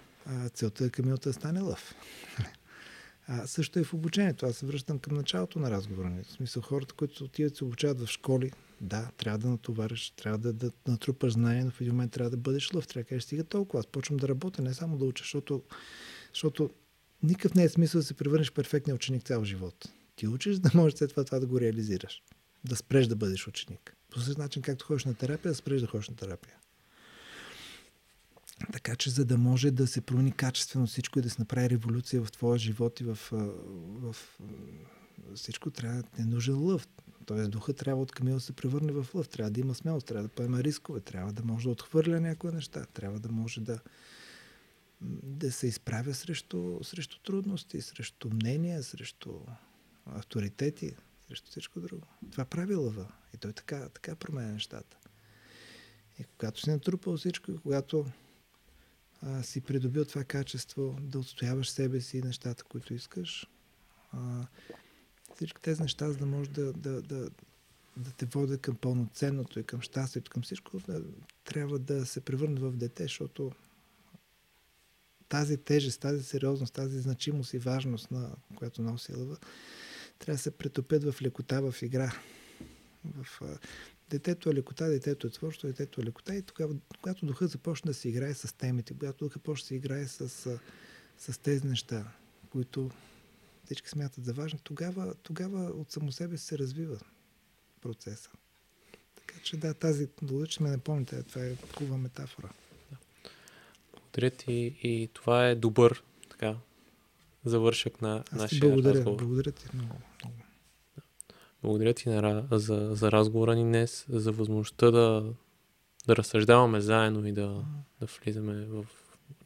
целта 0.54 0.84
е 0.84 0.90
Камилата 0.90 1.28
да 1.28 1.32
стане 1.32 1.60
лъв. 1.60 1.94
А, 3.26 3.46
също 3.46 3.78
и 3.78 3.84
в 3.84 3.94
обучението. 3.94 4.46
Аз 4.46 4.56
се 4.56 4.66
връщам 4.66 4.98
към 4.98 5.16
началото 5.16 5.58
на 5.58 5.70
разговора. 5.70 6.12
В 6.22 6.32
смисъл, 6.32 6.62
хората, 6.62 6.94
които 6.94 7.24
отиват 7.24 7.56
се 7.56 7.64
обучават 7.64 8.00
в 8.00 8.06
школи, 8.06 8.52
да, 8.80 9.10
трябва 9.16 9.38
да 9.38 9.48
натовариш, 9.48 10.10
трябва 10.10 10.38
да, 10.38 10.52
да 10.52 10.70
натрупаш 10.88 11.32
знания, 11.32 11.64
но 11.64 11.70
в 11.70 11.80
един 11.80 11.92
момент 11.92 12.12
трябва 12.12 12.30
да 12.30 12.36
бъдеш 12.36 12.74
лъв. 12.74 12.86
Трябва 12.86 13.02
да 13.02 13.08
кажеш, 13.08 13.22
стига 13.22 13.44
толкова. 13.44 13.80
Аз 13.80 13.86
почвам 13.86 14.16
да 14.16 14.28
работя, 14.28 14.62
не 14.62 14.74
само 14.74 14.96
да 14.98 15.04
уча, 15.04 15.22
защото, 15.22 15.62
защото 16.34 16.70
никакъв 17.24 17.54
не 17.54 17.64
е 17.64 17.68
смисъл 17.68 18.00
да 18.00 18.06
се 18.06 18.14
превърнеш 18.14 18.50
в 18.50 18.54
перфектния 18.54 18.94
ученик 18.94 19.22
цял 19.22 19.44
живот. 19.44 19.88
Ти 20.16 20.28
учиш, 20.28 20.56
да 20.56 20.70
можеш 20.74 20.98
след 20.98 21.10
това, 21.10 21.24
това 21.24 21.38
да 21.38 21.46
го 21.46 21.60
реализираш. 21.60 22.22
Да 22.64 22.76
спреш 22.76 23.06
да 23.06 23.16
бъдеш 23.16 23.48
ученик. 23.48 23.96
По 24.10 24.18
същия 24.18 24.42
начин, 24.42 24.62
както 24.62 24.84
ходиш 24.84 25.04
на 25.04 25.14
терапия, 25.14 25.52
да 25.52 25.56
спреш 25.56 25.80
да 25.80 25.86
ходиш 25.86 26.08
на 26.08 26.16
терапия. 26.16 26.54
Така 28.72 28.96
че, 28.96 29.10
за 29.10 29.24
да 29.24 29.38
може 29.38 29.70
да 29.70 29.86
се 29.86 30.00
промени 30.00 30.32
качествено 30.32 30.86
всичко 30.86 31.18
и 31.18 31.22
да 31.22 31.30
се 31.30 31.36
направи 31.38 31.70
революция 31.70 32.22
в 32.22 32.32
твоя 32.32 32.58
живот 32.58 33.00
и 33.00 33.04
в, 33.04 33.18
в, 33.30 34.16
всичко, 35.34 35.70
трябва 35.70 36.02
да 36.02 36.22
е 36.22 36.24
нужен 36.24 36.58
лъв. 36.58 36.88
Тоест, 37.26 37.50
духа 37.50 37.72
трябва 37.72 38.02
от 38.02 38.12
Камил 38.12 38.34
да 38.34 38.40
се 38.40 38.52
превърне 38.52 38.92
в 38.92 39.06
лъв. 39.14 39.28
Трябва 39.28 39.50
да 39.50 39.60
има 39.60 39.74
смелост, 39.74 40.06
трябва 40.06 40.22
да 40.22 40.28
поема 40.28 40.62
рискове, 40.62 41.00
трябва 41.00 41.32
да 41.32 41.44
може 41.44 41.64
да 41.64 41.70
отхвърля 41.70 42.20
някои 42.20 42.52
неща, 42.52 42.86
трябва 42.94 43.20
да 43.20 43.32
може 43.32 43.60
да, 43.60 43.80
да 45.22 45.52
се 45.52 45.66
изправя 45.66 46.14
срещу, 46.14 46.84
срещу 46.84 47.18
трудности, 47.18 47.80
срещу 47.80 48.30
мнения, 48.30 48.82
срещу 48.82 49.40
авторитети, 50.06 50.96
срещу 51.28 51.50
всичко 51.50 51.80
друго. 51.80 52.06
Това 52.32 52.44
прави 52.44 52.74
лъва. 52.74 53.12
И 53.34 53.36
той 53.36 53.52
така, 53.52 53.88
така 53.88 54.16
променя 54.16 54.52
нещата. 54.52 54.96
И 56.18 56.24
когато 56.24 56.60
си 56.60 56.70
натрупал 56.70 57.16
всичко, 57.16 57.50
и 57.50 57.58
когато 57.58 58.06
а, 59.22 59.42
си 59.42 59.60
придобил 59.60 60.04
това 60.04 60.24
качество 60.24 60.98
да 61.00 61.18
отстояваш 61.18 61.70
себе 61.70 62.00
си 62.00 62.18
и 62.18 62.22
нещата, 62.22 62.64
които 62.64 62.94
искаш. 62.94 63.46
А, 64.12 64.46
всички 65.34 65.62
тези 65.62 65.82
неща, 65.82 66.10
за 66.10 66.18
да 66.18 66.26
може 66.26 66.50
да, 66.50 66.72
да, 66.72 67.02
да, 67.02 67.30
да 67.96 68.10
те 68.10 68.26
води 68.26 68.58
към 68.58 68.76
пълноценното 68.76 69.60
и 69.60 69.64
към 69.64 69.80
щастието, 69.80 70.30
към 70.30 70.42
всичко, 70.42 70.78
да, 70.78 71.02
трябва 71.44 71.78
да 71.78 72.06
се 72.06 72.20
превърне 72.20 72.60
в 72.60 72.72
дете, 72.72 73.02
защото 73.02 73.52
тази 75.28 75.56
тежест, 75.56 76.00
тази 76.00 76.24
сериозност, 76.24 76.74
тази 76.74 77.00
значимост 77.00 77.54
и 77.54 77.58
важност, 77.58 78.10
на 78.10 78.30
която 78.56 78.82
носи 78.82 79.12
лъва, 79.12 79.36
трябва 80.18 80.36
да 80.36 80.42
се 80.42 80.50
претопят 80.50 81.04
в 81.04 81.22
лекота, 81.22 81.60
в 81.62 81.82
игра. 81.82 82.14
В, 83.04 83.42
детето 84.10 84.50
е 84.50 84.54
лекота, 84.54 84.88
детето 84.88 85.26
е 85.26 85.30
творчество, 85.30 85.68
детето 85.68 86.00
е 86.00 86.04
лекота 86.04 86.34
и 86.34 86.42
тогава, 86.42 86.74
когато 87.00 87.26
духът 87.26 87.50
започне 87.50 87.90
да 87.90 87.94
се 87.94 88.08
играе 88.08 88.34
с 88.34 88.56
темите, 88.56 88.94
когато 88.94 89.24
духът 89.24 89.42
почне 89.42 89.64
да 89.64 89.68
се 89.68 89.74
играе 89.74 90.06
с, 90.06 90.28
с 91.18 91.38
тези 91.38 91.66
неща, 91.66 92.12
които 92.50 92.90
всички 93.64 93.88
смятат 93.88 94.24
за 94.24 94.32
важни, 94.32 94.58
тогава, 94.64 95.14
тогава 95.14 95.60
от 95.60 95.92
само 95.92 96.12
себе 96.12 96.38
се 96.38 96.58
развива 96.58 96.98
процеса. 97.80 98.30
Така 99.14 99.40
че 99.42 99.56
да, 99.56 99.74
тази 99.74 100.08
благодаря, 100.22 100.48
че 100.48 100.62
ме 100.62 100.70
напомните, 100.70 101.22
това 101.22 101.44
е 101.44 101.56
хубава 101.76 101.96
метафора. 101.96 102.50
Благодаря 104.14 104.36
ти 104.36 104.76
и 104.82 105.08
това 105.12 105.48
е 105.48 105.54
добър 105.54 106.02
така, 106.30 106.56
завършък 107.44 108.02
на 108.02 108.24
Аз 108.32 108.40
нашия 108.40 108.60
благодаря, 108.60 108.94
разговор. 108.94 109.18
Благодаря 109.18 109.52
ти 109.52 109.66
много. 109.74 109.94
много. 110.24 110.36
Благодаря 111.62 111.94
ти 111.94 112.08
на, 112.08 112.46
за, 112.50 112.88
за 112.92 113.12
разговора 113.12 113.54
ни 113.54 113.62
днес, 113.64 114.06
за 114.08 114.32
възможността 114.32 114.90
да, 114.90 115.24
да 116.06 116.16
разсъждаваме 116.16 116.80
заедно 116.80 117.26
и 117.26 117.32
да, 117.32 117.64
да 118.00 118.06
влизаме 118.06 118.64
в 118.64 118.86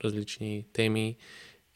различни 0.05 0.65
теми 0.73 1.17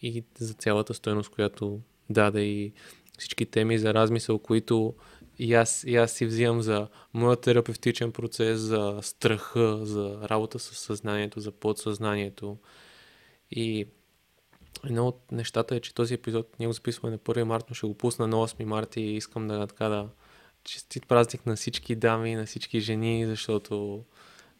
и 0.02 0.24
за 0.38 0.54
цялата 0.54 0.94
стоеност, 0.94 1.30
която 1.30 1.80
даде 2.10 2.40
и 2.40 2.72
всички 3.18 3.46
теми 3.46 3.78
за 3.78 3.94
размисъл, 3.94 4.38
които 4.38 4.94
и 5.38 5.54
аз, 5.54 5.84
и 5.84 5.96
аз 5.96 6.12
си 6.12 6.26
взимам 6.26 6.62
за 6.62 6.88
моят 7.14 7.40
терапевтичен 7.40 8.12
процес, 8.12 8.60
за 8.60 8.98
страха, 9.02 9.78
за 9.82 10.18
работа 10.28 10.58
с 10.58 10.74
съзнанието, 10.74 11.40
за 11.40 11.52
подсъзнанието. 11.52 12.56
И 13.52 13.86
едно 14.84 15.08
от 15.08 15.32
нещата 15.32 15.76
е, 15.76 15.80
че 15.80 15.94
този 15.94 16.14
епизод 16.14 16.58
ние 16.58 16.66
го 16.66 16.72
записваме 16.72 17.12
на 17.12 17.18
1 17.18 17.42
март, 17.42 17.64
но 17.68 17.74
ще 17.74 17.86
го 17.86 17.94
пусна 17.94 18.26
на 18.26 18.36
8 18.36 18.64
марта 18.64 19.00
и 19.00 19.16
искам 19.16 19.48
да, 19.48 19.66
така, 19.66 19.88
да 19.88 20.08
честит 20.64 21.06
празник 21.06 21.46
на 21.46 21.56
всички 21.56 21.96
дами, 21.96 22.34
на 22.34 22.46
всички 22.46 22.80
жени, 22.80 23.26
защото 23.26 24.04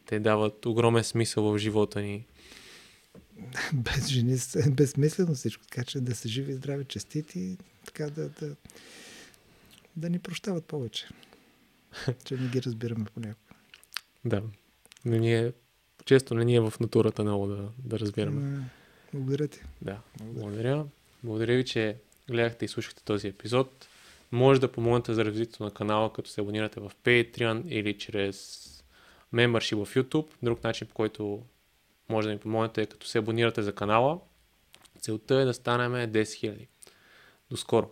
те 0.07 0.21
дават 0.21 0.67
огромен 0.67 1.05
смисъл 1.05 1.45
в 1.45 1.59
живота 1.59 2.01
ни. 2.01 2.27
Без 3.73 4.07
жени 4.07 4.37
е 4.57 4.71
безсмислено 4.71 5.35
всичко, 5.35 5.65
така 5.67 5.85
че 5.85 6.01
да 6.01 6.15
са 6.15 6.29
живи, 6.29 6.53
здрави, 6.53 6.85
честити, 6.85 7.59
така 7.87 8.11
да, 8.11 8.29
да, 8.29 8.57
да 9.97 10.11
ни 10.11 10.19
прощават 10.19 10.65
повече. 10.65 11.09
че 12.25 12.37
не 12.37 12.49
ги 12.49 12.63
разбираме 12.63 13.05
понякога. 13.15 13.55
Да. 14.25 14.43
Но 15.05 15.17
ние, 15.17 15.53
често 16.05 16.35
не 16.35 16.45
ни 16.45 16.55
е 16.55 16.61
в 16.61 16.75
натурата 16.81 17.23
много 17.23 17.47
да, 17.47 17.69
да 17.79 17.99
разбираме. 17.99 18.71
Благодаря 19.15 19.49
ти. 19.49 19.63
Да, 19.83 19.99
благодаря. 20.21 20.87
Благодаря 21.23 21.57
ви, 21.57 21.65
че 21.65 21.97
гледахте 22.31 22.65
и 22.65 22.69
слушахте 22.69 23.05
този 23.05 23.29
епизод. 23.29 23.89
Може 24.33 24.61
да 24.61 24.73
помогнете 24.73 25.15
за 25.15 25.25
развитието 25.25 25.65
на 25.65 25.71
канала, 25.71 26.13
като 26.13 26.31
се 26.31 26.41
абонирате 26.41 26.81
в 26.81 26.93
Patreon 27.05 27.69
или 27.69 27.99
чрез 27.99 28.69
membership 29.35 29.85
в 29.85 29.95
YouTube. 29.95 30.27
Друг 30.43 30.65
начин, 30.65 30.89
по 30.89 30.95
който 30.95 31.43
може 32.09 32.29
да 32.29 32.35
ми 32.35 32.41
помогнете 32.41 32.83
е 32.83 32.87
като 32.87 33.07
се 33.07 33.19
абонирате 33.19 33.63
за 33.63 33.75
канала. 33.75 34.21
Целта 35.01 35.35
е 35.35 35.45
да 35.45 35.55
станем 35.55 35.93
10 35.93 36.23
000. 36.23 36.67
До 37.51 37.57
скоро! 37.57 37.91